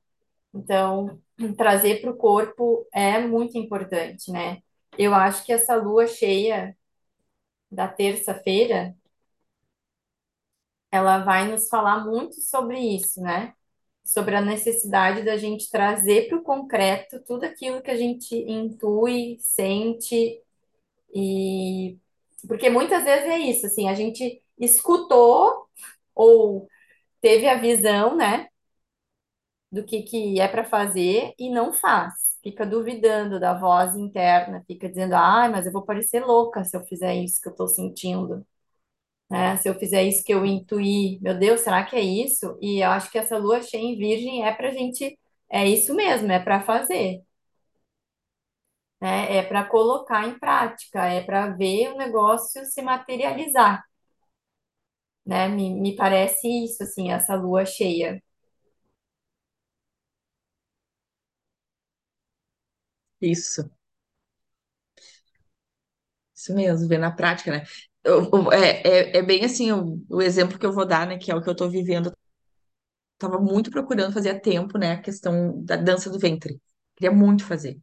Então, 0.54 1.20
trazer 1.58 2.02
para 2.02 2.12
o 2.12 2.18
corpo 2.18 2.86
é 2.94 3.20
muito 3.20 3.58
importante, 3.58 4.32
né? 4.32 4.62
Eu 4.98 5.16
acho 5.16 5.46
que 5.46 5.54
essa 5.54 5.76
lua 5.76 6.08
cheia 6.08 6.76
da 7.72 7.88
terça-feira, 7.88 8.94
ela 10.92 11.20
vai 11.24 11.50
nos 11.50 11.70
falar 11.70 12.06
muito 12.06 12.36
sobre 12.42 12.80
isso, 12.80 13.22
né? 13.22 13.54
Sobre 14.04 14.36
a 14.36 14.42
necessidade 14.42 15.24
da 15.24 15.38
gente 15.38 15.70
trazer 15.72 16.28
para 16.28 16.38
o 16.38 16.44
concreto 16.44 17.24
tudo 17.26 17.46
aquilo 17.46 17.82
que 17.82 17.92
a 17.92 17.98
gente 17.98 18.36
intui, 18.36 19.38
sente 19.40 20.42
e 21.14 21.98
porque 22.48 22.70
muitas 22.70 23.04
vezes 23.04 23.26
é 23.28 23.38
isso, 23.40 23.66
assim, 23.68 23.88
a 23.88 23.94
gente 23.94 24.42
escutou 24.62 25.68
ou 26.16 26.68
teve 27.22 27.48
a 27.50 27.58
visão, 27.60 28.16
né, 28.18 28.48
do 29.72 29.84
que 29.86 30.02
que 30.04 30.40
é 30.40 30.48
para 30.48 30.64
fazer 30.64 31.34
e 31.40 31.50
não 31.50 31.74
faz. 31.74 32.14
Fica 32.44 32.66
duvidando 32.66 33.40
da 33.40 33.54
voz 33.54 33.96
interna, 33.96 34.64
fica 34.68 34.90
dizendo, 34.90 35.14
ai, 35.16 35.50
mas 35.50 35.66
eu 35.66 35.72
vou 35.72 35.84
parecer 35.86 36.26
louca 36.26 36.64
se 36.64 36.76
eu 36.76 36.84
fizer 36.86 37.16
isso 37.16 37.40
que 37.42 37.48
eu 37.48 37.52
estou 37.52 37.68
sentindo. 37.68 38.46
né? 39.30 39.58
Se 39.58 39.70
eu 39.70 39.76
fizer 39.76 40.04
isso 40.04 40.24
que 40.26 40.34
eu 40.34 40.46
intuí, 40.46 41.20
meu 41.22 41.38
Deus, 41.38 41.62
será 41.62 41.84
que 41.86 41.96
é 41.96 42.02
isso? 42.02 42.58
E 42.62 42.80
eu 42.84 42.90
acho 42.92 43.12
que 43.12 43.18
essa 43.20 43.38
lua 43.38 43.62
cheia 43.64 43.82
em 43.84 43.98
virgem 43.98 44.46
é 44.48 44.54
pra 44.54 44.72
gente, 44.72 45.20
é 45.52 45.68
isso 45.68 45.94
mesmo, 45.96 46.32
é 46.32 46.40
para 46.40 46.62
fazer, 46.62 47.22
né? 49.02 49.38
É 49.38 49.44
para 49.44 49.66
colocar 49.66 50.28
em 50.28 50.38
prática, 50.40 51.06
é 51.06 51.22
para 51.24 51.48
ver 51.56 51.90
o 51.94 51.98
negócio 51.98 52.66
se 52.66 52.82
materializar, 52.82 53.84
né? 55.32 55.48
Me, 55.50 55.74
me 55.82 55.96
parece 55.98 56.48
isso, 56.66 56.84
assim, 56.84 57.12
essa 57.12 57.36
lua 57.36 57.66
cheia. 57.66 58.22
Isso, 63.22 63.72
isso 66.36 66.54
mesmo, 66.56 66.88
ver 66.88 66.98
na 67.00 67.12
prática, 67.12 67.52
né? 67.52 67.64
Eu- 68.04 68.52
é, 68.52 68.82
é, 69.16 69.18
é 69.18 69.22
bem 69.24 69.46
assim, 69.46 69.72
o, 69.72 70.04
o 70.10 70.22
exemplo 70.22 70.58
que 70.58 70.66
eu 70.66 70.74
vou 70.74 70.86
dar, 70.86 71.06
né, 71.08 71.18
que 71.18 71.32
é 71.32 71.36
o 71.36 71.42
que 71.44 71.50
eu 71.50 71.56
tô 71.56 71.70
vivendo. 71.70 72.12
Tava 73.18 73.40
muito 73.40 73.70
procurando 73.72 74.14
fazer 74.14 74.32
há 74.32 74.40
tempo, 74.40 74.78
né, 74.78 74.94
a 74.94 75.02
questão 75.02 75.64
da 75.64 75.76
dança 75.76 76.10
do 76.10 76.18
ventre. 76.20 76.60
Queria 76.96 77.16
muito 77.16 77.46
fazer. 77.46 77.80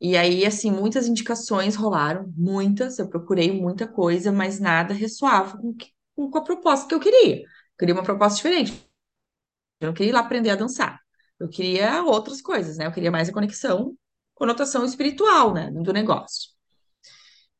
E 0.00 0.16
aí, 0.16 0.46
assim, 0.46 0.70
muitas 0.72 1.08
indicações 1.08 1.76
rolaram, 1.76 2.32
muitas, 2.36 2.98
eu 2.98 3.08
procurei 3.08 3.52
muita 3.52 3.88
coisa, 3.88 4.32
mas 4.32 4.60
nada 4.60 4.94
ressoava 4.94 5.58
com, 5.58 5.74
que- 5.74 5.92
com 6.30 6.38
a 6.38 6.44
proposta 6.44 6.88
que 6.88 6.94
eu 6.94 7.00
queria. 7.00 7.36
Eu 7.42 7.46
queria 7.78 7.94
uma 7.94 8.02
proposta 8.04 8.36
diferente. 8.36 8.88
Eu 9.80 9.88
não 9.88 9.94
queria 9.94 10.10
ir 10.10 10.14
lá 10.14 10.20
aprender 10.20 10.50
a 10.50 10.56
dançar. 10.56 11.00
Eu 11.38 11.48
queria 11.48 12.02
outras 12.04 12.40
coisas, 12.42 12.76
né? 12.78 12.86
Eu 12.86 12.92
queria 12.92 13.10
mais 13.10 13.28
a 13.28 13.32
conexão, 13.32 13.96
conotação 14.34 14.84
espiritual, 14.84 15.52
né, 15.54 15.70
do 15.70 15.92
negócio. 15.92 16.50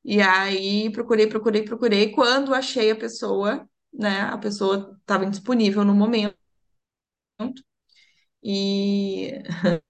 E 0.05 0.21
aí, 0.21 0.91
procurei, 0.93 1.27
procurei, 1.29 1.65
procurei. 1.65 2.11
Quando 2.13 2.55
achei 2.55 2.91
a 2.91 2.97
pessoa, 2.97 3.69
né, 3.93 4.23
a 4.23 4.39
pessoa 4.39 4.97
estava 5.01 5.25
indisponível 5.25 5.85
no 5.85 5.95
momento. 5.95 6.37
E 8.43 9.43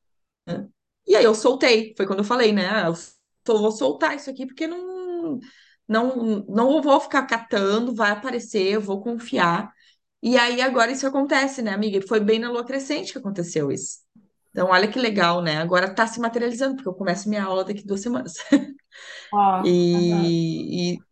E 1.06 1.16
aí 1.16 1.24
eu 1.24 1.34
soltei, 1.34 1.94
foi 1.96 2.06
quando 2.06 2.20
eu 2.20 2.24
falei, 2.24 2.52
né? 2.52 2.68
ah, 2.68 2.86
Eu 3.48 3.58
vou 3.58 3.72
soltar 3.72 4.16
isso 4.16 4.30
aqui 4.30 4.46
porque 4.46 4.66
não, 4.66 5.38
não, 5.92 6.44
não 6.48 6.82
vou 6.82 7.00
ficar 7.00 7.26
catando, 7.26 7.94
vai 7.94 8.12
aparecer, 8.12 8.72
eu 8.72 8.80
vou 8.80 9.02
confiar. 9.02 9.72
E 10.22 10.36
aí 10.38 10.60
agora 10.62 10.92
isso 10.92 11.06
acontece, 11.06 11.62
né, 11.62 11.72
amiga? 11.72 11.98
E 11.98 12.06
Foi 12.08 12.20
bem 12.20 12.38
na 12.38 12.50
lua 12.50 12.64
crescente 12.64 13.12
que 13.12 13.18
aconteceu 13.18 13.70
isso. 13.72 13.98
Então, 14.50 14.68
olha 14.70 14.88
que 14.88 14.98
legal, 14.98 15.42
né? 15.42 15.58
Agora 15.58 15.94
tá 15.94 16.06
se 16.06 16.20
materializando, 16.20 16.76
porque 16.76 16.88
eu 16.88 16.94
começo 16.94 17.28
minha 17.28 17.44
aula 17.44 17.64
daqui 17.64 17.84
duas 17.86 18.00
semanas. 18.02 18.34
E, 19.64 20.94
e 20.96 21.04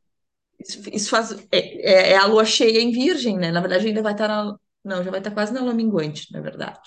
isso 0.61 0.83
isso 0.93 1.11
faz. 1.11 1.33
É, 1.53 1.59
é- 1.59 2.13
é 2.13 2.17
a 2.19 2.27
lua 2.27 2.45
cheia 2.45 2.81
em 2.81 2.93
Virgem, 2.93 3.39
né? 3.39 3.51
Na 3.53 3.61
verdade, 3.61 3.89
ainda 3.89 4.03
vai 4.03 4.13
estar 4.13 4.29
na. 4.29 4.57
Não, 4.85 5.03
já 5.05 5.11
vai 5.11 5.21
estar 5.21 5.31
quase 5.33 5.53
na 5.53 5.63
lua 5.63 5.75
minguante, 5.75 6.33
na 6.33 6.41
verdade. 6.41 6.81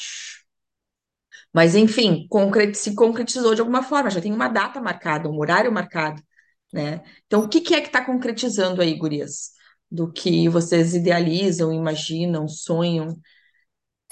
Mas, 1.54 1.76
enfim, 1.76 2.28
concre- 2.30 2.74
se 2.74 2.96
concretizou 2.96 3.54
de 3.56 3.62
alguma 3.62 3.84
forma, 3.84 4.10
já 4.10 4.22
tem 4.22 4.32
uma 4.34 4.48
data 4.48 4.82
marcada, 4.82 5.30
um 5.30 5.38
horário 5.40 5.72
marcado, 5.72 6.22
né? 6.74 7.04
Então, 7.28 7.44
o 7.44 7.48
que 7.48 7.62
que 7.62 7.76
é 7.76 7.82
que 7.82 7.88
está 7.88 8.04
concretizando 8.04 8.82
aí, 8.82 8.98
gurias? 8.98 9.52
Do 9.90 10.12
que 10.12 10.50
vocês 10.50 10.96
idealizam, 10.96 11.72
imaginam, 11.72 12.48
sonham, 12.48 13.10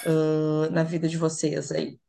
uh, 0.05 0.71
na 0.71 0.83
vida 0.83 1.07
de 1.07 1.17
vocês 1.17 1.71
aí? 1.71 1.99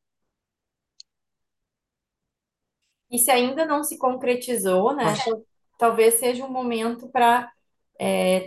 E 3.10 3.18
se 3.18 3.30
ainda 3.30 3.64
não 3.66 3.82
se 3.82 3.98
concretizou, 3.98 4.94
né, 4.94 5.04
talvez 5.78 6.14
seja 6.14 6.44
um 6.44 6.50
momento 6.50 7.08
para 7.08 7.50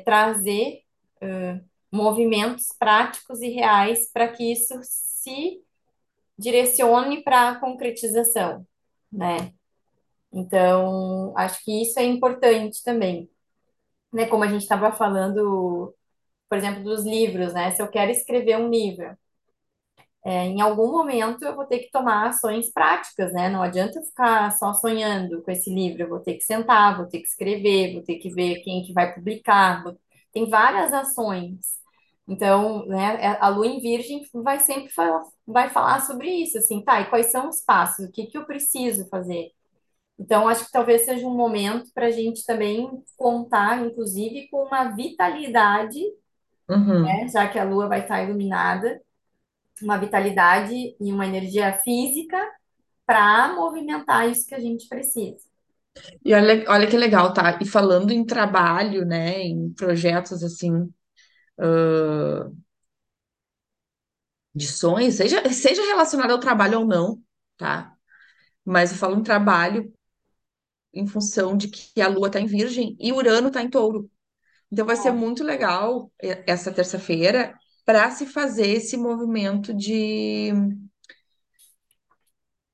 trazer 0.04 0.82
eh, 1.22 1.62
movimentos 1.92 2.68
práticos 2.78 3.42
e 3.42 3.50
reais 3.50 4.12
para 4.12 4.28
que 4.28 4.52
isso 4.52 4.74
se 4.82 5.62
direcione 6.38 7.24
para 7.24 7.50
a 7.52 7.60
concretização, 7.60 8.68
né? 9.12 9.54
Então, 10.36 11.34
acho 11.38 11.64
que 11.66 11.84
isso 11.84 12.00
é 12.00 12.06
importante 12.06 12.84
também, 12.86 13.30
né? 14.14 14.28
Como 14.28 14.44
a 14.44 14.48
gente 14.48 14.64
estava 14.64 14.92
falando, 14.94 15.96
por 16.50 16.58
exemplo, 16.58 16.84
dos 16.84 17.06
livros, 17.06 17.54
né? 17.54 17.72
Se 17.72 17.82
eu 17.84 17.90
quero 17.90 18.12
escrever 18.12 18.58
um 18.58 18.70
livro, 18.70 19.18
é, 20.24 20.46
em 20.48 20.60
algum 20.62 20.92
momento 20.92 21.44
eu 21.46 21.56
vou 21.56 21.66
ter 21.66 21.80
que 21.80 21.92
tomar 21.92 22.28
ações 22.30 22.72
práticas, 22.72 23.32
né? 23.34 23.48
Não 23.50 23.62
adianta 23.62 24.00
eu 24.00 24.04
ficar 24.04 24.52
só 24.58 24.74
sonhando 24.74 25.42
com 25.44 25.52
esse 25.52 25.70
livro, 25.74 26.02
eu 26.04 26.10
vou 26.10 26.20
ter 26.20 26.34
que 26.36 26.42
sentar, 26.44 26.98
vou 26.98 27.06
ter 27.08 27.20
que 27.20 27.28
escrever, 27.28 27.94
vou 27.94 28.04
ter 28.04 28.16
que 28.18 28.30
ver 28.34 28.62
quem 28.64 28.84
que 28.84 28.94
vai 28.94 29.14
publicar, 29.14 29.84
vou- 29.84 29.98
tem 30.34 30.50
várias 30.50 30.92
ações. 30.94 31.60
Então, 32.28 32.86
né, 32.88 33.18
é- 33.24 33.38
a 33.40 33.48
Lua 33.50 33.68
em 33.68 33.80
Virgem 33.80 34.24
vai 34.34 34.60
sempre 34.60 34.90
falar, 34.92 35.24
vai 35.48 35.70
falar 35.70 36.02
sobre 36.02 36.28
isso, 36.30 36.58
assim, 36.58 36.84
tá, 36.84 37.02
e 37.02 37.10
quais 37.10 37.28
são 37.32 37.48
os 37.50 37.62
passos, 37.62 38.06
o 38.08 38.12
que 38.12 38.26
que 38.28 38.38
eu 38.38 38.46
preciso 38.46 39.08
fazer? 39.10 39.52
Então, 40.20 40.48
acho 40.48 40.66
que 40.66 40.72
talvez 40.72 41.04
seja 41.06 41.28
um 41.28 41.36
momento 41.36 41.92
para 41.94 42.08
a 42.08 42.12
gente 42.12 42.46
também 42.46 42.90
contar, 43.18 43.86
inclusive, 43.86 44.48
com 44.50 44.66
uma 44.66 44.96
vitalidade, 44.96 46.00
Uhum. 46.70 47.22
né, 47.22 47.28
já 47.30 47.48
que 47.48 47.60
a 47.60 47.64
Lua 47.64 47.88
vai 47.88 48.02
estar 48.02 48.24
iluminada, 48.24 49.02
uma 49.82 49.98
vitalidade 49.98 50.74
e 51.00 51.14
uma 51.14 51.28
energia 51.28 51.74
física 51.84 52.38
para 53.06 53.56
movimentar 53.56 54.30
isso 54.30 54.48
que 54.48 54.56
a 54.56 54.60
gente 54.62 54.88
precisa. 54.90 55.40
E 56.24 56.34
olha, 56.34 56.66
olha 56.70 56.88
que 56.90 56.98
legal, 56.98 57.34
tá? 57.34 57.58
E 57.62 57.66
falando 57.66 58.12
em 58.12 58.26
trabalho, 58.26 59.06
né, 59.06 59.42
em 59.44 59.72
projetos 59.74 60.44
assim, 60.44 60.74
uh, 61.60 62.56
de 64.54 64.68
sonhos, 64.68 65.16
seja, 65.16 65.48
seja 65.52 65.82
relacionado 65.86 66.32
ao 66.32 66.40
trabalho 66.40 66.80
ou 66.80 66.86
não, 66.86 67.22
tá? 67.58 67.94
Mas 68.66 68.92
eu 68.94 68.98
falo 68.98 69.18
em 69.18 69.24
trabalho 69.24 69.94
em 70.96 71.08
função 71.08 71.58
de 71.58 71.70
que 71.70 72.02
a 72.02 72.08
Lua 72.08 72.32
tá 72.32 72.40
em 72.40 72.48
Virgem 72.48 72.98
e 73.00 73.14
Urano 73.14 73.52
tá 73.52 73.62
em 73.62 73.70
Touro. 73.70 74.10
Então 74.72 74.86
vai 74.86 74.96
ser 74.98 75.12
muito 75.12 75.44
legal 75.44 76.12
essa 76.48 76.72
terça-feira 76.74 77.56
para 77.86 78.12
se 78.12 78.26
fazer 78.28 78.68
esse 78.68 78.98
movimento 78.98 79.74
de, 79.74 80.52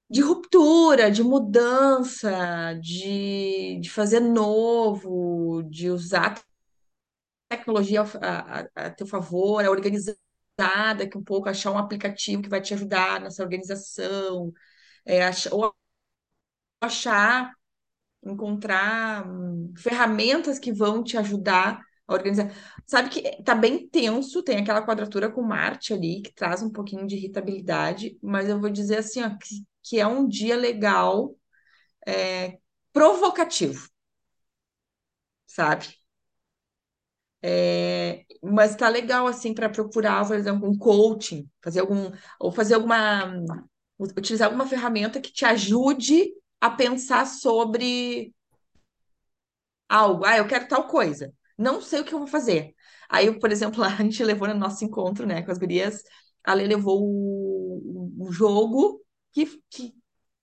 de 0.10 0.22
ruptura, 0.22 1.10
de 1.10 1.24
mudança, 1.24 2.74
de, 2.82 3.80
de 3.80 3.90
fazer 3.90 4.20
novo, 4.20 5.64
de 5.64 5.90
usar 5.90 6.36
tecnologia 7.50 8.02
a, 8.22 8.60
a, 8.62 8.86
a 8.88 8.90
teu 8.92 9.06
favor, 9.08 9.64
a 9.64 9.70
organizada, 9.72 11.08
que 11.10 11.18
um 11.18 11.24
pouco 11.24 11.50
achar 11.50 11.72
um 11.72 11.78
aplicativo 11.78 12.42
que 12.42 12.50
vai 12.50 12.62
te 12.62 12.74
ajudar 12.74 13.20
nessa 13.22 13.44
organização, 13.44 14.52
é, 15.06 15.24
ach- 15.26 15.48
ou 15.52 15.74
achar, 16.80 17.54
encontrar 18.24 19.28
hum, 19.28 19.74
ferramentas 19.78 20.60
que 20.60 20.72
vão 20.72 21.04
te 21.04 21.18
ajudar 21.18 21.80
a 22.08 22.14
organizar. 22.14 22.52
Sabe 22.86 23.10
que 23.10 23.44
tá 23.44 23.56
bem 23.56 23.88
tenso, 23.88 24.44
tem 24.44 24.58
aquela 24.60 24.86
quadratura 24.86 25.30
com 25.32 25.42
Marte 25.42 25.94
ali, 25.94 26.22
que 26.22 26.34
traz 26.34 26.62
um 26.62 26.72
pouquinho 26.72 27.08
de 27.08 27.16
irritabilidade, 27.16 28.18
mas 28.22 28.50
eu 28.50 28.60
vou 28.60 28.70
dizer 28.70 28.98
assim, 29.00 29.24
ó, 29.24 29.30
que, 29.30 29.64
que 29.84 30.00
é 30.00 30.08
um 30.08 30.28
dia 30.28 30.56
legal, 30.58 31.36
é, 32.08 32.58
provocativo, 32.94 33.88
sabe? 35.46 35.86
É, 37.44 38.24
mas 38.44 38.76
tá 38.76 38.88
legal 38.90 39.26
assim 39.28 39.54
para 39.54 39.68
procurar, 39.70 40.26
por 40.28 40.36
exemplo, 40.36 40.70
um 40.70 40.78
coaching, 40.78 41.50
fazer 41.64 41.80
algum 41.80 42.12
ou 42.40 42.52
fazer 42.52 42.76
alguma 42.76 43.34
utilizar 44.00 44.48
alguma 44.48 44.68
ferramenta 44.68 45.20
que 45.22 45.32
te 45.32 45.46
ajude 45.46 46.34
a 46.62 46.70
pensar 46.72 47.26
sobre 47.28 48.34
algo. 49.90 50.26
Ah, 50.26 50.38
eu 50.38 50.48
quero 50.48 50.68
tal 50.68 50.88
coisa. 50.88 51.34
Não 51.58 51.82
sei 51.82 52.02
o 52.02 52.06
que 52.06 52.14
eu 52.14 52.20
vou 52.20 52.28
fazer. 52.28 52.74
Aí, 53.10 53.38
por 53.40 53.52
exemplo, 53.52 53.84
a 53.84 53.90
gente 53.90 54.24
levou 54.24 54.48
no 54.48 54.54
nosso 54.56 54.84
encontro, 54.86 55.26
né, 55.26 55.42
com 55.44 55.52
as 55.52 55.58
gurias, 55.58 56.02
a 56.44 56.54
Lê 56.54 56.66
levou 56.68 57.02
o, 57.04 58.14
o 58.28 58.32
jogo 58.32 59.04
que, 59.32 59.46
que 59.70 59.94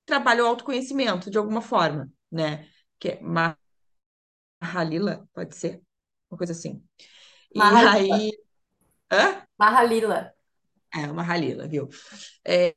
trabalha 0.06 0.44
o 0.44 0.46
autoconhecimento 0.46 1.30
de 1.30 1.38
alguma 1.38 1.60
forma, 1.62 2.10
né? 2.30 2.68
Que 2.98 3.10
é 3.10 3.20
Mahalila, 4.60 5.28
pode 5.34 5.54
ser, 5.56 5.82
uma 6.30 6.38
coisa 6.38 6.52
assim. 6.52 6.82
E 7.54 7.82
Mahalila. 7.82 7.84
aí, 7.84 8.32
hã? 9.12 9.46
Mahalila. 9.58 10.34
É, 10.94 11.06
uma 11.10 11.22
Halila, 11.22 11.66
viu? 11.68 11.88
É, 12.44 12.74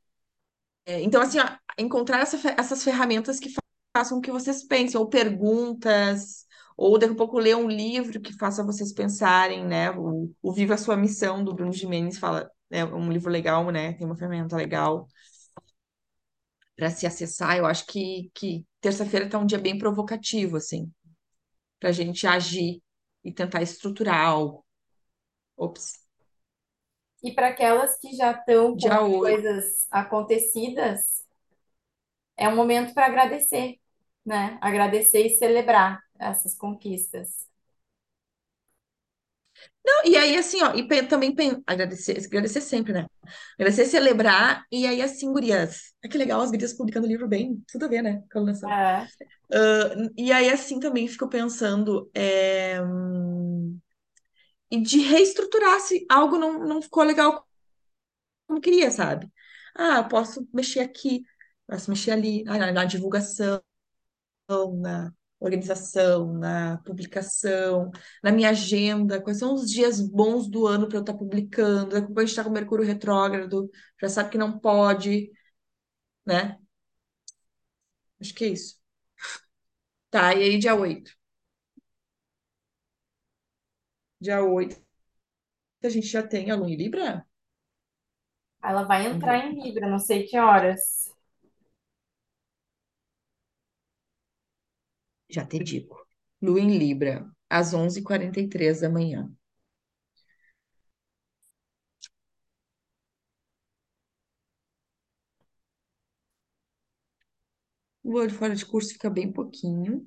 é, 0.85 1.01
então, 1.01 1.21
assim, 1.21 1.39
ó, 1.39 1.45
encontrar 1.77 2.19
essa 2.21 2.37
essas 2.57 2.83
ferramentas 2.83 3.39
que 3.39 3.49
fa- 3.49 3.61
façam 3.95 4.17
com 4.17 4.21
que 4.21 4.31
vocês 4.31 4.63
pensem, 4.63 4.99
ou 4.99 5.07
perguntas, 5.09 6.45
ou 6.77 6.97
daqui 6.97 7.13
a 7.13 7.15
pouco 7.17 7.37
ler 7.39 7.55
um 7.55 7.67
livro 7.69 8.19
que 8.21 8.33
faça 8.37 8.63
vocês 8.63 8.93
pensarem, 8.93 9.65
né? 9.65 9.91
O, 9.91 10.33
o 10.41 10.53
Viva 10.53 10.73
a 10.75 10.77
Sua 10.77 10.97
Missão, 10.97 11.43
do 11.43 11.53
Bruno 11.53 11.73
Gimenez, 11.73 12.17
fala, 12.17 12.49
é 12.71 12.83
um 12.85 13.11
livro 13.11 13.29
legal, 13.31 13.69
né? 13.71 13.93
Tem 13.93 14.05
uma 14.07 14.15
ferramenta 14.17 14.55
legal 14.55 15.07
para 16.75 16.89
se 16.89 17.05
acessar. 17.05 17.57
Eu 17.57 17.65
acho 17.65 17.85
que, 17.87 18.31
que 18.33 18.65
terça-feira 18.81 19.29
tá 19.29 19.37
um 19.39 19.45
dia 19.45 19.59
bem 19.59 19.77
provocativo, 19.77 20.57
assim, 20.57 20.91
para 21.79 21.89
a 21.91 21.93
gente 21.93 22.27
agir 22.27 22.81
e 23.25 23.33
tentar 23.33 23.61
estruturar 23.63 24.19
algo. 24.21 24.65
Ops, 25.57 25.99
E 27.23 27.33
para 27.33 27.49
aquelas 27.49 27.97
que 27.99 28.15
já 28.15 28.31
estão 28.31 28.75
com 28.77 28.87
dia 28.87 28.91
as 28.91 29.01
8. 29.01 29.17
coisas 29.17 29.87
acontecidas, 29.91 31.23
é 32.37 32.47
um 32.47 32.55
momento 32.55 32.93
para 32.93 33.05
agradecer, 33.07 33.79
né? 34.25 34.57
Agradecer 34.61 35.25
e 35.25 35.37
celebrar 35.37 35.99
essas 36.19 36.55
conquistas. 36.55 37.47
Não, 39.83 40.05
e 40.05 40.15
aí, 40.15 40.37
assim, 40.37 40.61
ó, 40.63 40.73
e 40.75 40.87
também 41.07 41.33
agradecer, 41.65 42.17
agradecer 42.27 42.61
sempre, 42.61 42.93
né? 42.93 43.07
Agradecer, 43.55 43.85
celebrar, 43.85 44.63
e 44.71 44.85
aí, 44.85 45.01
assim, 45.01 45.31
gurias. 45.31 45.93
É 46.03 46.07
que 46.07 46.17
legal, 46.17 46.41
as 46.41 46.51
gurias 46.51 46.73
publicando 46.73 47.07
livro 47.07 47.27
bem, 47.27 47.63
tudo 47.71 47.85
a 47.85 47.87
ver, 47.87 48.01
né? 48.03 48.23
Com 48.31 48.41
a. 48.41 48.69
É. 48.69 49.11
Ah, 49.53 49.91
e 50.17 50.31
aí, 50.31 50.49
assim, 50.49 50.79
também 50.79 51.07
fico 51.07 51.29
pensando, 51.29 52.09
é, 52.13 52.81
hum, 52.83 53.79
e 54.71 54.81
de 54.81 54.99
reestruturar 55.01 55.79
se 55.81 56.05
algo 56.09 56.37
não, 56.37 56.59
não 56.65 56.81
ficou 56.81 57.03
legal 57.03 57.45
como 58.47 58.61
queria, 58.61 58.91
sabe? 58.91 59.31
Ah, 59.75 59.97
eu 59.99 60.07
posso 60.07 60.47
mexer 60.53 60.81
aqui, 60.81 61.23
posso 61.67 61.89
mexer 61.89 62.11
ali, 62.11 62.43
ah, 62.47 62.57
na, 62.57 62.71
na 62.71 62.85
divulgação, 62.85 63.61
na 64.79 65.13
organização, 65.39 66.33
na 66.33 66.77
publicação, 66.85 67.89
na 68.23 68.31
minha 68.31 68.49
agenda, 68.51 69.21
quais 69.21 69.39
são 69.39 69.53
os 69.55 69.69
dias 69.71 69.99
bons 69.99 70.47
do 70.49 70.67
ano 70.67 70.87
para 70.87 70.97
eu 70.97 71.01
estar 71.01 71.13
publicando, 71.15 71.89
daqui 71.91 72.13
a 72.15 72.19
gente 72.21 72.29
está 72.29 72.43
com 72.43 72.49
Mercúrio 72.51 72.85
retrógrado, 72.85 73.69
já 73.99 74.07
sabe 74.09 74.29
que 74.29 74.37
não 74.37 74.59
pode, 74.59 75.31
né? 76.25 76.59
Acho 78.21 78.33
que 78.33 78.45
é 78.45 78.47
isso. 78.49 78.79
Tá, 80.09 80.33
e 80.35 80.43
aí 80.43 80.57
dia 80.59 80.75
oito 80.75 81.11
Dia 84.21 84.41
8 84.43 84.77
a 85.83 85.89
gente 85.89 86.07
já 86.07 86.23
tem 86.23 86.51
a 86.51 86.55
Lua 86.55 86.69
em 86.71 86.75
Libra? 86.77 87.25
Ela 88.63 88.81
vai 88.83 89.05
entrar 89.05 89.37
em 89.45 89.61
Libra, 89.61 89.87
não 89.89 89.99
sei 89.99 90.23
que 90.23 90.37
horas. 90.39 91.11
Já 95.29 95.43
te 95.45 95.57
digo. 95.63 95.97
Lua 96.41 96.59
em 96.59 96.77
Libra, 96.77 97.27
às 97.49 97.73
onze 97.73 98.01
e 98.01 98.03
quarenta 98.03 98.39
e 98.39 98.47
três 98.47 98.81
da 98.81 98.89
manhã. 98.89 99.31
O 108.03 108.13
olho 108.13 108.29
fora 108.29 108.55
de 108.55 108.63
curso 108.63 108.93
fica 108.93 109.09
bem 109.09 109.31
pouquinho. 109.31 110.05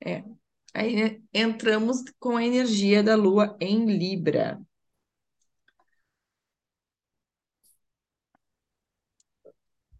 É. 0.00 0.24
Aí 0.74 0.94
né, 0.96 1.22
entramos 1.32 2.02
com 2.20 2.36
a 2.36 2.44
energia 2.44 3.02
da 3.02 3.14
Lua 3.16 3.56
em 3.60 3.86
Libra. 3.86 4.60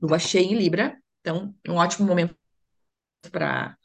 lua 0.01 0.19
cheia 0.19 0.43
em 0.45 0.55
Libra, 0.57 0.97
então 1.21 1.55
um 1.69 1.75
ótimo 1.77 2.07
momento 2.07 2.37
para 3.33 3.77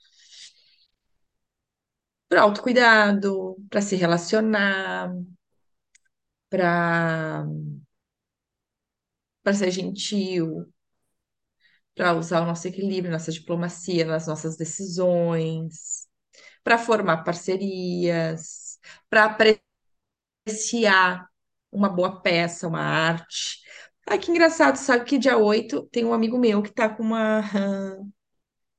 para 2.28 2.41
autocuidado, 2.43 3.56
para 3.69 3.82
se 3.82 3.95
relacionar, 3.95 5.12
para 6.49 7.45
para 9.43 9.54
ser 9.54 9.71
gentil, 9.71 10.71
para 11.95 12.13
usar 12.13 12.41
o 12.41 12.45
nosso 12.45 12.67
equilíbrio, 12.67 13.12
nossa 13.12 13.32
diplomacia 13.32 14.06
nas 14.06 14.28
nossas 14.28 14.56
decisões, 14.58 16.08
para 16.63 16.78
formar 16.78 17.24
parcerias, 17.24 18.80
para 19.10 19.26
apreciar 20.45 21.30
uma 21.72 21.89
boa 21.89 22.22
peça, 22.22 22.67
uma 22.67 22.82
arte. 22.82 23.60
Ai, 24.08 24.17
que 24.19 24.32
engraçado, 24.32 24.76
sabe 24.78 25.06
que 25.06 25.17
dia 25.19 25.38
8 25.38 25.84
tem 25.91 26.06
um 26.06 26.13
amigo 26.13 26.38
meu 26.38 26.62
que 26.63 26.72
tá 26.72 26.89
com 26.89 27.04
uma. 27.04 27.41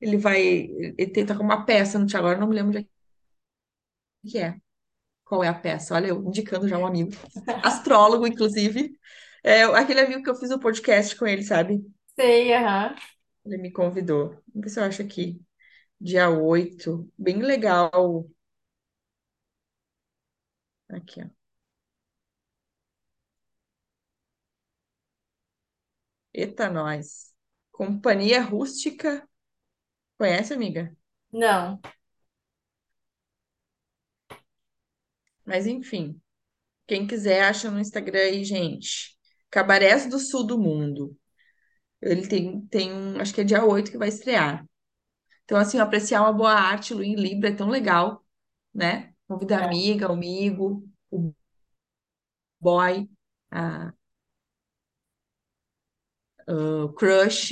Ele 0.01 0.17
vai. 0.17 0.41
Ele 0.41 1.07
tenta 1.11 1.35
com 1.35 1.43
uma 1.43 1.65
peça 1.65 1.97
no 1.99 2.05
teatro, 2.05 2.27
agora 2.27 2.39
não 2.39 2.47
me 2.49 2.55
lembro 2.55 2.71
de 2.73 2.89
que 4.27 4.37
é. 4.37 4.55
Qual 5.25 5.43
é 5.43 5.49
a 5.49 5.53
peça? 5.53 5.95
Olha, 5.95 6.07
eu 6.09 6.23
indicando 6.23 6.67
já 6.67 6.77
um 6.77 6.85
amigo. 6.87 7.11
Astrólogo, 7.63 8.27
inclusive. 8.27 8.91
É 9.43 9.63
aquele 9.63 10.01
amigo 10.01 10.23
que 10.23 10.29
eu 10.29 10.35
fiz 10.35 10.51
o 10.51 10.59
podcast 10.59 11.15
com 11.15 11.27
ele, 11.27 11.43
sabe? 11.43 11.83
Sei, 12.15 12.53
aham. 12.53 12.95
Ele 13.45 13.57
me 13.57 13.71
convidou. 13.71 14.29
Vamos 14.53 14.63
ver 14.65 14.69
se 14.69 14.79
eu 14.79 14.83
acho 14.83 15.01
aqui. 15.03 15.39
Dia 16.01 16.29
8. 16.29 17.07
Bem 17.17 17.41
legal. 17.43 18.27
Aqui, 20.89 21.21
ó. 21.21 21.29
Eita, 26.33 26.69
nós. 26.69 27.33
Companhia 27.71 28.41
Rústica. 28.41 29.27
Conhece, 30.17 30.53
amiga? 30.53 30.95
Não. 31.31 31.79
Mas 35.45 35.67
enfim. 35.67 36.19
Quem 36.87 37.07
quiser, 37.07 37.43
acha 37.43 37.71
no 37.71 37.79
Instagram 37.79 38.19
aí, 38.19 38.43
gente. 38.43 39.17
Cabarés 39.49 40.09
do 40.09 40.19
Sul 40.19 40.45
do 40.45 40.59
Mundo. 40.59 41.17
Ele 42.01 42.27
tem, 42.27 42.61
tem 42.67 42.93
um, 42.93 43.19
acho 43.21 43.33
que 43.33 43.41
é 43.41 43.43
dia 43.43 43.65
8 43.65 43.91
que 43.91 43.97
vai 43.97 44.09
estrear. 44.09 44.65
Então, 45.51 45.59
assim, 45.59 45.79
apreciar 45.79 46.21
uma 46.21 46.31
boa 46.33 46.53
arte, 46.53 46.93
Lu 46.93 47.03
em 47.03 47.15
Libra, 47.15 47.49
é 47.49 47.53
tão 47.55 47.69
legal, 47.69 48.25
né? 48.73 49.13
Convidar 49.27 49.59
a 49.61 49.61
É, 49.61 49.67
amiga, 49.67 50.07
o 50.09 50.13
amigo, 50.13 50.87
o 51.11 51.33
boy, 52.59 53.07
a, 53.51 53.93
o 56.47 56.89
crush, 56.93 57.51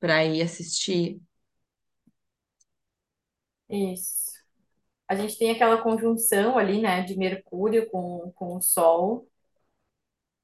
para 0.00 0.24
ir 0.24 0.42
assistir. 0.42 1.20
isso. 3.68 4.32
A 5.08 5.16
gente 5.16 5.38
tem 5.38 5.50
aquela 5.52 5.82
conjunção 5.82 6.58
ali, 6.58 6.80
né, 6.82 7.02
de 7.02 7.16
Mercúrio 7.18 7.88
com, 7.90 8.32
com 8.36 8.56
o 8.56 8.62
Sol. 8.62 9.28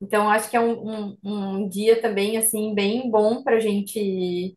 Então, 0.00 0.30
acho 0.30 0.48
que 0.50 0.56
é 0.56 0.60
um, 0.60 1.12
um, 1.12 1.18
um 1.24 1.68
dia 1.68 2.00
também, 2.00 2.36
assim, 2.38 2.74
bem 2.74 3.10
bom 3.10 3.42
para 3.42 3.56
a 3.56 3.60
gente 3.60 4.56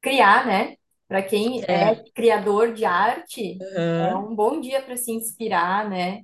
criar, 0.00 0.46
né? 0.46 0.76
Para 1.08 1.22
quem 1.22 1.64
é 1.68 1.94
É, 1.94 2.08
criador 2.14 2.74
de 2.74 2.84
arte, 2.84 3.64
é 3.96 4.14
aham. 4.14 4.16
um 4.16 4.34
bom 4.34 4.60
dia 4.60 4.82
para 4.82 4.96
se 4.96 5.12
inspirar, 5.12 5.88
né? 5.88 6.22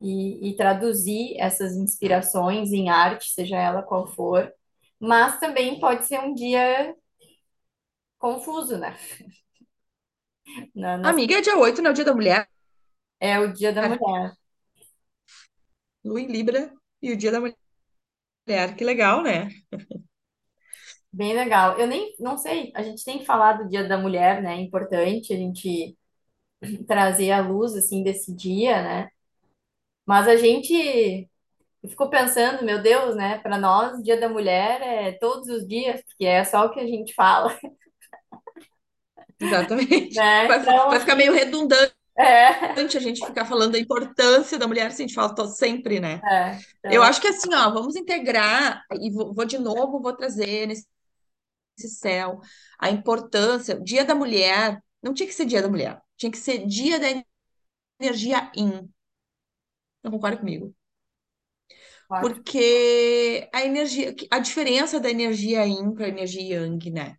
E, 0.00 0.50
e 0.50 0.56
traduzir 0.56 1.36
essas 1.38 1.76
inspirações 1.76 2.72
em 2.72 2.90
arte, 2.90 3.30
seja 3.32 3.56
ela 3.58 3.82
qual 3.82 4.06
for. 4.08 4.52
Mas 5.00 5.38
também 5.40 5.80
pode 5.80 6.06
ser 6.06 6.20
um 6.20 6.34
dia 6.34 6.94
confuso, 8.18 8.78
né? 8.78 8.96
Na- 10.74 10.96
nas- 10.98 11.16
Amiga, 11.16 11.36
é 11.36 11.40
dia 11.40 11.56
8, 11.56 11.80
né? 11.82 11.90
O 11.90 11.92
Dia 11.92 12.04
da 12.04 12.12
Mulher. 12.14 12.48
É 13.20 13.38
o 13.40 13.52
dia 13.52 13.72
da 13.72 13.82
mulher. 13.84 14.36
Lu 16.04 16.18
em 16.18 16.26
Libra 16.28 16.72
e 17.02 17.12
o 17.12 17.16
Dia 17.16 17.32
da 17.32 17.40
Mulher. 17.40 18.76
Que 18.76 18.84
legal, 18.84 19.22
né? 19.22 19.48
Bem 21.12 21.34
legal. 21.34 21.78
Eu 21.78 21.86
nem, 21.86 22.14
não 22.18 22.38
sei, 22.38 22.72
a 22.74 22.82
gente 22.82 23.04
tem 23.04 23.24
falado 23.24 23.64
do 23.64 23.68
Dia 23.70 23.86
da 23.86 23.98
Mulher, 23.98 24.42
né? 24.42 24.54
É 24.56 24.60
importante 24.60 25.32
a 25.32 25.36
gente 25.36 25.96
trazer 26.86 27.32
a 27.32 27.40
luz, 27.42 27.74
assim, 27.76 28.02
desse 28.04 28.34
dia, 28.34 28.82
né? 28.82 29.10
Mas 30.06 30.28
a 30.28 30.36
gente 30.36 31.28
ficou 31.88 32.10
pensando, 32.10 32.64
meu 32.64 32.82
Deus, 32.82 33.16
né? 33.16 33.38
Para 33.40 33.58
nós, 33.58 34.02
Dia 34.02 34.20
da 34.20 34.28
Mulher 34.28 34.82
é 34.82 35.12
todos 35.12 35.48
os 35.48 35.66
dias, 35.68 36.02
porque 36.04 36.26
é 36.26 36.44
só 36.44 36.66
o 36.66 36.70
que 36.72 36.80
a 36.80 36.86
gente 36.86 37.14
fala, 37.14 37.56
Exatamente. 39.40 40.22
né? 40.22 40.46
Vai, 40.46 40.60
Então, 40.60 40.88
vai 40.88 41.00
ficar 41.00 41.16
meio 41.16 41.32
redundante 41.32 41.92
é, 42.18 42.82
a 42.96 43.00
gente 43.00 43.24
ficar 43.24 43.44
falando 43.46 43.72
da 43.72 43.78
importância 43.78 44.58
da 44.58 44.66
mulher, 44.68 44.90
se 44.92 45.02
a 45.02 45.06
gente 45.06 45.14
fala 45.14 45.34
to- 45.34 45.46
sempre, 45.48 46.00
né? 46.00 46.22
é. 46.24 46.64
Eu 46.88 47.02
Então, 47.02 47.04
acho 47.04 47.20
que 47.20 47.28
assim, 47.28 47.54
ó, 47.54 47.70
vamos 47.72 47.96
integrar, 47.96 48.84
e 49.00 49.10
vou, 49.12 49.34
vou 49.34 49.44
de 49.46 49.58
novo, 49.58 50.00
vou 50.02 50.14
trazer 50.16 50.66
nesse 50.68 50.86
céu 51.76 52.40
a 52.78 52.90
importância. 52.90 53.76
O 53.76 53.84
Dia 53.84 54.04
da 54.04 54.14
Mulher, 54.14 54.82
não 55.02 55.14
tinha 55.14 55.26
que 55.26 55.34
ser 55.34 55.46
Dia 55.46 55.62
da 55.62 55.68
Mulher, 55.68 56.00
tinha 56.16 56.30
que 56.30 56.38
ser 56.38 56.66
Dia 56.66 56.98
da 56.98 57.24
Energia 58.00 58.50
Yin. 58.56 58.88
Não 60.02 60.10
concorda 60.10 60.36
comigo? 60.38 60.74
ótimo. 62.12 62.34
Porque 62.34 63.48
a 63.52 63.64
energia, 63.64 64.14
a 64.30 64.38
diferença 64.38 65.00
da 65.00 65.10
energia 65.10 65.66
Yin 65.66 65.94
para 65.94 66.06
a 66.06 66.08
energia 66.08 66.42
Yang, 66.60 66.90
né? 66.90 67.16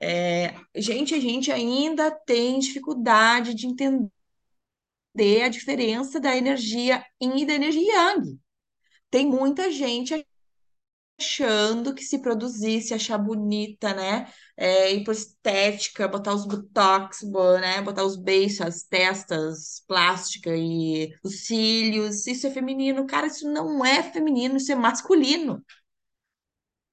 É, 0.00 0.54
gente, 0.74 1.14
a 1.14 1.20
gente 1.20 1.50
ainda 1.52 2.10
tem 2.10 2.58
dificuldade 2.58 3.54
de 3.54 3.66
entender 3.66 4.10
a 5.42 5.48
diferença 5.48 6.20
da 6.20 6.36
energia 6.36 7.04
Yin 7.22 7.38
e 7.42 7.46
da 7.46 7.54
energia 7.54 7.94
Yang. 7.94 8.38
Tem 9.10 9.26
muita 9.26 9.70
gente 9.70 10.26
achando 11.18 11.94
que 11.94 12.02
se 12.04 12.20
produzir, 12.20 12.82
se 12.82 12.92
achar 12.94 13.18
bonita, 13.18 13.94
né? 13.94 14.30
É, 14.56 14.92
ir 14.92 15.04
por 15.04 15.12
estética, 15.12 16.08
botar 16.08 16.34
os 16.34 16.46
botox, 16.46 17.22
bo- 17.24 17.58
né? 17.58 17.80
Botar 17.82 18.04
os 18.04 18.16
beiços, 18.16 18.60
as 18.62 18.82
testas 18.82 19.82
plástica 19.86 20.50
e 20.56 21.12
os 21.24 21.46
cílios, 21.46 22.26
isso 22.26 22.46
é 22.46 22.50
feminino. 22.50 23.06
Cara, 23.06 23.26
isso 23.26 23.50
não 23.50 23.84
é 23.84 24.02
feminino, 24.02 24.56
isso 24.56 24.72
é 24.72 24.74
masculino. 24.74 25.62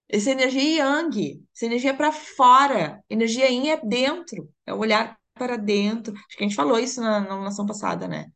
Essa 0.10 0.32
energia 0.32 0.62
é 0.62 0.78
yang, 0.78 1.44
essa 1.56 1.66
energia 1.66 1.90
é 1.92 1.94
para 1.94 2.12
fora, 2.12 3.04
energia 3.10 3.50
yin 3.50 3.70
é 3.70 3.78
dentro, 3.86 4.50
é 4.66 4.74
o 4.74 4.78
olhar 4.80 5.18
para 5.34 5.58
dentro. 5.58 6.14
Acho 6.16 6.38
que 6.38 6.44
a 6.44 6.48
gente 6.48 6.56
falou 6.56 6.78
isso 6.80 7.02
na, 7.02 7.20
na 7.22 7.42
nação 7.42 7.66
passada, 7.66 8.08
né? 8.08 8.28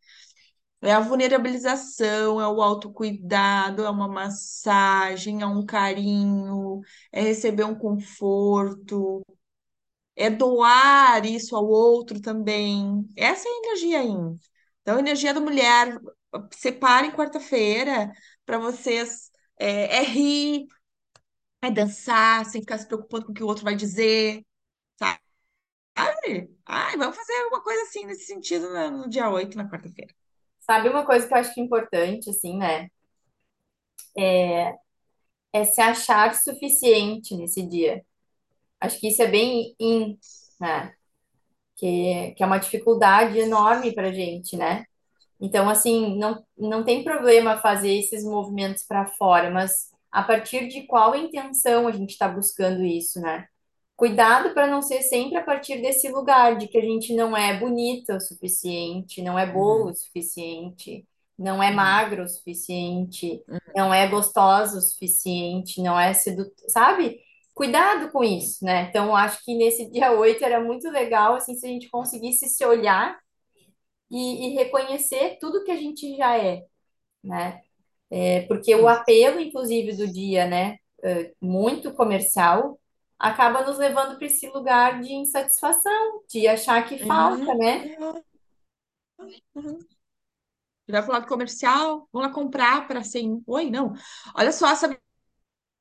É 0.82 0.92
a 0.94 1.00
vulnerabilização, 1.00 2.40
é 2.40 2.48
o 2.48 2.62
autocuidado, 2.62 3.84
é 3.84 3.90
uma 3.90 4.08
massagem, 4.08 5.42
é 5.42 5.46
um 5.48 5.66
carinho, 5.66 6.82
é 7.12 7.22
receber 7.22 7.64
um 7.64 7.76
conforto, 7.76 9.24
é 10.16 10.30
doar 10.30 11.26
isso 11.26 11.56
ao 11.56 11.66
outro 11.68 12.22
também. 12.22 13.08
Essa 13.16 13.48
é 13.48 13.52
a 13.52 13.58
energia 13.60 14.04
Yin. 14.04 14.36
Então, 14.82 14.98
a 14.98 15.00
energia 15.00 15.34
da 15.34 15.40
mulher, 15.42 16.00
separem 16.52 17.12
quarta-feira 17.12 18.12
para 18.46 18.58
vocês 18.60 19.32
é, 19.60 19.98
é 19.98 20.04
rir, 20.04 20.66
é 21.62 21.72
dançar, 21.72 22.46
sem 22.46 22.62
ficar 22.62 22.78
se 22.80 22.88
preocupando 22.88 23.26
com 23.28 23.32
o 23.32 23.36
que 23.36 23.44
o 23.44 23.48
outro 23.48 23.64
vai 23.64 23.76
dizer, 23.76 24.46
sabe? 25.00 25.20
Ai, 26.66 26.98
vamos 26.98 27.16
fazer 27.16 27.34
alguma 27.44 27.64
coisa 27.64 27.82
assim 27.84 28.06
nesse 28.06 28.26
sentido 28.26 28.70
no, 28.70 28.92
no 29.04 29.10
dia 29.10 29.30
8 29.30 29.58
na 29.58 29.70
quarta-feira. 29.70 30.14
Sabe 30.70 30.90
uma 30.90 31.04
coisa 31.06 31.28
que 31.28 31.34
eu 31.34 31.38
acho 31.38 31.54
que 31.54 31.60
é 31.62 31.64
importante, 31.64 32.30
assim, 32.30 32.58
né? 32.58 32.90
É 35.54 35.64
se 35.66 35.82
achar 35.82 36.36
suficiente 36.36 37.36
nesse 37.36 37.66
dia. 37.68 38.04
Acho 38.82 39.00
que 39.00 39.10
isso 39.10 39.22
é 39.24 39.28
bem 39.28 39.76
in, 39.80 40.18
né? 40.62 40.94
Que, 41.78 42.34
que 42.38 42.44
é 42.44 42.48
uma 42.48 42.60
dificuldade 42.60 43.40
enorme 43.40 43.94
pra 43.96 44.12
gente, 44.14 44.58
né? 44.58 44.86
Então, 45.42 45.70
assim, 45.70 46.18
não, 46.20 46.46
não 46.58 46.84
tem 46.86 47.04
problema 47.04 47.58
fazer 47.60 47.92
esses 47.98 48.24
movimentos 48.26 48.84
para 48.86 49.08
fora, 49.08 49.52
mas 49.52 49.92
a 50.12 50.24
partir 50.24 50.68
de 50.70 50.88
qual 50.88 51.16
intenção 51.16 51.88
a 51.88 51.94
gente 51.94 52.12
está 52.12 52.28
buscando 52.30 52.84
isso, 52.86 53.22
né? 53.22 53.48
Cuidado 53.98 54.54
para 54.54 54.68
não 54.68 54.82
ser 54.82 55.02
sempre 55.04 55.38
a 55.40 55.44
partir 55.44 55.82
desse 55.82 56.10
lugar 56.10 56.58
de 56.58 56.68
que 56.68 56.78
a 56.78 56.82
gente 56.82 57.16
não 57.16 57.36
é 57.36 57.60
bonita 57.60 58.18
o 58.18 58.22
suficiente, 58.22 59.24
não 59.24 59.40
é 59.40 59.52
boa 59.52 59.92
o 59.92 59.94
Uhum, 59.94 59.96
suficiente, 59.96 61.08
não 61.38 61.64
é 61.64 61.72
uhum, 61.72 61.76
magra 61.76 62.24
o 62.24 62.28
suficiente, 62.30 63.44
uhum. 63.48 63.60
não 63.76 63.94
é 63.94 64.08
gostosa 64.08 64.78
o 64.78 64.82
suficiente, 64.82 65.82
não 65.82 66.00
é 66.00 66.14
sedu... 66.14 66.46
sabe? 66.68 67.20
Cuidado 67.56 68.12
com 68.12 68.24
isso, 68.24 68.64
né? 68.64 68.84
Então, 68.90 69.16
acho 69.16 69.44
que 69.44 69.56
nesse 69.56 69.90
dia 69.92 70.12
8 70.14 70.46
era 70.46 70.60
muito 70.64 70.90
legal, 70.92 71.36
assim, 71.36 71.56
se 71.56 71.66
a 71.66 71.70
gente 71.70 71.90
conseguisse 71.90 72.48
se 72.48 72.66
olhar 72.66 73.20
e, 74.12 74.50
e 74.50 74.56
reconhecer 74.56 75.38
tudo 75.40 75.64
que 75.64 75.72
a 75.72 75.78
gente 75.78 76.16
já 76.18 76.38
é, 76.38 76.66
né? 77.24 77.62
É, 78.12 78.42
porque 78.44 78.76
o 78.76 78.88
apelo, 78.88 79.40
inclusive, 79.40 79.94
do 79.96 80.08
dia, 80.08 80.48
né? 80.48 80.78
muito 81.42 81.94
comercial, 81.94 82.80
acaba 83.20 83.64
nos 83.66 83.78
levando 83.78 84.18
para 84.18 84.28
esse 84.28 84.48
lugar 84.50 85.02
de 85.02 85.14
insatisfação, 85.14 86.24
de 86.30 86.48
achar 86.48 86.88
que 86.88 87.00
falta, 87.06 87.44
Uhum, 87.44 87.56
né? 87.56 87.88
uhum, 88.00 88.24
uhum. 89.56 89.88
Vai 90.90 91.04
pro 91.04 91.12
lado 91.12 91.28
comercial, 91.28 92.08
vamos 92.14 92.28
lá 92.30 92.34
comprar 92.34 92.88
para 92.88 93.00
assim. 93.02 93.44
Oi, 93.46 93.70
não. 93.70 93.94
Olha 94.36 94.52
só, 94.52 94.74
sabe 94.76 94.96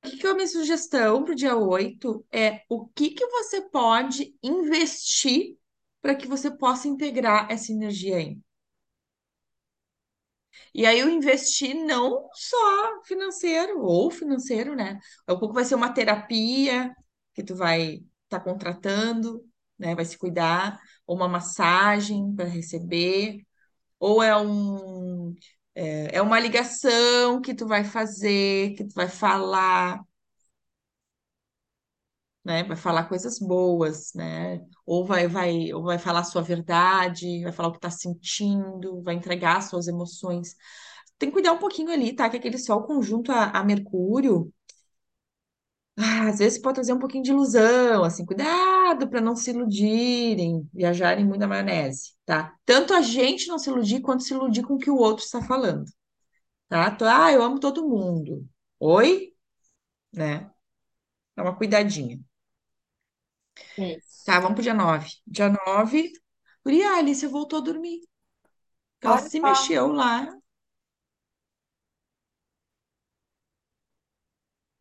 o 0.06 0.10
que 0.10 0.18
que 0.18 0.26
é 0.26 0.30
a 0.30 0.34
minha 0.34 0.48
sugestão 0.48 1.24
para 1.24 1.32
o 1.32 1.36
dia 1.36 1.56
8 1.56 2.24
é 2.32 2.62
o 2.70 2.88
que 2.88 3.10
que 3.10 3.26
você 3.28 3.62
pode 3.62 4.36
investir 4.42 5.58
para 6.02 6.14
que 6.16 6.26
você 6.28 6.50
possa 6.50 6.88
integrar 6.88 7.50
essa 7.50 7.72
energia 7.72 8.16
aí. 8.18 8.38
E 10.74 10.84
aí 10.86 10.98
eu 11.00 11.08
investi 11.08 11.74
não 11.74 12.28
só 12.34 13.02
financeiro, 13.04 13.80
ou 13.82 14.10
financeiro, 14.10 14.74
né? 14.74 14.98
O 15.28 15.38
pouco 15.38 15.54
vai 15.54 15.64
ser 15.64 15.74
uma 15.74 15.92
terapia 15.92 16.94
que 17.36 17.44
tu 17.44 17.56
vai 17.56 18.00
estar 18.24 18.40
contratando, 18.42 19.44
né? 19.78 19.94
Vai 19.96 20.06
se 20.06 20.18
cuidar, 20.18 20.80
ou 21.06 21.16
uma 21.16 21.28
massagem 21.28 22.34
para 22.36 22.46
receber, 22.46 23.46
ou 24.00 24.22
é 24.22 24.36
um 24.38 25.34
é, 25.74 26.16
é 26.18 26.22
uma 26.22 26.40
ligação 26.40 27.40
que 27.42 27.54
tu 27.54 27.66
vai 27.68 27.84
fazer, 27.84 28.74
que 28.76 28.84
tu 28.86 28.94
vai 28.94 29.08
falar, 29.08 30.00
né? 32.44 32.62
Vai 32.64 32.76
falar 32.76 33.04
coisas 33.08 33.38
boas, 33.38 34.12
né? 34.14 34.60
Ou 34.86 35.04
vai, 35.04 35.26
vai, 35.28 35.72
ou 35.72 35.82
vai 35.82 35.98
falar 35.98 36.20
a 36.20 36.24
sua 36.24 36.42
verdade, 36.42 37.42
vai 37.42 37.52
falar 37.52 37.68
o 37.68 37.72
que 37.72 37.80
tá 37.80 37.90
sentindo, 37.90 39.02
vai 39.02 39.14
entregar 39.14 39.60
suas 39.62 39.88
emoções. 39.88 40.54
Tem 41.18 41.28
que 41.30 41.34
cuidar 41.34 41.52
um 41.52 41.58
pouquinho 41.58 41.90
ali, 41.92 42.14
tá? 42.14 42.30
Que 42.30 42.36
aquele 42.38 42.58
Sol 42.58 42.84
conjunto 42.84 43.32
a, 43.32 43.50
a 43.50 43.64
Mercúrio, 43.64 44.52
ah, 45.98 46.28
às 46.28 46.38
vezes 46.38 46.58
pode 46.58 46.74
trazer 46.74 46.92
um 46.92 46.98
pouquinho 46.98 47.24
de 47.24 47.30
ilusão, 47.30 48.04
assim, 48.04 48.24
cuidado 48.26 49.08
para 49.08 49.20
não 49.20 49.34
se 49.34 49.50
iludirem, 49.50 50.68
viajarem 50.72 51.24
muito 51.24 51.40
na 51.40 51.46
maionese, 51.46 52.14
tá? 52.24 52.54
Tanto 52.66 52.92
a 52.92 53.00
gente 53.00 53.48
não 53.48 53.58
se 53.58 53.70
iludir 53.70 54.00
quanto 54.00 54.22
se 54.22 54.34
iludir 54.34 54.62
com 54.62 54.74
o 54.74 54.78
que 54.78 54.90
o 54.90 54.96
outro 54.96 55.24
está 55.24 55.42
falando, 55.42 55.86
tá? 56.68 56.96
Ah, 57.00 57.32
eu 57.32 57.42
amo 57.42 57.60
todo 57.60 57.88
mundo. 57.88 58.46
Oi? 58.78 59.32
Né? 60.12 60.50
Dá 61.34 61.42
uma 61.42 61.56
cuidadinha. 61.56 62.20
Tá, 64.24 64.40
vamos 64.40 64.54
pro 64.54 64.62
dia 64.62 64.74
9. 64.74 65.08
Dia 65.26 65.48
9, 65.66 66.12
Guria, 66.64 66.90
a 66.90 66.98
Alice 66.98 67.26
voltou 67.26 67.60
a 67.60 67.62
dormir. 67.62 68.00
Ela 69.00 69.14
Olha 69.14 69.28
se 69.28 69.40
mexeu 69.40 69.88
lá, 69.88 70.28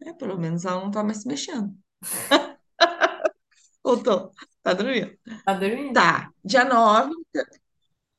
né? 0.05 0.13
Pelo 0.13 0.37
menos 0.37 0.65
ela 0.65 0.81
não 0.81 0.91
tá 0.91 1.03
mais 1.03 1.21
se 1.21 1.27
mexendo. 1.27 1.75
Voltou. 3.83 4.31
Tá 4.61 4.73
dormindo. 4.73 5.17
tá 5.45 5.53
dormindo. 5.53 5.93
Tá, 5.93 6.31
dia 6.43 6.65
9. 6.65 7.13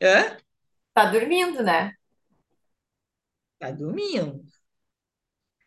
Hã? 0.03 0.37
Tá 0.93 1.11
dormindo, 1.11 1.63
né? 1.63 1.93
Tá 3.59 3.71
dormindo. 3.71 4.45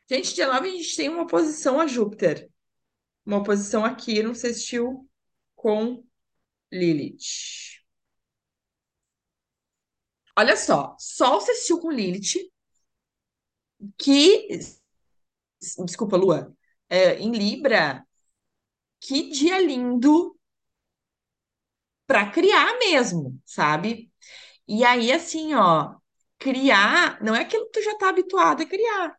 Gente, 0.09 0.33
dia 0.33 0.47
9 0.47 0.67
a 0.67 0.71
gente 0.71 0.95
tem 0.95 1.09
uma 1.09 1.23
oposição 1.23 1.79
a 1.79 1.87
Júpiter. 1.87 2.49
Uma 3.25 3.37
oposição 3.37 3.85
aqui 3.85 4.23
no 4.23 4.33
sextil 4.33 5.07
com 5.55 6.03
Lilith. 6.71 7.79
Olha 10.37 10.55
só, 10.55 10.95
Sol 10.97 11.41
sextil 11.41 11.79
com 11.79 11.91
Lilith, 11.91 12.49
que, 13.97 14.47
desculpa, 15.85 16.17
Lua, 16.17 16.55
é, 16.89 17.15
em 17.19 17.31
Libra, 17.31 18.05
que 19.01 19.29
dia 19.31 19.59
lindo 19.59 20.37
para 22.07 22.29
criar 22.31 22.77
mesmo, 22.79 23.39
sabe? 23.45 24.11
E 24.67 24.83
aí, 24.85 25.11
assim, 25.11 25.55
ó, 25.55 25.95
criar 26.39 27.21
não 27.23 27.35
é 27.35 27.41
aquilo 27.43 27.65
que 27.67 27.73
tu 27.81 27.83
já 27.83 27.97
tá 27.97 28.09
habituado 28.09 28.63
a 28.63 28.67
criar, 28.67 29.17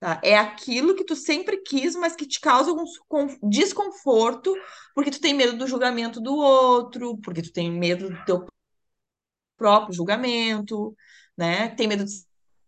tá? 0.00 0.20
É 0.22 0.36
aquilo 0.36 0.94
que 0.96 1.04
tu 1.04 1.16
sempre 1.16 1.58
quis, 1.58 1.94
mas 1.96 2.14
que 2.16 2.26
te 2.26 2.40
causa 2.40 2.70
algum 2.70 2.84
con- 3.08 3.38
desconforto, 3.48 4.54
porque 4.94 5.10
tu 5.10 5.20
tem 5.20 5.34
medo 5.34 5.56
do 5.56 5.66
julgamento 5.66 6.20
do 6.20 6.34
outro, 6.36 7.18
porque 7.22 7.42
tu 7.42 7.52
tem 7.52 7.70
medo 7.70 8.10
do 8.10 8.24
teu 8.24 8.46
próprio 9.56 9.94
julgamento, 9.94 10.94
né? 11.36 11.68
Tem 11.70 11.86
medo 11.88 12.04
de 12.04 12.25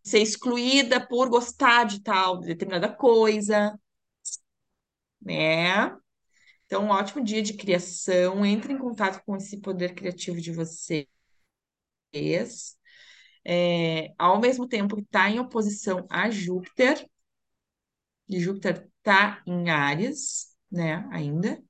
ser 0.09 0.21
excluída 0.21 1.07
por 1.07 1.29
gostar 1.29 1.85
de 1.85 2.01
tal 2.03 2.41
determinada 2.41 2.93
coisa, 2.93 3.79
né? 5.21 5.97
Então, 6.67 6.85
um 6.85 6.91
ótimo 6.91 7.25
dia 7.25 7.43
de 7.43 7.55
criação. 7.55 8.45
Entre 8.45 8.73
em 8.73 8.79
contato 8.79 9.23
com 9.25 9.37
esse 9.37 9.59
poder 9.61 9.95
criativo 9.95 10.41
de 10.41 10.53
vocês. 10.53 11.07
É, 13.45 14.13
ao 14.19 14.41
mesmo 14.41 14.69
tempo 14.69 14.97
que 14.97 15.03
está 15.03 15.31
em 15.31 15.39
oposição 15.41 16.07
a 16.11 16.31
Júpiter, 16.31 17.09
e 18.29 18.39
Júpiter 18.41 18.89
está 18.99 19.43
em 19.47 19.71
Áries, 19.71 20.55
né? 20.71 21.09
Ainda. 21.11 21.63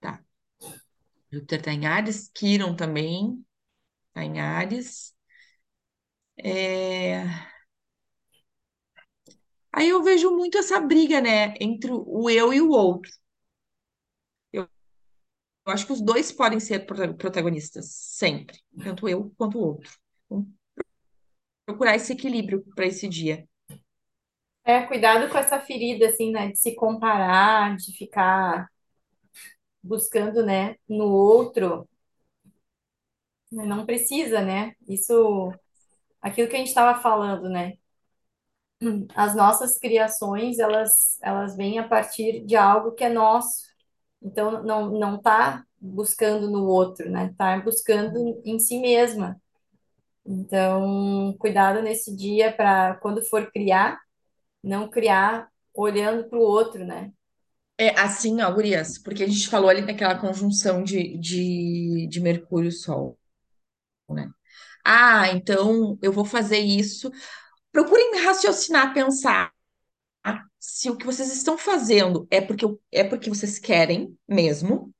Tá. 0.00 0.20
Júpiter 1.30 1.60
está 1.60 1.72
em 1.72 1.86
Áries, 1.86 2.28
Quirón 2.34 2.74
também 2.74 3.44
está 4.08 4.24
em 4.24 4.40
Áries. 4.40 5.14
É, 6.42 7.24
Aí 9.72 9.88
eu 9.88 10.02
vejo 10.02 10.30
muito 10.36 10.58
essa 10.58 10.78
briga, 10.80 11.20
né, 11.22 11.54
entre 11.60 11.90
o 11.92 12.28
eu 12.30 12.52
e 12.52 12.60
o 12.60 12.70
outro. 12.70 13.10
Eu, 14.52 14.68
acho 15.66 15.86
que 15.86 15.92
os 15.92 16.00
dois 16.00 16.32
podem 16.32 16.60
ser 16.60 16.86
prota- 16.86 17.14
protagonistas, 17.14 17.86
sempre, 17.92 18.58
tanto 18.82 19.08
eu 19.08 19.32
quanto 19.36 19.58
o 19.58 19.62
outro. 19.62 19.90
Procurar 21.64 21.94
esse 21.94 22.12
equilíbrio 22.12 22.64
para 22.74 22.86
esse 22.86 23.08
dia. 23.08 23.46
É, 24.64 24.82
cuidado 24.86 25.30
com 25.30 25.38
essa 25.38 25.58
ferida, 25.60 26.08
assim, 26.08 26.30
né? 26.32 26.48
De 26.48 26.58
se 26.60 26.74
comparar, 26.74 27.76
de 27.76 27.96
ficar 27.96 28.68
buscando, 29.82 30.44
né, 30.44 30.76
no 30.88 31.04
outro. 31.06 31.88
Não 33.50 33.86
precisa, 33.86 34.40
né? 34.42 34.74
Isso, 34.88 35.52
aquilo 36.22 36.48
que 36.48 36.56
a 36.56 36.58
gente 36.58 36.68
estava 36.68 37.00
falando, 37.00 37.48
né? 37.48 37.74
As 39.14 39.34
nossas 39.34 39.78
criações, 39.78 40.58
elas, 40.58 41.18
elas 41.22 41.56
vêm 41.56 41.78
a 41.78 41.88
partir 41.88 42.44
de 42.44 42.56
algo 42.56 42.92
que 42.92 43.04
é 43.04 43.08
nosso. 43.08 43.66
Então, 44.22 44.62
não, 44.62 44.90
não 44.98 45.20
tá 45.20 45.64
buscando 45.80 46.50
no 46.50 46.64
outro, 46.64 47.10
né? 47.10 47.34
Tá 47.36 47.58
buscando 47.60 48.40
em 48.44 48.58
si 48.58 48.80
mesma. 48.80 49.40
Então, 50.26 51.34
cuidado 51.38 51.82
nesse 51.82 52.14
dia 52.14 52.52
para 52.52 52.96
quando 52.96 53.24
for 53.24 53.50
criar, 53.52 53.98
não 54.62 54.88
criar 54.90 55.48
olhando 55.74 56.28
para 56.28 56.38
o 56.38 56.42
outro, 56.42 56.84
né? 56.84 57.12
É 57.80 57.90
assim, 58.00 58.40
ó, 58.42 58.50
gurias, 58.52 58.98
porque 58.98 59.22
a 59.22 59.26
gente 59.26 59.48
falou 59.48 59.70
ali 59.70 59.80
naquela 59.82 60.18
conjunção 60.18 60.82
de, 60.82 61.16
de, 61.18 62.08
de 62.08 62.20
Mercúrio 62.20 62.68
e 62.68 62.72
Sol, 62.72 63.16
né? 64.10 64.30
Ah, 64.88 65.28
então 65.32 65.98
eu 66.02 66.12
vou 66.12 66.24
fazer 66.24 66.58
isso. 66.58 67.10
Procurem 67.72 68.22
raciocinar, 68.24 68.94
pensar 68.94 69.52
se 70.58 70.90
o 70.90 70.96
que 70.96 71.06
vocês 71.06 71.32
estão 71.32 71.56
fazendo 71.58 72.26
é 72.30 72.40
porque, 72.40 72.64
é 72.92 73.04
porque 73.04 73.28
vocês 73.30 73.58
querem 73.58 74.16
mesmo, 74.26 74.92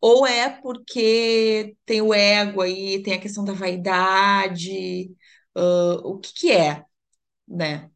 ou 0.00 0.26
é 0.26 0.50
porque 0.50 1.76
tem 1.86 2.02
o 2.02 2.14
ego 2.14 2.62
aí, 2.62 3.02
tem 3.02 3.14
a 3.14 3.20
questão 3.20 3.44
da 3.44 3.52
vaidade, 3.52 5.14
ãh, 5.56 5.96
o 6.04 6.18
que 6.20 6.34
que 6.34 6.52
é, 6.52 6.84
né? 7.48 7.86
O 7.86 7.90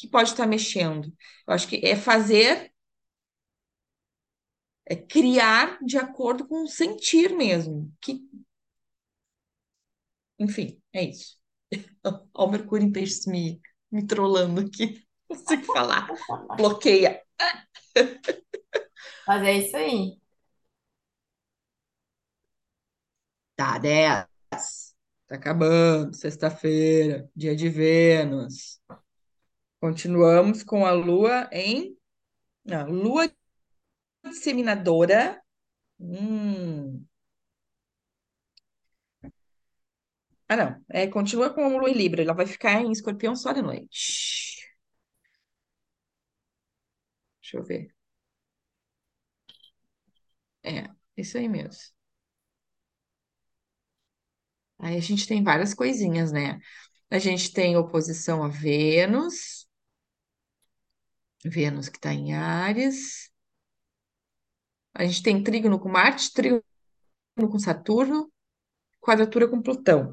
que 0.00 0.08
pode 0.08 0.30
estar 0.30 0.46
mexendo? 0.46 1.08
Eu 1.48 1.54
acho 1.54 1.68
que 1.68 1.80
é 1.86 1.96
fazer, 1.96 2.72
é 4.86 4.96
criar 4.96 5.78
de 5.84 5.96
acordo 5.98 6.46
com 6.46 6.64
o 6.64 6.68
sentir 6.68 7.34
mesmo. 7.36 7.92
Que, 8.00 8.20
enfim, 10.42 10.80
é 10.92 11.04
isso. 11.04 11.38
Olha 12.04 12.20
o 12.34 12.50
Mercúrio 12.50 12.86
em 12.86 12.92
Peixes 12.92 13.26
me, 13.26 13.60
me 13.90 14.06
trollando 14.06 14.60
aqui. 14.60 15.06
Não 15.30 15.38
consigo 15.38 15.64
falar. 15.64 16.08
Bloqueia. 16.56 17.22
Mas 19.26 19.42
é 19.42 19.52
isso 19.58 19.76
aí. 19.76 20.18
Tá, 23.56 23.78
10. 23.78 24.26
Tá 25.26 25.36
acabando. 25.36 26.14
Sexta-feira, 26.14 27.30
dia 27.34 27.54
de 27.56 27.68
Vênus. 27.68 28.80
Continuamos 29.80 30.62
com 30.62 30.84
a 30.84 30.92
Lua 30.92 31.48
em. 31.52 31.96
Não, 32.64 32.88
Lua 32.88 33.30
disseminadora. 34.24 35.42
Hum. 35.98 37.04
Ah, 40.52 40.56
não. 40.56 40.84
É, 40.90 41.06
continua 41.06 41.50
com 41.54 41.64
a 41.64 41.68
Lua 41.68 41.90
em 41.90 41.94
Libra. 41.94 42.22
Ela 42.22 42.34
vai 42.34 42.46
ficar 42.46 42.80
em 42.80 42.90
Escorpião 42.92 43.34
só 43.36 43.52
de 43.52 43.62
noite. 43.62 44.62
Deixa 47.40 47.58
eu 47.58 47.62
ver. 47.64 47.94
É, 50.64 50.88
isso 51.16 51.38
aí 51.38 51.48
mesmo. 51.48 51.92
Aí 54.78 54.96
a 54.96 55.00
gente 55.00 55.26
tem 55.26 55.42
várias 55.42 55.72
coisinhas, 55.74 56.32
né? 56.32 56.58
A 57.10 57.18
gente 57.18 57.52
tem 57.52 57.76
oposição 57.76 58.42
a 58.44 58.48
Vênus, 58.48 59.66
Vênus 61.44 61.88
que 61.88 61.98
está 61.98 62.12
em 62.12 62.34
Áries. 62.34 63.30
A 64.94 65.04
gente 65.04 65.22
tem 65.22 65.42
trígono 65.42 65.78
com 65.78 65.88
Marte, 65.90 66.32
trígono 66.32 66.62
com 67.36 67.58
Saturno, 67.58 68.30
quadratura 69.00 69.48
com 69.48 69.62
Plutão. 69.62 70.12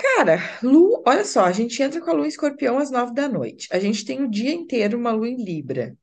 Cara, 0.00 0.38
Lu, 0.62 1.02
olha 1.06 1.24
só, 1.24 1.44
a 1.44 1.52
gente 1.52 1.82
entra 1.82 2.00
com 2.00 2.10
a 2.10 2.12
lua 2.14 2.24
em 2.24 2.28
Escorpião 2.28 2.78
às 2.78 2.90
nove 2.90 3.12
da 3.14 3.28
noite. 3.28 3.68
A 3.70 3.78
gente 3.78 4.04
tem 4.04 4.22
o 4.22 4.30
dia 4.30 4.52
inteiro 4.52 4.96
uma 4.98 5.10
lua 5.12 5.28
em 5.28 5.36
Libra. 5.44 5.94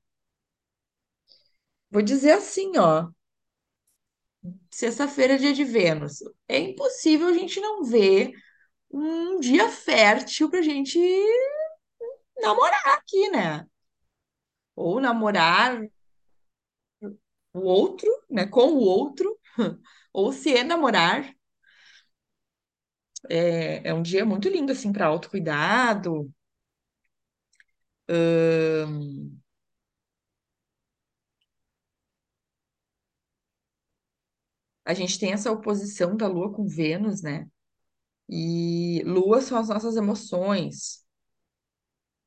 Vou 1.90 2.02
dizer 2.04 2.32
assim, 2.34 2.78
ó. 2.78 3.10
Sexta-feira 4.72 5.36
é 5.36 5.38
dia 5.38 5.54
de 5.54 5.64
Vênus. 5.64 6.20
É 6.48 6.60
impossível 6.60 7.28
a 7.28 7.34
gente 7.34 7.60
não 7.60 7.84
ver 7.84 8.32
um 8.92 9.40
dia 9.40 9.70
fértil 9.70 10.50
pra 10.50 10.62
gente 10.62 11.00
namorar 12.42 12.86
aqui, 12.98 13.30
né? 13.30 13.66
Ou 14.76 15.02
namorar 15.02 15.72
o 17.54 17.60
outro, 17.62 18.10
né? 18.30 18.46
Com 18.48 18.74
o 18.74 18.80
outro, 18.80 19.38
ou 20.14 20.32
se 20.34 20.52
enamorar. 20.52 21.34
É, 23.30 23.90
é 23.90 23.94
um 23.94 24.02
dia 24.02 24.26
muito 24.26 24.50
lindo, 24.50 24.72
assim, 24.72 24.92
para 24.92 25.08
autocuidado. 25.08 26.32
Ahn, 28.08 29.38
a 34.86 34.94
gente 34.94 35.20
tem 35.20 35.32
essa 35.34 35.52
oposição 35.52 36.16
da 36.16 36.28
Lua 36.28 36.52
com 36.54 36.68
Vênus, 36.68 37.22
né? 37.22 37.48
E 38.30 39.04
Lua 39.06 39.42
são 39.42 39.58
as 39.60 39.70
nossas 39.70 39.96
emoções. 39.98 41.06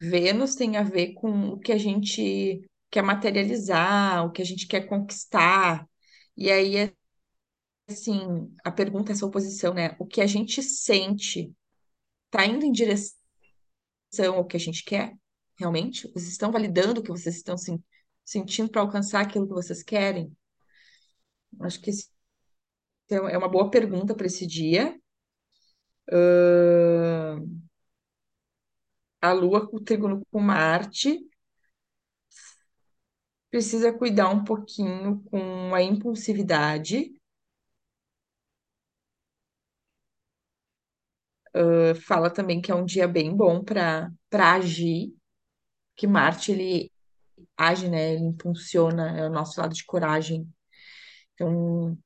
Vênus 0.01 0.55
tem 0.55 0.77
a 0.77 0.83
ver 0.83 1.15
com 1.15 1.49
o 1.51 1.59
que 1.59 1.73
a 1.73 1.79
gente 1.79 2.63
quer 2.91 3.03
materializar, 3.03 4.25
o 4.27 4.31
que 4.33 4.41
a 4.43 4.45
gente 4.45 4.67
quer 4.67 4.87
conquistar. 4.89 5.87
E 6.37 6.51
aí, 6.51 6.93
assim, 7.89 8.55
a 8.65 8.71
pergunta, 8.71 9.13
essa 9.13 9.27
oposição, 9.27 9.75
né? 9.75 9.97
O 9.99 10.07
que 10.07 10.21
a 10.21 10.27
gente 10.27 10.63
sente 10.63 11.53
tá 12.31 12.47
indo 12.47 12.65
em 12.67 12.73
direção 12.73 13.17
ao 14.37 14.47
que 14.47 14.57
a 14.57 14.61
gente 14.61 14.85
quer, 14.85 15.15
realmente? 15.59 16.07
Vocês 16.13 16.29
estão 16.33 16.51
validando 16.53 17.01
o 17.01 17.03
que 17.03 17.11
vocês 17.11 17.37
estão 17.37 17.57
sen- 17.57 17.83
sentindo 18.25 18.71
para 18.71 18.81
alcançar 18.83 19.21
aquilo 19.23 19.47
que 19.47 19.55
vocês 19.55 19.83
querem? 19.83 20.33
Acho 21.61 21.81
que 21.81 21.91
isso 21.91 22.09
é 23.11 23.37
uma 23.39 23.49
boa 23.49 23.71
pergunta 23.71 24.15
para 24.15 24.27
esse 24.27 24.47
dia. 24.47 24.99
Ahn, 26.11 27.45
a 29.21 29.33
Lua 29.33 29.65
com 29.69 29.77
o 29.77 29.81
trígono 29.85 30.23
com 30.31 30.41
Marte 30.41 31.21
precisa 33.51 33.93
cuidar 33.93 34.29
um 34.31 34.43
pouquinho 34.45 35.23
com 35.31 35.75
a 35.75 35.83
impulsividade. 35.83 37.13
Fala 42.07 42.31
também 42.31 42.61
que 42.61 42.71
é 42.71 42.75
um 42.75 42.85
dia 42.85 43.09
bem 43.09 43.35
bom 43.37 43.63
para 43.65 44.11
para 44.31 44.53
agir, 44.55 45.15
que 45.97 46.07
Marte 46.07 46.53
ele 46.53 46.93
age, 47.57 47.89
né? 47.89 48.15
Ele 48.15 48.25
impulsiona, 48.25 49.19
é 49.19 49.27
o 49.27 49.31
nosso 49.31 49.61
lado 49.61 49.75
de 49.75 49.85
coragem. 49.87 50.49
Então, 51.35 51.99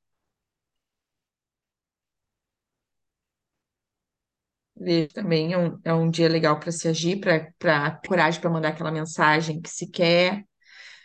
ele 4.77 5.07
também 5.07 5.53
é 5.53 5.57
um, 5.57 5.79
é 5.83 5.93
um 5.93 6.09
dia 6.09 6.27
legal 6.29 6.59
para 6.59 6.71
se 6.71 6.87
agir, 6.87 7.19
para 7.19 7.51
para 7.59 7.91
coragem 8.07 8.41
para 8.41 8.49
mandar 8.49 8.69
aquela 8.69 8.91
mensagem 8.91 9.61
que 9.61 9.69
se 9.69 9.87
quer. 9.89 10.43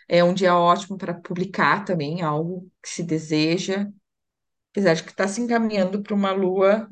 É 0.08 0.24
um 0.24 0.34
dia 0.34 0.56
ótimo 0.56 0.98
para 0.98 1.14
publicar 1.14 1.84
também 1.84 2.22
algo 2.22 2.70
que 2.82 2.90
se 2.90 3.02
deseja, 3.04 3.88
apesar 4.72 4.94
de 4.94 5.04
que 5.04 5.10
está 5.10 5.28
se 5.28 5.40
encaminhando 5.42 6.02
para 6.02 6.14
uma 6.14 6.32
lua 6.32 6.88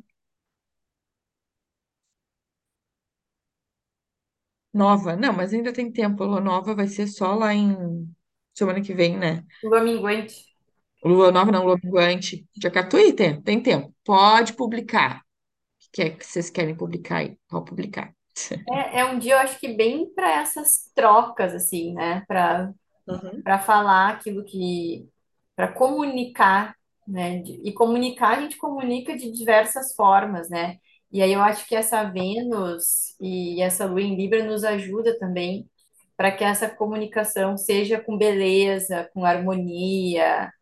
nova. 4.76 5.16
Não, 5.16 5.32
mas 5.32 5.52
ainda 5.54 5.72
tem 5.72 5.90
tempo. 5.92 6.22
A 6.22 6.26
lua 6.26 6.40
nova 6.40 6.74
vai 6.74 6.88
ser 6.88 7.06
só 7.08 7.34
lá 7.34 7.54
em 7.54 8.08
semana 8.54 8.80
que 8.82 8.94
vem, 8.94 9.18
né? 9.18 9.44
Lua 9.62 9.82
minguante. 9.84 10.56
Lua 11.04 11.30
nova, 11.32 11.52
não, 11.52 11.64
lua 11.64 11.78
minguante. 11.82 12.46
Dia 12.56 12.70
14, 12.70 13.12
tem, 13.12 13.40
tem 13.42 13.62
tempo. 13.62 13.94
Pode 14.04 14.52
publicar. 14.54 15.20
O 15.20 15.90
que 15.92 16.02
é 16.02 16.10
que 16.10 16.26
vocês 16.26 16.50
querem 16.50 16.76
publicar 16.76 17.18
aí? 17.18 17.38
Pode 17.48 17.66
publicar. 17.66 18.14
É, 18.68 19.00
é 19.00 19.04
um 19.04 19.18
dia, 19.18 19.34
eu 19.34 19.38
acho 19.38 19.58
que 19.60 19.68
bem 19.74 20.12
para 20.14 20.30
essas 20.40 20.90
trocas, 20.94 21.54
assim, 21.54 21.92
né? 21.94 22.24
Para 22.26 22.72
Uhum. 23.08 23.44
para 23.44 23.58
falar 23.60 24.10
aquilo 24.14 24.44
que. 24.44 25.08
para 25.56 25.72
comunicar, 25.72 26.76
né? 27.08 27.42
E 27.44 27.72
comunicar, 27.74 28.38
a 28.38 28.42
gente 28.42 28.56
comunica 28.58 29.16
de 29.16 29.30
diversas 29.32 29.94
formas, 29.96 30.50
né? 30.50 30.78
E 31.12 31.22
aí 31.22 31.32
eu 31.32 31.40
acho 31.42 31.66
que 31.66 31.74
essa 31.76 32.04
Vênus 32.04 33.16
e 33.20 33.60
essa 33.62 33.86
Lua 33.86 34.02
em 34.02 34.16
Libra 34.16 34.44
nos 34.44 34.64
ajuda 34.64 35.18
também 35.18 35.68
para 36.16 36.32
que 36.32 36.44
essa 36.44 36.68
comunicação 36.68 37.56
seja 37.56 38.00
com 38.00 38.16
beleza, 38.18 39.10
com 39.14 39.24
harmonia, 39.24 40.52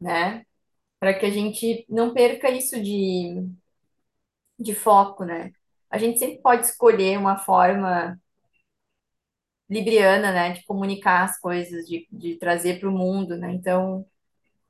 né? 0.00 0.44
Para 1.00 1.14
que 1.14 1.26
a 1.26 1.30
gente 1.30 1.86
não 1.88 2.14
perca 2.14 2.50
isso 2.50 2.82
de, 2.82 3.48
de 4.58 4.74
foco, 4.74 5.24
né? 5.24 5.52
A 5.90 5.98
gente 5.98 6.18
sempre 6.18 6.38
pode 6.42 6.66
escolher 6.66 7.18
uma 7.18 7.36
forma 7.38 8.18
libriana, 9.68 10.32
né, 10.32 10.52
de 10.54 10.64
comunicar 10.64 11.24
as 11.24 11.38
coisas, 11.38 11.86
de, 11.86 12.06
de 12.10 12.36
trazer 12.36 12.80
para 12.80 12.88
o 12.88 12.92
mundo, 12.92 13.36
né? 13.36 13.52
Então, 13.52 14.06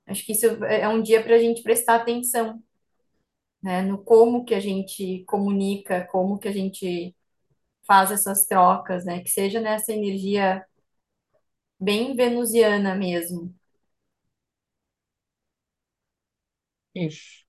acho 0.06 0.24
que 0.26 0.32
isso 0.32 0.46
é 0.64 0.88
um 0.88 1.02
dia 1.02 1.22
para 1.22 1.36
a 1.36 1.38
gente 1.38 1.62
prestar 1.62 1.96
atenção, 1.96 2.62
né, 3.62 3.82
no 3.82 3.98
como 4.02 4.44
que 4.44 4.54
a 4.54 4.60
gente 4.60 5.24
comunica, 5.26 6.06
como 6.10 6.38
que 6.38 6.48
a 6.48 6.52
gente 6.52 7.14
faz 7.86 8.10
essas 8.12 8.46
trocas, 8.46 9.04
né? 9.06 9.20
Que 9.22 9.30
seja 9.30 9.60
nessa 9.60 9.92
energia 9.92 10.64
bem 11.80 12.14
venusiana 12.14 12.94
mesmo. 12.94 13.52
Isso. 16.94 17.46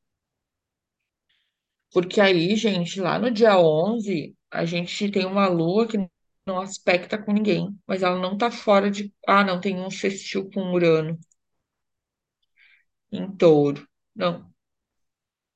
Porque 1.93 2.19
aí, 2.21 2.55
gente, 2.55 2.99
lá 3.01 3.17
no 3.19 3.31
dia 3.31 3.57
11 3.59 4.35
a 4.51 4.65
gente 4.65 5.11
tem 5.11 5.25
uma 5.25 5.47
lua 5.47 5.87
que 5.87 5.97
não 6.45 6.59
aspecta 6.61 7.17
com 7.17 7.31
ninguém, 7.33 7.77
mas 7.87 8.01
ela 8.03 8.19
não 8.19 8.37
tá 8.37 8.49
fora 8.51 8.89
de. 8.91 9.13
Ah, 9.27 9.43
não, 9.43 9.59
tem 9.61 9.79
um 9.79 9.89
sextil 9.91 10.49
com 10.51 10.71
Urano 10.73 11.19
em 13.11 13.31
touro. 13.37 13.87
Não, 14.15 14.48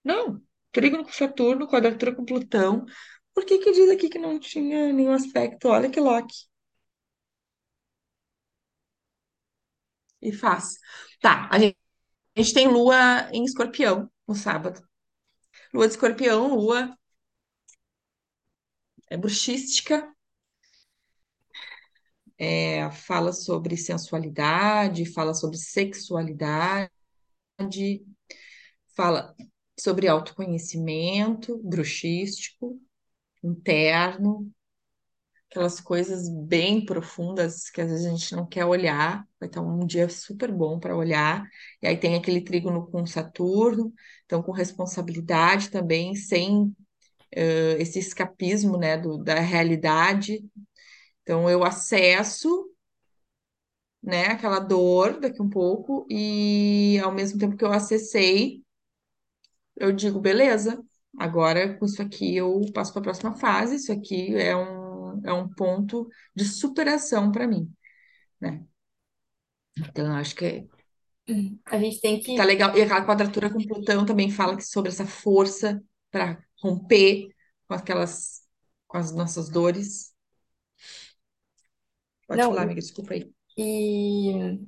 não. 0.03 0.41
Trígono 0.71 1.03
com 1.03 1.11
Saturno, 1.11 1.67
quadratura 1.67 2.15
com 2.15 2.25
Plutão. 2.25 2.85
Por 3.33 3.45
que 3.45 3.59
que 3.59 3.71
diz 3.71 3.89
aqui 3.89 4.09
que 4.09 4.19
não 4.19 4.39
tinha 4.39 4.91
nenhum 4.93 5.13
aspecto? 5.13 5.67
Olha 5.69 5.89
que 5.89 5.99
Loki. 5.99 6.47
E 10.21 10.31
faz. 10.31 10.77
Tá, 11.21 11.49
a 11.51 11.59
gente, 11.59 11.77
a 12.35 12.41
gente 12.41 12.53
tem 12.53 12.67
lua 12.67 13.29
em 13.33 13.43
Escorpião 13.43 14.09
no 14.27 14.35
sábado. 14.35 14.81
Lua 15.73 15.87
de 15.87 15.93
Escorpião, 15.93 16.55
lua 16.55 16.97
é 19.09 19.17
bruxística, 19.17 20.11
é, 22.37 22.89
fala 22.91 23.31
sobre 23.31 23.77
sensualidade, 23.77 25.05
fala 25.13 25.33
sobre 25.33 25.57
sexualidade, 25.57 26.91
fala 28.95 29.35
sobre 29.79 30.07
autoconhecimento 30.07 31.57
bruxístico, 31.63 32.79
interno, 33.43 34.51
aquelas 35.49 35.79
coisas 35.79 36.27
bem 36.29 36.83
profundas 36.83 37.69
que 37.69 37.79
às 37.79 37.89
vezes 37.89 38.05
a 38.07 38.09
gente 38.09 38.35
não 38.35 38.45
quer 38.45 38.65
olhar. 38.65 39.27
Vai 39.39 39.47
estar 39.47 39.61
um 39.61 39.85
dia 39.85 40.09
super 40.09 40.51
bom 40.51 40.79
para 40.79 40.95
olhar. 40.97 41.47
E 41.81 41.87
aí 41.87 41.95
tem 41.97 42.15
aquele 42.15 42.41
trígono 42.41 42.87
com 42.87 43.05
Saturno, 43.05 43.93
então 44.25 44.41
com 44.41 44.51
responsabilidade 44.51 45.69
também, 45.69 46.15
sem 46.15 46.75
eh, 47.31 47.77
esse 47.79 47.99
escapismo, 47.99 48.77
né, 48.77 48.97
do, 48.97 49.17
da 49.17 49.39
realidade. 49.39 50.43
Então 51.23 51.49
eu 51.49 51.63
acesso, 51.63 52.69
né, 54.01 54.27
aquela 54.27 54.59
dor 54.59 55.19
daqui 55.19 55.41
um 55.41 55.49
pouco 55.49 56.05
e 56.09 56.99
ao 57.03 57.13
mesmo 57.13 57.39
tempo 57.39 57.55
que 57.55 57.63
eu 57.63 57.71
acessei, 57.71 58.62
eu 59.75 59.91
digo, 59.91 60.19
beleza, 60.19 60.83
Agora, 61.19 61.77
com 61.77 61.85
isso 61.85 62.01
aqui, 62.01 62.35
eu 62.37 62.59
passo 62.73 62.91
para 62.91 63.01
a 63.01 63.03
próxima 63.03 63.35
fase. 63.35 63.75
Isso 63.75 63.91
aqui 63.91 64.35
é 64.35 64.55
um, 64.55 65.21
é 65.23 65.31
um 65.31 65.47
ponto 65.47 66.09
de 66.35 66.43
superação 66.43 67.31
para 67.31 67.47
mim, 67.47 67.71
né? 68.41 68.65
Então, 69.77 70.05
eu 70.07 70.13
acho 70.13 70.35
que, 70.35 70.45
é- 70.45 70.67
A 71.71 71.77
gente 71.79 71.99
tem 72.01 72.19
que 72.21 72.33
tá 72.35 72.43
legal. 72.43 72.75
E 72.77 72.81
aquela 72.81 73.05
quadratura 73.05 73.49
com 73.49 73.65
Plutão 73.65 74.05
também 74.05 74.29
fala 74.31 74.55
que 74.57 74.63
sobre 74.63 74.89
essa 74.89 75.05
força 75.05 75.81
para 76.11 76.43
romper 76.61 77.27
com 77.67 77.73
aquelas, 77.73 78.41
com 78.87 78.97
as 78.97 79.11
nossas 79.13 79.49
dores. 79.49 80.13
Pode 82.27 82.45
falar, 82.45 82.61
Não, 82.61 82.63
amiga, 82.63 82.81
desculpa 82.81 83.13
aí. 83.13 83.33
e 83.57 84.59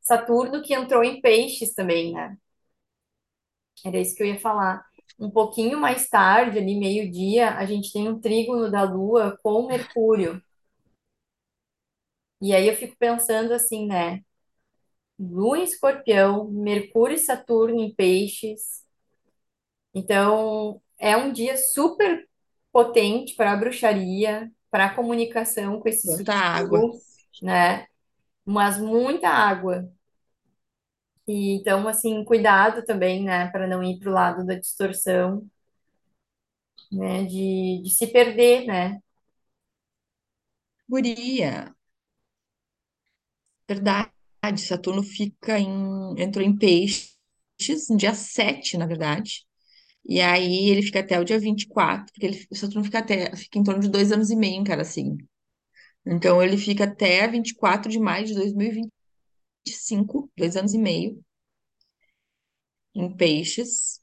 Saturno 0.00 0.62
que 0.62 0.72
entrou 0.74 1.04
em 1.04 1.20
peixes 1.20 1.74
também, 1.74 2.12
né? 2.14 2.38
Era 3.86 4.00
isso 4.00 4.16
que 4.16 4.22
eu 4.22 4.26
ia 4.26 4.40
falar. 4.40 4.84
Um 5.18 5.30
pouquinho 5.30 5.78
mais 5.78 6.08
tarde, 6.08 6.58
ali 6.58 6.76
meio-dia, 6.76 7.50
a 7.56 7.64
gente 7.64 7.92
tem 7.92 8.08
um 8.08 8.20
trígono 8.20 8.70
da 8.70 8.82
Lua 8.82 9.38
com 9.42 9.66
Mercúrio. 9.68 10.42
E 12.42 12.52
aí 12.52 12.68
eu 12.68 12.74
fico 12.74 12.96
pensando 12.98 13.52
assim, 13.52 13.86
né? 13.86 14.22
Lua 15.18 15.58
em 15.58 15.62
Escorpião, 15.62 16.50
Mercúrio 16.50 17.14
e 17.14 17.18
Saturno 17.18 17.80
em 17.80 17.94
Peixes. 17.94 18.84
Então, 19.94 20.82
é 20.98 21.16
um 21.16 21.32
dia 21.32 21.56
super 21.56 22.28
potente 22.72 23.34
para 23.36 23.52
a 23.52 23.56
bruxaria, 23.56 24.50
para 24.70 24.86
a 24.86 24.94
comunicação 24.94 25.80
com 25.80 25.88
esse 25.88 26.06
Quanta 26.08 26.34
água. 26.34 26.80
sutil, 26.80 27.00
né? 27.40 27.86
Mas 28.44 28.78
muita 28.78 29.28
água. 29.28 29.88
E, 31.28 31.56
então, 31.56 31.88
assim, 31.88 32.24
cuidado 32.24 32.84
também, 32.84 33.24
né, 33.24 33.48
para 33.50 33.66
não 33.66 33.82
ir 33.82 33.98
para 33.98 34.10
o 34.10 34.12
lado 34.12 34.46
da 34.46 34.54
distorção, 34.54 35.44
né, 36.92 37.24
de, 37.24 37.82
de 37.82 37.90
se 37.90 38.06
perder, 38.08 38.66
né? 38.66 39.00
Guria, 40.88 41.74
verdade, 43.68 44.10
Saturno 44.58 45.02
fica 45.02 45.58
em, 45.58 46.14
entrou 46.20 46.44
em 46.44 46.56
peixes 46.56 47.16
no 47.90 47.96
dia 47.96 48.14
7, 48.14 48.76
na 48.76 48.86
verdade. 48.86 49.44
E 50.06 50.20
aí 50.20 50.70
ele 50.70 50.82
fica 50.82 51.00
até 51.00 51.20
o 51.20 51.24
dia 51.24 51.38
24, 51.40 52.12
porque 52.12 52.26
ele, 52.26 52.48
Saturno 52.54 52.84
fica 52.84 53.00
até, 53.00 53.34
fica 53.36 53.58
em 53.58 53.64
torno 53.64 53.80
de 53.82 53.90
dois 53.90 54.12
anos 54.12 54.30
e 54.30 54.36
meio 54.36 54.64
cara 54.64 54.82
assim. 54.82 55.18
Então 56.06 56.42
ele 56.42 56.58
fica 56.58 56.84
até 56.84 57.26
24 57.28 57.90
de 57.90 57.98
maio 58.00 58.26
de 58.26 58.34
2020 58.34 58.92
de 59.66 59.72
cinco, 59.74 60.30
dois 60.36 60.56
anos 60.56 60.74
e 60.74 60.78
meio, 60.78 61.22
em 62.94 63.08
peixes. 63.16 64.00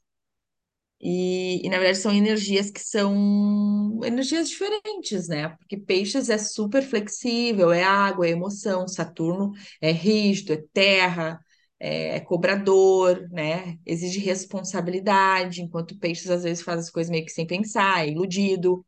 E, 1.00 1.60
e, 1.66 1.68
na 1.68 1.78
verdade, 1.78 1.98
são 1.98 2.12
energias 2.12 2.70
que 2.70 2.80
são 2.80 4.00
energias 4.04 4.48
diferentes, 4.48 5.28
né? 5.28 5.50
Porque 5.50 5.76
peixes 5.76 6.30
é 6.30 6.38
super 6.38 6.82
flexível, 6.82 7.70
é 7.72 7.82
água, 7.82 8.26
é 8.26 8.30
emoção. 8.30 8.88
Saturno 8.88 9.52
é 9.82 9.90
rígido, 9.92 10.54
é 10.54 10.64
terra, 10.72 11.38
é, 11.78 12.16
é 12.16 12.20
cobrador, 12.20 13.28
né? 13.30 13.78
Exige 13.84 14.18
responsabilidade, 14.20 15.60
enquanto 15.62 15.98
peixes 15.98 16.30
às 16.30 16.42
vezes 16.44 16.62
faz 16.64 16.80
as 16.80 16.90
coisas 16.90 17.10
meio 17.10 17.24
que 17.26 17.32
sem 17.32 17.46
pensar, 17.46 18.06
é 18.06 18.10
iludido. 18.10 18.84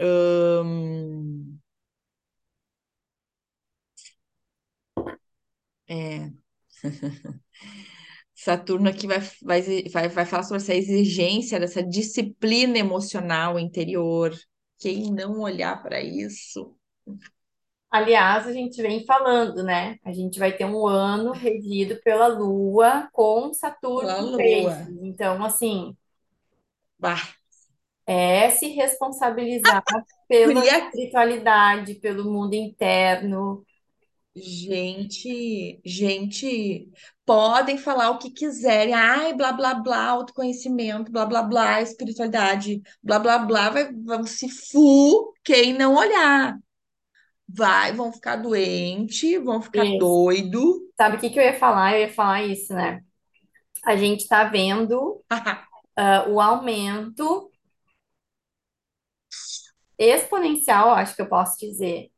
Hum, 0.00 1.58
é, 5.88 6.30
Saturno 8.34 8.88
aqui 8.88 9.06
vai, 9.06 9.18
vai, 9.42 9.62
vai, 9.92 10.08
vai 10.08 10.24
falar 10.24 10.44
sobre 10.44 10.62
essa 10.62 10.74
exigência, 10.74 11.58
dessa 11.58 11.82
disciplina 11.82 12.78
emocional 12.78 13.58
interior. 13.58 14.32
Quem 14.78 15.12
não 15.12 15.40
olhar 15.40 15.82
para 15.82 16.00
isso? 16.00 16.76
Aliás, 17.90 18.46
a 18.46 18.52
gente 18.52 18.80
vem 18.80 19.04
falando, 19.04 19.64
né? 19.64 19.96
A 20.04 20.12
gente 20.12 20.38
vai 20.38 20.52
ter 20.52 20.66
um 20.66 20.86
ano 20.86 21.32
regido 21.32 21.98
pela 22.04 22.28
Lua 22.28 23.08
com 23.12 23.52
Saturno 23.52 24.34
em 24.34 24.36
Peixes. 24.36 24.88
Então, 25.02 25.42
assim, 25.44 25.96
Bah, 26.98 27.22
é 28.06 28.50
se 28.50 28.68
responsabilizar 28.68 29.82
pela 30.28 30.64
espiritualidade, 30.64 31.94
pelo 31.96 32.24
mundo 32.30 32.54
interno. 32.54 33.64
Gente, 34.42 35.80
gente, 35.84 36.88
podem 37.24 37.78
falar 37.78 38.10
o 38.10 38.18
que 38.18 38.30
quiserem. 38.30 38.94
Ai, 38.94 39.34
blá, 39.34 39.52
blá, 39.52 39.74
blá, 39.74 40.08
autoconhecimento, 40.08 41.12
blá, 41.12 41.26
blá, 41.26 41.42
blá, 41.42 41.82
espiritualidade, 41.82 42.82
blá, 43.02 43.18
blá, 43.18 43.38
blá, 43.38 43.70
vai, 43.70 43.92
vão 43.92 44.24
se 44.24 44.48
fu 44.48 45.32
quem 45.44 45.72
não 45.72 45.94
olhar. 45.94 46.58
Vai, 47.48 47.92
vão 47.92 48.12
ficar 48.12 48.36
doente, 48.36 49.38
vão 49.38 49.60
ficar 49.60 49.84
Isso. 49.84 49.98
doido. 49.98 50.90
Sabe 50.96 51.16
o 51.16 51.20
que 51.20 51.30
que 51.30 51.38
eu 51.38 51.44
ia 51.44 51.58
falar? 51.58 51.94
Eu 51.94 52.00
ia 52.00 52.12
falar 52.12 52.42
isso, 52.44 52.74
né? 52.74 53.00
A 53.84 53.96
gente 53.96 54.20
está 54.20 54.44
vendo 54.44 55.22
ah, 55.96 56.26
o 56.28 56.40
aumento 56.40 57.50
exponencial, 59.98 60.90
acho 60.90 61.16
que 61.16 61.22
eu 61.22 61.28
posso 61.28 61.58
dizer, 61.58 62.10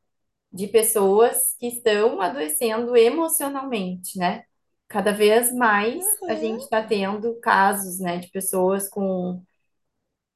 de 0.52 0.66
pessoas 0.68 1.54
que 1.58 1.68
estão 1.68 2.20
adoecendo 2.20 2.96
emocionalmente, 2.96 4.18
né? 4.18 4.44
Cada 4.88 5.12
vez 5.12 5.54
mais 5.54 6.04
a 6.28 6.34
gente 6.34 6.62
está 6.62 6.82
tendo 6.82 7.38
casos, 7.40 8.00
né, 8.00 8.18
de 8.18 8.28
pessoas 8.30 8.88
com, 8.88 9.42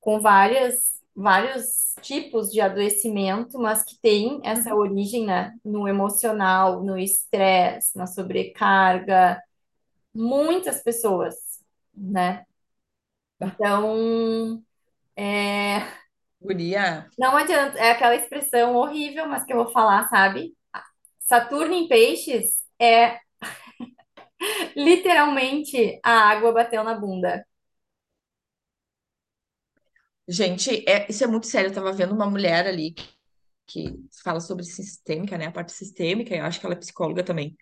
com 0.00 0.20
várias, 0.20 1.00
vários 1.14 1.94
tipos 2.02 2.50
de 2.50 2.60
adoecimento, 2.60 3.58
mas 3.58 3.82
que 3.84 3.98
têm 4.00 4.40
essa 4.44 4.74
origem, 4.74 5.26
né, 5.26 5.52
no 5.64 5.88
emocional, 5.88 6.82
no 6.84 6.98
estresse, 6.98 7.96
na 7.96 8.06
sobrecarga. 8.06 9.40
Muitas 10.14 10.82
pessoas, 10.82 11.34
né? 11.94 12.44
Então, 13.40 14.62
é, 15.16 15.80
Guria, 16.44 17.08
não 17.18 17.36
adianta, 17.36 17.78
é 17.78 17.92
aquela 17.92 18.14
expressão 18.14 18.74
horrível, 18.76 19.26
mas 19.26 19.44
que 19.44 19.52
eu 19.52 19.56
vou 19.56 19.72
falar, 19.72 20.08
sabe? 20.08 20.54
Saturno 21.20 21.72
em 21.72 21.88
peixes 21.88 22.62
é 22.78 23.18
literalmente 24.76 25.98
a 26.04 26.12
água 26.30 26.52
bateu 26.52 26.84
na 26.84 26.94
bunda. 26.94 27.44
gente, 30.28 30.84
é, 30.88 31.06
isso 31.10 31.24
é 31.24 31.26
muito 31.26 31.46
sério. 31.46 31.70
Eu 31.70 31.74
tava 31.74 31.92
vendo 31.92 32.14
uma 32.14 32.28
mulher 32.28 32.66
ali 32.66 32.92
que, 32.92 33.08
que 33.66 33.98
fala 34.22 34.40
sobre 34.40 34.64
sistêmica, 34.64 35.38
né? 35.38 35.46
A 35.46 35.52
parte 35.52 35.72
sistêmica, 35.72 36.34
eu 36.34 36.44
acho 36.44 36.60
que 36.60 36.66
ela 36.66 36.74
é 36.74 36.78
psicóloga 36.78 37.24
também. 37.24 37.56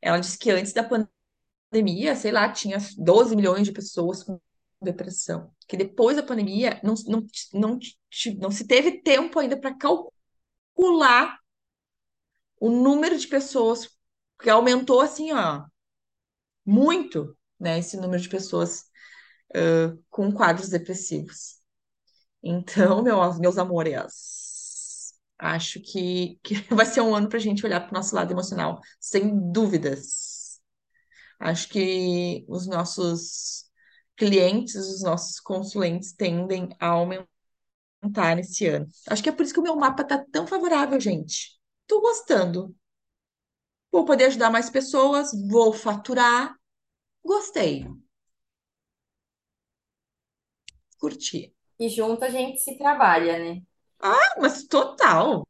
Ela 0.00 0.18
disse 0.20 0.38
que 0.38 0.50
antes 0.50 0.72
da 0.72 0.84
pandemia, 0.84 2.16
sei 2.16 2.32
lá, 2.32 2.50
tinha 2.52 2.78
12 2.98 3.36
milhões 3.36 3.66
de 3.66 3.72
pessoas 3.72 4.22
com 4.24 4.40
depressão. 4.82 5.52
Que 5.68 5.76
depois 5.76 6.16
da 6.16 6.22
pandemia 6.22 6.80
não, 6.82 6.94
não, 7.06 7.26
não, 7.52 7.78
não 8.38 8.50
se 8.50 8.66
teve 8.66 9.02
tempo 9.02 9.38
ainda 9.38 9.58
para 9.58 9.74
calcular 9.76 11.38
o 12.60 12.70
número 12.70 13.18
de 13.18 13.26
pessoas, 13.26 13.88
porque 14.36 14.50
aumentou 14.50 15.00
assim, 15.00 15.32
ó, 15.32 15.64
muito, 16.64 17.36
né? 17.58 17.78
Esse 17.78 17.96
número 17.96 18.22
de 18.22 18.28
pessoas 18.28 18.84
uh, 19.56 20.02
com 20.10 20.32
quadros 20.32 20.68
depressivos. 20.68 21.60
Então, 22.42 23.02
meu, 23.02 23.18
meus 23.38 23.58
amores, 23.58 25.14
acho 25.38 25.80
que, 25.80 26.38
que 26.42 26.54
vai 26.74 26.86
ser 26.86 27.00
um 27.00 27.14
ano 27.14 27.28
para 27.28 27.38
a 27.38 27.40
gente 27.40 27.64
olhar 27.64 27.80
para 27.80 27.90
o 27.90 27.94
nosso 27.94 28.14
lado 28.14 28.32
emocional, 28.32 28.80
sem 29.00 29.50
dúvidas. 29.52 30.60
Acho 31.38 31.68
que 31.68 32.44
os 32.48 32.66
nossos 32.66 33.64
clientes, 34.22 34.76
os 34.76 35.02
nossos 35.02 35.40
consulentes 35.40 36.12
tendem 36.12 36.68
a 36.80 36.88
aumentar 36.88 37.26
nesse 38.36 38.66
ano. 38.66 38.86
Acho 39.08 39.22
que 39.22 39.28
é 39.28 39.32
por 39.32 39.42
isso 39.44 39.54
que 39.54 39.60
o 39.60 39.62
meu 39.62 39.76
mapa 39.76 40.04
tá 40.04 40.24
tão 40.32 40.46
favorável, 40.46 41.00
gente. 41.00 41.58
Tô 41.86 42.00
gostando. 42.00 42.74
Vou 43.92 44.04
poder 44.04 44.24
ajudar 44.24 44.50
mais 44.50 44.68
pessoas, 44.68 45.30
vou 45.48 45.72
faturar. 45.72 46.56
Gostei. 47.24 47.86
Curti. 50.98 51.52
E 51.78 51.88
junto 51.90 52.24
a 52.24 52.30
gente 52.30 52.60
se 52.60 52.78
trabalha, 52.78 53.38
né? 53.38 53.62
Ah, 54.00 54.34
mas 54.38 54.64
total. 54.68 55.46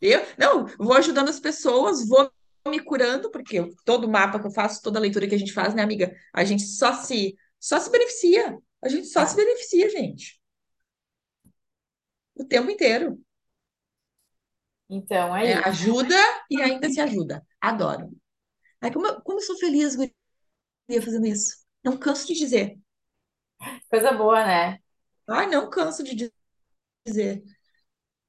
Eu, 0.00 0.20
não, 0.38 0.66
vou 0.78 0.94
ajudando 0.94 1.28
as 1.28 1.40
pessoas, 1.40 2.06
vou 2.08 2.30
me 2.68 2.80
curando, 2.80 3.30
porque 3.30 3.58
eu- 3.58 3.70
todo 3.84 4.08
mapa 4.08 4.38
que 4.40 4.46
eu 4.46 4.50
faço, 4.50 4.82
toda 4.82 4.98
leitura 5.00 5.26
que 5.28 5.34
a 5.34 5.38
gente 5.38 5.52
faz, 5.52 5.74
né, 5.74 5.82
amiga? 5.82 6.14
A 6.32 6.44
gente 6.44 6.62
só 6.64 6.92
se, 6.94 7.36
só 7.66 7.80
se 7.80 7.90
beneficia. 7.90 8.58
A 8.82 8.88
gente 8.88 9.06
só 9.08 9.24
se 9.26 9.34
Ah, 9.34 9.36
beneficia, 9.36 9.88
gente. 9.90 10.40
O 12.40 12.44
tempo 12.44 12.70
inteiro. 12.70 13.18
então 14.88 15.36
é 15.36 15.46
É, 15.46 15.54
isso. 15.54 15.68
ajuda 15.68 16.16
e 16.50 16.60
ainda 16.62 16.88
se 16.90 17.00
ajuda. 17.00 17.44
Adoro. 17.60 18.10
Ai, 18.80 18.92
como 18.92 19.06
eu, 19.08 19.22
como 19.22 19.38
eu 19.38 19.42
sou 19.44 19.58
feliz, 19.58 19.96
guria, 19.96 20.12
fazendo 21.04 21.26
isso. 21.26 21.58
Não 21.84 21.98
canso 21.98 22.26
de 22.28 22.34
dizer. 22.34 22.78
Coisa 23.90 24.12
boa, 24.12 24.44
né? 24.46 24.78
Ai, 25.28 25.46
não 25.48 25.70
canso 25.70 26.02
de 26.04 26.32
dizer. 27.06 27.44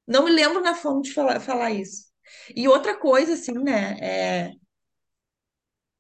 Não 0.08 0.26
me 0.26 0.32
lembro 0.32 0.62
na 0.62 0.76
fome 0.76 1.04
de 1.04 1.14
falar, 1.14 1.40
falar 1.42 1.72
isso. 1.72 2.08
E 2.56 2.68
outra 2.68 2.98
coisa, 3.00 3.34
assim, 3.34 3.54
né? 3.54 3.98
É, 4.02 4.54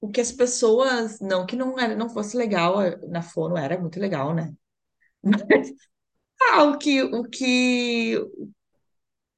o 0.06 0.12
que 0.12 0.22
as 0.22 0.32
pessoas. 0.32 1.20
Não 1.20 1.45
que 1.45 1.56
não 1.56 1.80
era, 1.80 1.95
não 1.95 2.10
fosse 2.10 2.38
legal 2.38 2.78
na 3.10 3.22
fono, 3.22 3.58
era 3.58 3.80
muito 3.80 3.99
legal, 3.99 4.34
né? 4.34 4.53
Ah, 6.41 6.64
o 6.64 6.78
que, 6.78 7.01
o 7.03 7.24
que. 7.30 8.18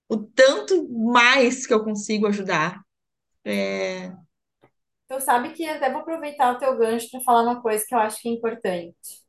O 0.09 0.17
tanto 0.17 0.87
mais 0.89 1.65
que 1.67 1.73
eu 1.73 1.83
consigo 1.83 2.27
ajudar. 2.27 2.81
É, 3.45 4.11
Tu 5.09 5.19
sabe 5.21 5.53
que 5.53 5.65
até 5.67 5.89
vou 5.91 6.01
aproveitar 6.01 6.53
o 6.53 6.57
teu 6.57 6.77
gancho 6.77 7.09
para 7.11 7.21
falar 7.21 7.43
uma 7.43 7.61
coisa 7.61 7.85
que 7.87 7.93
eu 7.95 7.99
acho 7.99 8.21
que 8.21 8.29
é 8.29 8.31
importante. 8.33 9.21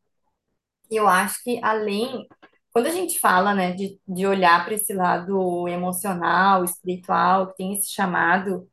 Eu 0.91 1.07
acho 1.09 1.43
que 1.45 1.61
além, 1.63 2.27
quando 2.73 2.87
a 2.87 2.91
gente 2.91 3.19
fala, 3.21 3.55
né, 3.55 3.73
de, 3.73 4.01
de 4.07 4.27
olhar 4.27 4.65
para 4.65 4.75
esse 4.75 4.93
lado 4.95 5.69
emocional, 5.69 6.65
espiritual, 6.65 7.49
que 7.49 7.57
tem 7.57 7.75
esse 7.75 7.91
chamado, 7.93 8.69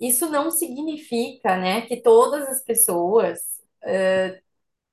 isso 0.00 0.28
não 0.30 0.50
significa, 0.50 1.56
né, 1.56 1.82
que 1.82 2.00
todas 2.02 2.48
as 2.48 2.62
pessoas 2.64 3.38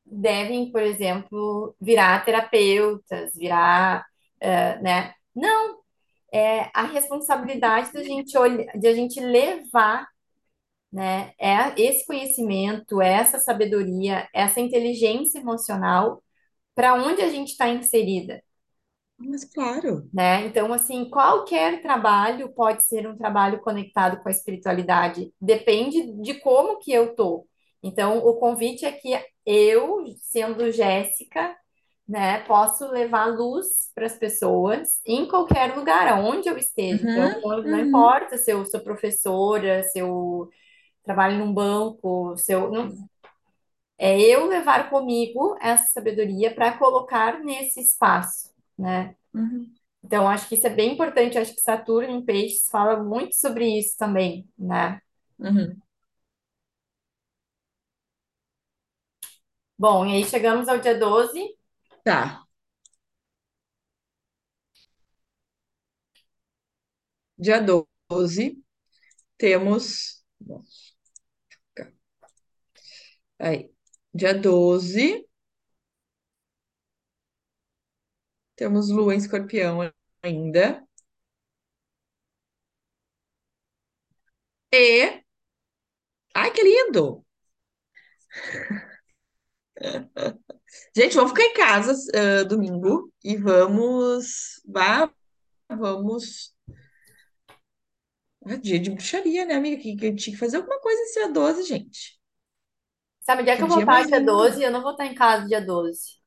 devem, 0.05 0.71
por 0.71 0.81
exemplo, 0.81 1.75
virar 1.81 2.23
terapeutas, 2.25 3.33
virar, 3.35 4.05
eh, 4.39 4.79
né? 4.81 5.13
Não, 5.35 5.79
é 6.33 6.69
a 6.73 6.83
responsabilidade 6.83 7.91
da 7.93 8.03
gente 8.03 8.37
olhar, 8.37 8.77
de 8.77 8.87
a 8.87 8.93
gente 8.93 9.19
levar, 9.19 10.07
né, 10.91 11.33
é 11.39 11.81
esse 11.81 12.05
conhecimento, 12.05 13.01
essa 13.01 13.39
sabedoria, 13.39 14.27
essa 14.33 14.59
inteligência 14.61 15.39
emocional 15.39 16.23
para 16.75 16.95
onde 16.95 17.21
a 17.21 17.29
gente 17.29 17.51
está 17.51 17.69
inserida. 17.69 18.43
Mas 19.17 19.45
claro. 19.45 20.09
né? 20.11 20.45
Então, 20.45 20.71
assim, 20.73 21.09
qualquer 21.09 21.81
trabalho 21.81 22.53
pode 22.53 22.83
ser 22.83 23.07
um 23.07 23.17
trabalho 23.17 23.59
conectado 23.61 24.21
com 24.21 24.29
a 24.29 24.31
espiritualidade, 24.31 25.33
depende 25.41 26.11
de 26.21 26.35
como 26.35 26.79
que 26.79 26.91
eu 26.91 27.15
tô. 27.15 27.47
Então, 27.81 28.19
o 28.19 28.35
convite 28.35 28.85
é 28.85 28.91
que 28.91 29.09
eu, 29.45 30.03
sendo 30.21 30.71
Jéssica, 30.71 31.55
né, 32.07 32.41
posso 32.41 32.87
levar 32.91 33.25
luz 33.27 33.67
para 33.95 34.05
as 34.05 34.17
pessoas 34.17 34.99
em 35.05 35.27
qualquer 35.27 35.75
lugar, 35.75 36.07
aonde 36.07 36.49
eu 36.49 36.57
esteja. 36.57 37.03
Então, 37.03 37.27
Uhum, 37.27 37.43
não, 37.43 37.63
não 37.69 37.79
uhum, 37.79 37.81
importa 37.81 38.37
se 38.37 38.51
eu 38.51 38.65
sou 38.65 38.81
professora, 38.83 39.83
se 39.85 39.99
eu 39.99 40.49
trabalho 41.03 41.37
num 41.39 41.53
banco, 41.53 42.35
se 42.37 42.53
eu, 42.53 42.71
não, 42.71 42.93
é 43.97 44.19
eu 44.21 44.45
levar 44.47 44.89
comigo 44.89 45.57
essa 45.61 45.85
sabedoria 45.91 46.53
para 46.53 46.77
colocar 46.77 47.39
nesse 47.43 47.81
espaço, 47.81 48.52
né? 48.77 49.15
uhum, 49.33 49.73
Então, 50.03 50.27
acho 50.29 50.47
que 50.49 50.55
isso 50.55 50.67
é 50.67 50.69
bem 50.71 50.93
importante. 50.93 51.37
Acho 51.37 51.55
que 51.55 51.61
Saturno 51.61 52.11
em 52.11 52.25
Peixes 52.25 52.69
fala 52.69 53.03
muito 53.03 53.35
sobre 53.35 53.67
isso 53.79 53.97
também, 53.97 54.47
né? 54.57 55.01
uhum. 55.39 55.81
Bom, 59.77 60.03
e 60.05 60.13
aí 60.15 60.25
chegamos 60.25 60.67
ao 60.67 60.79
dia 60.79 60.97
12. 60.97 61.39
Tá. 62.03 62.45
Dia 67.37 67.59
12 67.61 68.63
temos. 69.37 70.23
Aí. 73.39 73.71
Dia 74.13 74.33
12 74.33 75.27
temos 78.55 78.89
Lua 78.89 79.13
em 79.13 79.17
Escorpião 79.17 79.79
ainda. 80.21 80.85
E. 84.71 85.23
Ai, 86.35 86.51
que 86.51 86.63
lindo! 86.63 87.23
Gente, 90.95 91.15
vamos 91.15 91.31
ficar 91.31 91.43
em 91.43 91.53
casa, 91.53 91.93
ah, 92.15 92.43
domingo 92.43 93.11
e 93.23 93.37
vamos. 93.37 94.61
Vá, 94.65 95.11
vamos. 95.69 96.55
Ah, 98.45 98.55
dia 98.55 98.79
de 98.79 98.89
bruxaria, 98.89 99.45
né, 99.45 99.55
amiga? 99.55 99.81
Que, 99.81 99.95
que 99.95 100.05
eu 100.07 100.15
tinha 100.15 100.33
que 100.33 100.39
fazer 100.39 100.57
alguma 100.57 100.79
coisa 100.79 101.01
esse 101.03 101.19
dia 101.19 101.31
12, 101.31 101.63
gente. 101.63 102.19
Sabe, 103.21 103.41
o 103.41 103.45
dia 103.45 103.53
que 103.53 103.59
Que 103.59 103.63
eu 103.63 103.67
vou 103.67 103.79
estar 103.79 104.05
dia 104.05 104.19
lindo. 104.19 104.31
12, 104.31 104.63
eu 104.63 104.71
não 104.71 104.81
vou 104.81 104.91
estar 104.91 105.05
em 105.05 105.15
casa 105.15 105.47
dia 105.47 105.61
12. 105.61 106.22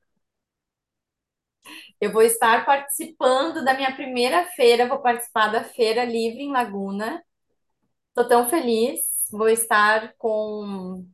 Eu 2.00 2.12
vou 2.12 2.22
estar 2.22 2.64
participando 2.66 3.64
da 3.64 3.74
minha 3.74 3.94
primeira 3.94 4.44
feira, 4.52 4.88
vou 4.88 4.98
participar 5.00 5.48
da 5.48 5.64
Feira 5.64 6.04
Livre 6.04 6.42
em 6.42 6.52
Laguna. 6.52 7.22
Tô 8.14 8.26
tão 8.26 8.48
feliz. 8.48 9.00
Vou 9.32 9.48
estar 9.48 10.14
com 10.18 11.06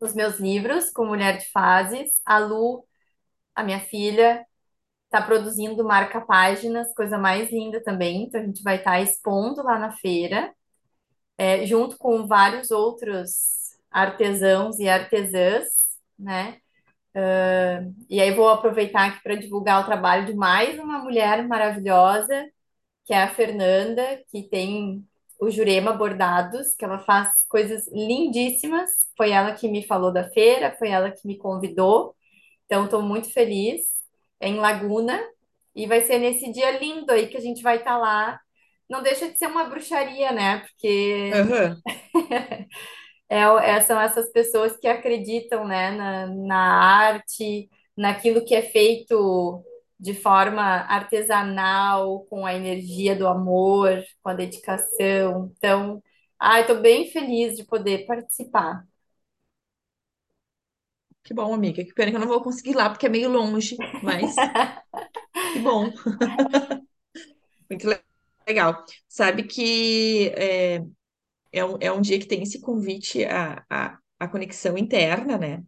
os 0.00 0.14
meus 0.14 0.38
livros, 0.40 0.90
com 0.90 1.06
Mulher 1.06 1.38
de 1.38 1.50
Fases. 1.50 2.20
A 2.26 2.38
Lu, 2.38 2.86
a 3.54 3.64
minha 3.64 3.80
filha, 3.80 4.46
está 5.06 5.22
produzindo 5.22 5.84
marca-páginas, 5.84 6.94
coisa 6.94 7.18
mais 7.18 7.50
linda 7.52 7.82
também. 7.82 8.24
Então, 8.24 8.40
a 8.40 8.44
gente 8.44 8.62
vai 8.62 8.76
estar 8.78 9.00
expondo 9.00 9.62
lá 9.64 9.78
na 9.78 9.92
feira. 9.92 10.54
é, 11.38 11.66
junto 11.66 11.96
com 11.98 12.26
vários 12.26 12.70
outros 12.70 13.76
artesãos 13.90 14.78
e 14.78 14.88
artesãs, 14.88 15.66
né? 16.18 16.58
E 18.08 18.20
aí 18.20 18.32
vou 18.32 18.48
aproveitar 18.48 19.08
aqui 19.08 19.22
para 19.22 19.34
divulgar 19.34 19.82
o 19.82 19.86
trabalho 19.86 20.26
de 20.26 20.34
mais 20.34 20.78
uma 20.78 20.98
mulher 20.98 21.46
maravilhosa, 21.46 22.48
que 23.04 23.12
é 23.12 23.22
a 23.22 23.34
Fernanda, 23.34 24.02
que 24.30 24.42
tem 24.44 25.04
o 25.40 25.50
Jurema 25.50 25.92
Bordados, 25.92 26.74
que 26.78 26.84
ela 26.84 26.98
faz 27.00 27.28
coisas 27.48 27.86
lindíssimas. 27.92 28.88
Foi 29.16 29.30
ela 29.30 29.52
que 29.52 29.68
me 29.68 29.84
falou 29.86 30.12
da 30.12 30.30
feira, 30.30 30.74
foi 30.78 30.88
ela 30.88 31.10
que 31.10 31.26
me 31.26 31.36
convidou. 31.36 32.14
Então, 32.64 32.84
estou 32.84 33.02
muito 33.02 33.32
feliz. 33.32 33.82
É 34.40 34.48
em 34.48 34.56
Laguna 34.56 35.20
e 35.74 35.86
vai 35.86 36.00
ser 36.02 36.18
nesse 36.18 36.52
dia 36.52 36.78
lindo 36.78 37.10
aí 37.12 37.28
que 37.28 37.36
a 37.36 37.40
gente 37.40 37.62
vai 37.62 37.78
estar 37.78 37.98
lá. 37.98 38.40
Não 38.88 39.02
deixa 39.02 39.30
de 39.30 39.38
ser 39.38 39.46
uma 39.46 39.64
bruxaria, 39.64 40.32
né? 40.32 40.58
Porque 40.60 41.30
Aham. 41.34 41.76
É, 43.32 43.38
é- 43.76 43.80
são 43.82 44.00
essas 44.00 44.30
pessoas 44.32 44.76
que 44.76 44.86
acreditam, 44.88 45.66
né, 45.66 45.90
na, 45.92 46.26
na 46.26 46.58
arte, 46.58 47.70
naquilo 47.96 48.44
que 48.44 48.54
é 48.54 48.62
feito 48.62 49.64
de 49.98 50.14
forma 50.14 50.62
artesanal, 50.62 52.22
com 52.28 52.44
a 52.46 52.54
energia 52.54 53.16
do 53.16 53.26
amor, 53.28 54.02
com 54.22 54.28
a 54.30 54.34
dedicação. 54.34 55.52
Então, 55.56 56.02
ai, 56.38 56.62
estou 56.62 56.80
bem 56.80 57.10
feliz 57.10 57.56
de 57.56 57.64
poder 57.64 58.06
participar. 58.06 58.84
Que 61.24 61.34
bom, 61.34 61.54
amiga. 61.54 61.84
Que 61.84 61.92
pena 61.94 62.10
que 62.10 62.16
eu 62.16 62.20
não 62.20 62.28
vou 62.28 62.42
conseguir 62.42 62.70
ir 62.70 62.74
lá 62.76 62.90
porque 62.90 63.06
é 63.06 63.08
meio 63.08 63.28
longe, 63.30 63.76
mas 64.02 64.34
que 65.52 65.58
bom. 65.60 65.92
Muito 67.70 67.88
le- 67.88 68.02
legal. 68.46 68.84
Sabe 69.08 69.44
que 69.44 70.28
é, 70.36 70.80
é 71.52 71.64
um, 71.64 71.76
é 71.80 71.92
um 71.92 72.00
dia 72.00 72.18
que 72.18 72.26
tem 72.26 72.42
esse 72.42 72.60
convite 72.60 73.24
à, 73.24 73.64
à, 73.70 73.98
à 74.18 74.28
conexão 74.28 74.78
interna, 74.78 75.38
né? 75.38 75.62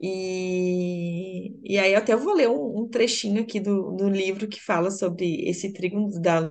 E, 0.00 1.54
e 1.62 1.78
aí 1.78 1.92
eu 1.92 1.98
até 1.98 2.16
vou 2.16 2.34
ler 2.34 2.48
um, 2.48 2.80
um 2.80 2.88
trechinho 2.88 3.42
aqui 3.42 3.60
do, 3.60 3.92
do 3.92 4.08
livro 4.08 4.48
que 4.48 4.60
fala 4.60 4.90
sobre 4.90 5.42
esse 5.48 5.72
trígono 5.72 6.10
da 6.20 6.50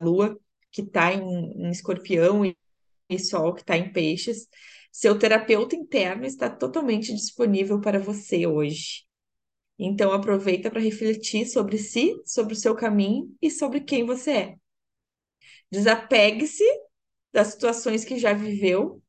Lua 0.00 0.38
que 0.72 0.82
está 0.82 1.12
em, 1.12 1.22
em 1.66 1.70
Escorpião 1.70 2.44
e, 2.44 2.56
e 3.08 3.18
Sol 3.18 3.54
que 3.54 3.60
está 3.62 3.76
em 3.76 3.92
Peixes. 3.92 4.48
Seu 4.92 5.18
terapeuta 5.18 5.76
interno 5.76 6.24
está 6.24 6.48
totalmente 6.48 7.12
disponível 7.14 7.80
para 7.80 7.98
você 7.98 8.46
hoje. 8.46 9.04
Então 9.78 10.12
aproveita 10.12 10.70
para 10.70 10.80
refletir 10.80 11.46
sobre 11.46 11.78
si, 11.78 12.14
sobre 12.24 12.54
o 12.54 12.56
seu 12.56 12.74
caminho 12.74 13.34
e 13.42 13.50
sobre 13.50 13.80
quem 13.80 14.04
você 14.04 14.30
é. 14.30 14.56
Desapegue-se 15.70 16.64
das 17.32 17.48
situações 17.48 18.04
que 18.04 18.18
já 18.18 18.32
viveu, 18.32 19.02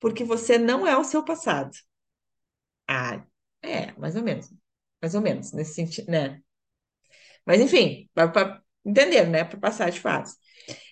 porque 0.00 0.24
você 0.24 0.58
não 0.58 0.86
é 0.86 0.96
o 0.98 1.04
seu 1.04 1.24
passado. 1.24 1.72
Ah, 2.88 3.24
é, 3.62 3.92
mais 3.98 4.16
ou 4.16 4.22
menos. 4.22 4.50
Mais 5.02 5.14
ou 5.14 5.20
menos, 5.22 5.52
nesse 5.52 5.74
sentido, 5.74 6.10
né? 6.10 6.42
Mas 7.46 7.60
enfim, 7.60 8.08
para 8.14 8.62
entender, 8.84 9.26
né? 9.28 9.44
Para 9.44 9.58
passar 9.58 9.90
de 9.90 10.00
fase. 10.00 10.36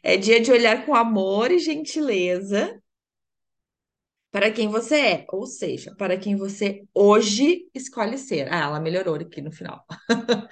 É 0.02 0.16
dia 0.16 0.40
de 0.40 0.50
olhar 0.52 0.86
com 0.86 0.94
amor 0.94 1.50
e 1.50 1.58
gentileza 1.58 2.80
para 4.30 4.50
quem 4.52 4.68
você 4.68 4.96
é, 4.96 5.26
ou 5.30 5.46
seja, 5.46 5.94
para 5.96 6.16
quem 6.18 6.36
você 6.36 6.84
hoje 6.94 7.68
escolhe 7.74 8.18
ser. 8.18 8.52
Ah, 8.52 8.64
ela 8.64 8.80
melhorou 8.80 9.14
aqui 9.16 9.40
no 9.40 9.52
final. 9.52 9.84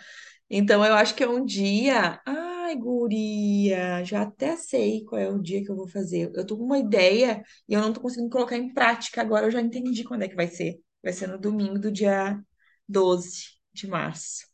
Então, 0.51 0.85
eu 0.85 0.95
acho 0.95 1.15
que 1.15 1.25
é 1.25 1.29
um 1.29 1.45
dia. 1.45 2.21
Ai, 2.67 2.77
guria, 2.77 4.03
já 4.05 4.23
até 4.23 4.57
sei 4.57 5.05
qual 5.05 5.21
é 5.21 5.29
o 5.31 5.39
dia 5.41 5.63
que 5.65 5.71
eu 5.71 5.77
vou 5.77 5.87
fazer. 5.89 6.33
Eu 6.35 6.45
tô 6.47 6.57
com 6.57 6.65
uma 6.65 6.79
ideia 6.79 7.43
e 7.69 7.75
eu 7.75 7.81
não 7.81 7.93
tô 7.93 8.01
conseguindo 8.01 8.29
colocar 8.31 8.57
em 8.57 8.73
prática 8.75 9.21
agora. 9.21 9.47
Eu 9.47 9.51
já 9.53 9.61
entendi 9.61 10.03
quando 10.05 10.23
é 10.23 10.29
que 10.29 10.35
vai 10.35 10.49
ser. 10.49 10.81
Vai 11.03 11.13
ser 11.13 11.29
no 11.29 11.39
domingo 11.39 11.79
do 11.79 11.91
dia. 11.93 12.41
12 12.89 13.45
de 13.73 13.87
março. 13.87 14.47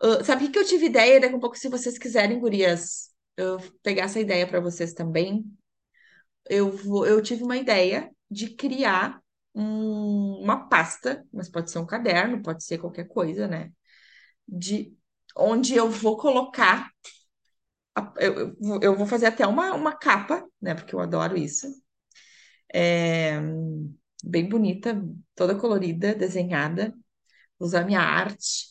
Ah, 0.00 0.22
sabe 0.24 0.46
o 0.46 0.52
que 0.52 0.58
eu 0.58 0.64
tive 0.66 0.86
ideia? 0.86 1.20
Daqui 1.20 1.34
a 1.34 1.38
pouco, 1.38 1.56
se 1.56 1.68
vocês 1.68 1.98
quiserem, 1.98 2.38
gurias, 2.40 3.10
eu 3.36 3.58
pegar 3.82 4.04
essa 4.04 4.20
ideia 4.20 4.46
para 4.46 4.60
vocês 4.60 4.92
também. 4.92 5.44
Eu 6.48 6.70
vou, 6.70 7.06
eu 7.06 7.22
tive 7.22 7.42
uma 7.42 7.56
ideia 7.56 8.10
de 8.30 8.50
criar 8.54 9.20
um- 9.54 10.38
uma 10.42 10.68
pasta, 10.68 11.26
mas 11.32 11.48
pode 11.48 11.70
ser 11.70 11.78
um 11.78 11.86
caderno, 11.86 12.42
pode 12.42 12.64
ser 12.64 12.78
qualquer 12.78 13.06
coisa, 13.08 13.48
né? 13.48 13.72
De 14.48 14.94
onde 15.36 15.74
eu 15.76 15.90
vou 15.90 16.16
colocar, 16.16 16.90
a- 17.94 18.12
eu, 18.18 18.56
eu 18.82 18.96
vou 18.96 19.06
fazer 19.06 19.26
até 19.26 19.46
uma, 19.46 19.74
uma 19.74 19.96
capa, 19.96 20.44
né? 20.60 20.74
Porque 20.74 20.94
eu 20.94 21.00
adoro 21.00 21.36
isso. 21.36 21.66
É, 22.74 23.40
bem 24.24 24.48
bonita, 24.48 25.02
toda 25.34 25.54
colorida, 25.56 26.14
desenhada, 26.14 26.94
usar 27.60 27.84
minha 27.86 28.00
arte, 28.00 28.66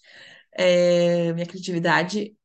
é, 0.53 1.33
minha 1.33 1.47
criatividade 1.47 2.35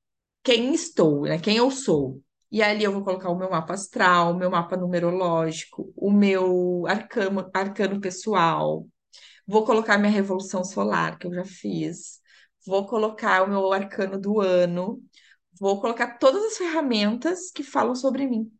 quem 0.45 0.75
estou, 0.75 1.23
né? 1.25 1.39
Quem 1.41 1.57
eu 1.59 1.71
sou. 1.71 2.23
E 2.53 2.63
ali 2.63 2.85
eu 2.85 2.93
vou 2.93 3.05
colocar 3.05 3.31
o 3.31 3.39
meu 3.39 3.51
mapa 3.51 3.75
astral, 3.75 4.33
o 4.33 4.39
meu 4.39 4.51
mapa 4.51 4.77
numerológico, 4.77 5.93
o 5.97 6.11
meu 6.11 6.87
arcano, 6.89 7.51
arcano 7.55 8.01
pessoal. 8.01 8.87
Vou 9.47 9.65
colocar 9.67 9.99
minha 9.99 10.13
revolução 10.13 10.65
solar, 10.65 11.19
que 11.19 11.27
eu 11.29 11.35
já 11.35 11.45
fiz. 11.47 12.20
Vou 12.67 12.87
colocar 12.87 13.43
o 13.45 13.49
meu 13.49 13.73
arcano 13.73 14.21
do 14.21 14.41
ano. 14.41 15.03
Vou 15.61 15.81
colocar 15.81 16.19
todas 16.19 16.45
as 16.45 16.59
ferramentas 16.59 17.51
que 17.51 17.63
falam 17.65 17.95
sobre 17.95 18.27
mim 18.27 18.51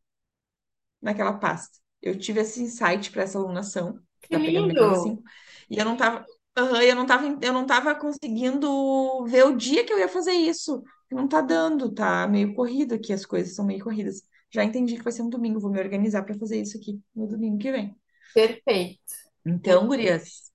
naquela 1.01 1.33
pasta. 1.39 1.79
Eu 2.03 2.19
tive 2.19 2.41
esse 2.41 2.63
insight 2.63 3.11
para 3.11 3.23
essa 3.23 3.39
alunação, 3.39 3.99
que 4.21 4.29
Que 4.29 4.31
tá 4.31 4.41
pegando 4.41 4.95
cima, 4.95 5.21
e 5.69 5.79
eu 5.79 5.85
não 5.85 5.97
tava, 5.97 6.25
aham, 6.57 6.83
eu 6.83 6.95
não 6.97 7.07
tava, 7.07 7.27
eu 7.43 7.53
não 7.53 7.67
tava 7.67 7.95
conseguindo 7.95 9.25
ver 9.27 9.45
o 9.45 9.57
dia 9.57 9.85
que 9.85 9.93
eu 9.93 9.99
ia 9.99 10.09
fazer 10.09 10.33
isso. 10.33 10.83
Não 11.11 11.29
tá 11.29 11.41
dando, 11.41 11.93
tá 11.93 12.27
meio 12.29 12.55
corrido 12.55 12.95
aqui, 12.95 13.13
as 13.13 13.27
coisas 13.27 13.55
são 13.55 13.65
meio 13.67 13.83
corridas. 13.85 14.23
Já 14.51 14.65
entendi 14.65 14.97
que 14.97 15.03
vai 15.03 15.13
ser 15.13 15.23
um 15.23 15.29
domingo, 15.31 15.61
vou 15.61 15.71
me 15.71 15.79
organizar 15.81 16.23
para 16.25 16.39
fazer 16.39 16.61
isso 16.61 16.77
aqui 16.79 17.01
no 17.15 17.27
domingo 17.27 17.59
que 17.59 17.71
vem. 17.73 17.95
Perfeito. 18.35 19.15
Então, 19.45 19.87
Perfeito. 19.87 19.87
gurias, 19.87 20.50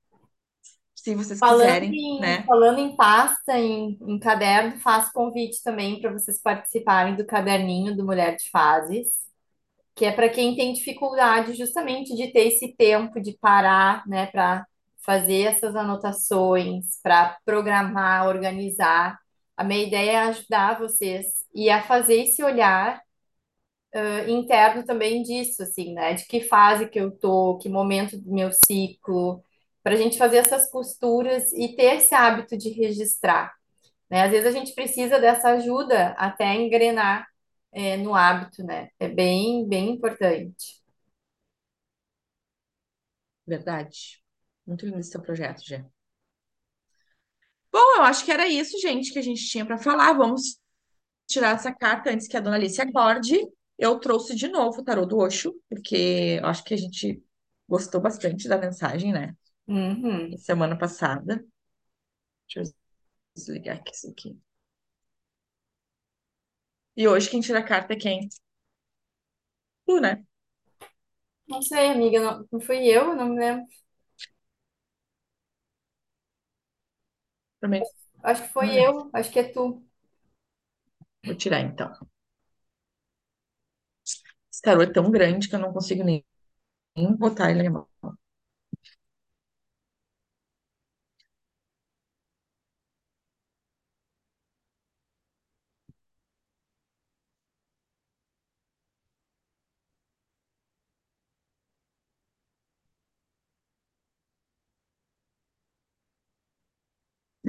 se 1.06 1.14
vocês 1.14 1.39
Falando 1.39 1.60
quiserem, 1.60 1.91
em, 1.93 2.20
né? 2.20 2.43
falando 2.47 2.80
em 2.80 2.95
pasta, 2.95 3.60
em, 3.60 3.95
em 4.01 4.20
caderno, 4.20 4.80
faço 4.80 5.14
convite 5.14 5.62
também 5.64 6.01
para 6.01 6.12
vocês 6.12 6.41
participarem 6.41 7.16
do 7.16 7.26
caderninho 7.26 7.95
do 7.95 8.03
Mulher 8.03 8.36
de 8.36 8.49
Fases, 8.49 9.08
que 9.95 10.06
é 10.06 10.12
para 10.12 10.30
quem 10.30 10.56
tem 10.56 10.74
dificuldade 10.74 11.53
justamente 11.53 12.16
de 12.16 12.32
ter 12.32 12.47
esse 12.47 12.76
tempo 12.76 13.22
de 13.22 13.34
parar, 13.39 14.03
né, 14.08 14.26
para 14.28 14.66
fazer 15.06 15.43
essas 15.43 15.76
anotações, 15.76 16.99
para 17.03 17.38
programar, 17.45 18.28
organizar. 18.28 19.20
A 19.56 19.64
minha 19.64 19.84
ideia 19.86 20.12
é 20.12 20.18
ajudar 20.18 20.80
vocês 20.80 21.28
e 21.53 21.70
a 21.70 21.84
fazer 21.84 22.24
esse 22.24 22.43
olhar 22.43 22.99
eh, 23.93 24.30
interno 24.32 24.84
também 24.86 25.22
disso, 25.24 25.64
assim, 25.64 25.93
né? 25.93 26.14
De 26.16 26.26
que 26.28 26.41
fase 26.41 26.89
que 26.89 26.99
eu 26.99 27.12
tô, 27.12 27.58
que 27.60 27.70
momento 27.70 28.18
do 28.20 28.34
meu 28.34 28.51
ciclo, 28.66 29.43
para 29.86 29.93
a 29.93 29.97
gente 29.97 30.17
fazer 30.17 30.38
essas 30.38 30.67
costuras 30.71 31.53
e 31.53 31.75
ter 31.75 31.97
esse 31.97 32.15
hábito 32.15 32.57
de 32.57 32.69
registrar, 32.71 33.53
né? 34.09 34.23
Às 34.23 34.31
vezes 34.31 34.47
a 34.47 34.51
gente 34.51 34.73
precisa 34.73 35.19
dessa 35.19 35.49
ajuda 35.49 36.09
até 36.17 36.55
engrenar, 36.55 37.27
eh, 37.71 37.95
no 37.97 38.15
hábito, 38.15 38.63
né? 38.63 38.89
É 38.99 39.07
bem, 39.07 39.67
bem 39.67 39.91
importante. 39.91 40.81
Verdade. 43.45 44.23
Muito 44.65 44.88
lindo 44.88 44.97
esse 44.99 45.11
seu 45.11 45.21
projeto, 45.21 45.63
Gê. 45.63 45.86
Bom, 47.71 47.97
eu 47.97 48.03
acho 48.05 48.25
que 48.25 48.31
era 48.31 48.47
isso, 48.47 48.79
gente, 48.79 49.13
que 49.13 49.19
a 49.19 49.21
gente 49.21 49.47
tinha 49.47 49.67
para 49.67 49.77
falar. 49.77 50.13
Vamos 50.13 50.59
tirar 51.27 51.55
essa 51.55 51.71
carta 51.71 52.09
antes 52.09 52.27
que 52.27 52.38
a 52.38 52.39
dona 52.39 52.55
Alice 52.55 52.81
acorde. 52.81 53.39
Eu 53.77 53.99
trouxe 53.99 54.36
de 54.36 54.47
novo 54.47 54.81
o 54.81 54.83
tarô 54.83 55.05
do 55.05 55.19
Osho, 55.19 55.53
porque 55.69 56.39
eu 56.41 56.47
acho 56.47 56.63
que 56.63 56.73
a 56.73 56.77
gente 56.77 57.23
gostou 57.69 58.01
bastante 58.01 58.47
da 58.47 58.57
mensagem, 58.57 59.13
né? 59.13 59.36
Uhum. 59.68 60.38
Semana 60.38 60.76
passada. 60.78 61.45
Deixa 62.47 62.72
eu 62.72 62.76
desligar 63.36 63.78
aqui 63.78 63.93
isso 63.93 64.09
aqui. 64.11 64.39
E 66.97 67.07
hoje 67.07 67.30
quem 67.30 67.39
tira 67.39 67.59
a 67.59 67.63
carta 67.63 67.93
é 67.93 67.95
quem? 67.95 68.28
Tu, 69.86 69.99
né? 70.01 70.26
Não 71.47 71.61
sei, 71.61 71.88
amiga, 71.91 72.20
não, 72.22 72.47
não 72.51 72.59
fui 72.59 72.86
eu, 72.88 73.16
não 73.16 73.30
me 73.30 73.39
lembro. 73.39 73.66
Também 77.59 77.89
Acho 78.24 78.43
que 78.43 78.49
não 78.61 78.70
foi 78.70 78.74
lembro. 78.74 78.86
eu, 78.86 79.09
acho 79.13 79.32
que 79.32 79.39
é 79.39 79.43
tu. 79.53 79.82
Vou 81.26 81.36
tirar 81.36 81.59
então. 81.61 81.91
Esse 84.51 84.61
tarô 84.61 84.82
é 84.82 84.91
tão 84.91 85.11
grande 85.11 85.47
que 85.49 85.55
eu 85.55 85.59
não 85.59 85.74
consigo 85.74 86.03
nem, 86.03 86.26
nem 86.97 87.16
botar 87.16 87.51
ele 87.51 87.63
na 87.63 87.72
mão. 87.72 87.88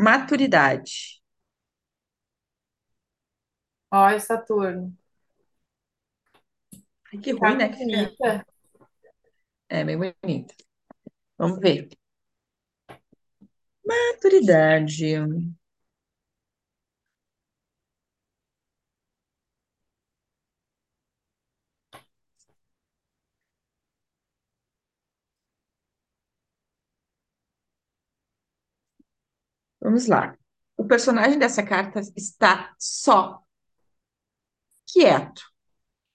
Maturidade. 0.06 1.20
Olha, 3.90 4.20
Saturno. 4.20 4.96
Ai, 7.12 7.18
que 7.20 7.32
ruim, 7.32 7.58
Carta 7.58 7.66
né? 7.68 7.68
Bonita. 7.78 8.46
É 9.68 9.84
meio 9.84 9.98
bonito. 10.22 10.54
Vamos 11.38 11.60
ver. 11.60 11.88
Maturidade. 13.84 15.16
Vamos 29.86 30.08
lá. 30.08 30.36
O 30.76 30.84
personagem 30.84 31.38
dessa 31.38 31.62
carta 31.62 32.00
está 32.16 32.74
só, 32.76 33.40
quieto, 34.84 35.42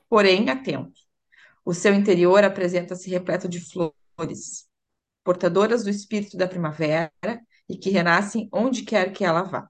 porém 0.10 0.50
atento. 0.50 1.00
O 1.64 1.74
seu 1.74 1.94
interior 1.94 2.44
apresenta-se 2.44 3.10
repleto 3.10 3.48
de 3.48 3.62
flores, 3.62 4.68
portadoras 5.24 5.86
do 5.86 5.90
espírito 5.90 6.36
da 6.36 6.50
primavera 6.50 7.10
e 7.70 7.78
que 7.78 7.90
renascem 7.90 8.50
onde 8.52 8.84
quer 8.84 9.14
que 9.14 9.24
ela 9.24 9.44
vá, 9.44 9.70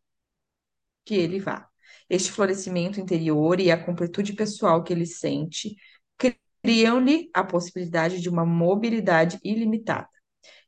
que 1.05 1.13
ele 1.13 1.39
vá. 1.39 1.69
Este 2.09 2.31
florescimento 2.31 2.99
interior 2.99 3.59
e 3.59 3.69
a 3.69 3.85
completude 3.85 4.33
pessoal 4.33 4.83
que 4.83 4.91
ele 4.91 5.05
sente 5.05 5.75
criam-lhe 6.63 7.29
a 7.35 7.43
possibilidade 7.43 8.19
de 8.19 8.29
uma 8.29 8.47
mobilidade 8.47 9.39
ilimitada. 9.43 10.09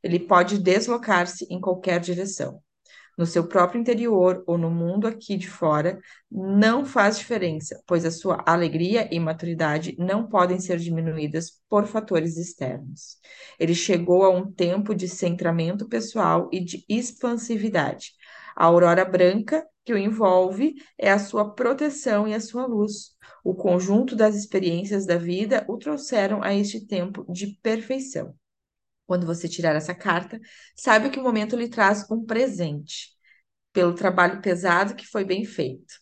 Ele 0.04 0.20
pode 0.20 0.56
deslocar-se 0.56 1.44
em 1.50 1.60
qualquer 1.60 1.98
direção. 1.98 2.62
No 3.16 3.26
seu 3.26 3.46
próprio 3.46 3.80
interior 3.80 4.42
ou 4.46 4.58
no 4.58 4.70
mundo 4.70 5.06
aqui 5.06 5.36
de 5.36 5.48
fora, 5.48 5.98
não 6.30 6.84
faz 6.84 7.18
diferença, 7.18 7.82
pois 7.86 8.04
a 8.04 8.10
sua 8.10 8.42
alegria 8.46 9.08
e 9.12 9.20
maturidade 9.20 9.94
não 9.98 10.26
podem 10.26 10.58
ser 10.58 10.78
diminuídas 10.78 11.60
por 11.68 11.86
fatores 11.86 12.36
externos. 12.36 13.18
Ele 13.58 13.74
chegou 13.74 14.24
a 14.24 14.30
um 14.30 14.50
tempo 14.50 14.94
de 14.94 15.08
centramento 15.08 15.88
pessoal 15.88 16.48
e 16.52 16.60
de 16.60 16.84
expansividade. 16.88 18.12
A 18.56 18.66
aurora 18.66 19.04
branca 19.04 19.66
que 19.84 19.92
o 19.92 19.98
envolve 19.98 20.74
é 20.98 21.10
a 21.10 21.18
sua 21.18 21.54
proteção 21.54 22.26
e 22.26 22.34
a 22.34 22.40
sua 22.40 22.66
luz. 22.66 23.10
O 23.44 23.54
conjunto 23.54 24.16
das 24.16 24.34
experiências 24.34 25.04
da 25.06 25.16
vida 25.16 25.64
o 25.68 25.76
trouxeram 25.76 26.42
a 26.42 26.54
este 26.54 26.86
tempo 26.86 27.24
de 27.30 27.58
perfeição. 27.62 28.34
Quando 29.06 29.26
você 29.26 29.48
tirar 29.48 29.74
essa 29.76 29.94
carta, 29.94 30.40
saiba 30.76 31.10
que 31.10 31.18
o 31.18 31.22
momento 31.22 31.56
lhe 31.56 31.68
traz 31.68 32.10
um 32.10 32.24
presente, 32.24 33.10
pelo 33.72 33.94
trabalho 33.94 34.42
pesado 34.42 34.94
que 34.96 35.06
foi 35.06 35.24
bem 35.24 35.44
feito. 35.44 35.94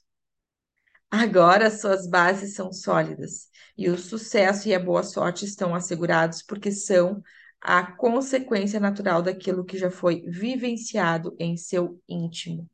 Agora 1.13 1.71
suas 1.71 2.09
bases 2.09 2.55
são 2.57 2.73
sólidas 2.73 3.49
e 3.79 3.89
o 3.89 3.97
sucesso 3.99 4.69
e 4.69 4.75
a 4.75 4.81
boa 4.81 5.03
sorte 5.05 5.45
estão 5.45 5.75
assegurados 5.77 6.43
porque 6.43 6.73
são 6.73 7.23
a 7.61 7.85
consequência 7.97 8.81
natural 8.81 9.23
daquilo 9.23 9.65
que 9.65 9.79
já 9.79 9.91
foi 9.93 10.23
vivenciado 10.23 11.37
em 11.39 11.57
seu 11.57 12.01
íntimo. 12.09 12.69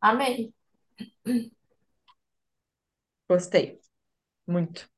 Amei. 0.00 0.52
Gostei, 3.28 3.80
muito. 4.46 4.88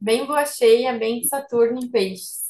Bem 0.00 0.22
lua 0.26 0.46
cheia, 0.46 0.98
bem 0.98 1.22
Saturno 1.24 1.78
em 1.80 1.90
peixes. 1.90 2.46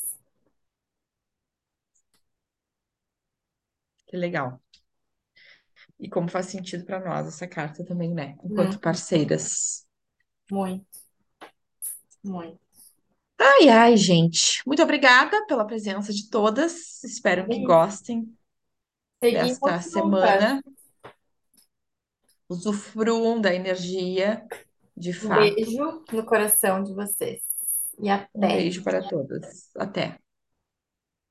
Que 4.07 4.17
legal. 4.17 4.61
E 5.99 6.09
como 6.09 6.29
faz 6.31 6.47
sentido 6.47 6.85
para 6.87 7.01
nós 7.01 7.27
essa 7.29 7.47
carta 7.47 7.85
também, 7.85 8.13
né? 8.15 8.37
Enquanto 8.43 8.79
Muito, 8.79 8.81
parceiras. 8.81 9.87
muito, 10.51 10.99
muito. 12.23 12.61
Ai, 13.39 13.69
ai, 13.69 13.97
gente. 13.97 14.63
Muito 14.67 14.83
obrigada 14.83 15.47
pela 15.47 15.67
presença 15.67 16.13
de 16.13 16.29
todas. 16.31 17.03
Espero 17.05 17.49
que 17.49 17.61
gostem 17.61 18.27
desta 19.31 19.61
Seguimos 19.71 19.85
semana. 19.93 20.63
Usufruam 22.49 23.41
da 23.41 23.55
energia, 23.55 24.45
de 24.97 25.11
Um 25.11 25.15
fato. 25.29 25.41
beijo 25.55 26.05
no 26.13 26.25
coração 26.25 26.83
de 26.83 26.95
vocês. 26.95 27.43
E 27.99 28.09
Um 28.09 28.13
até. 28.13 28.57
beijo 28.57 28.83
para 28.83 29.03
todas. 29.09 29.71
Até. 29.77 30.19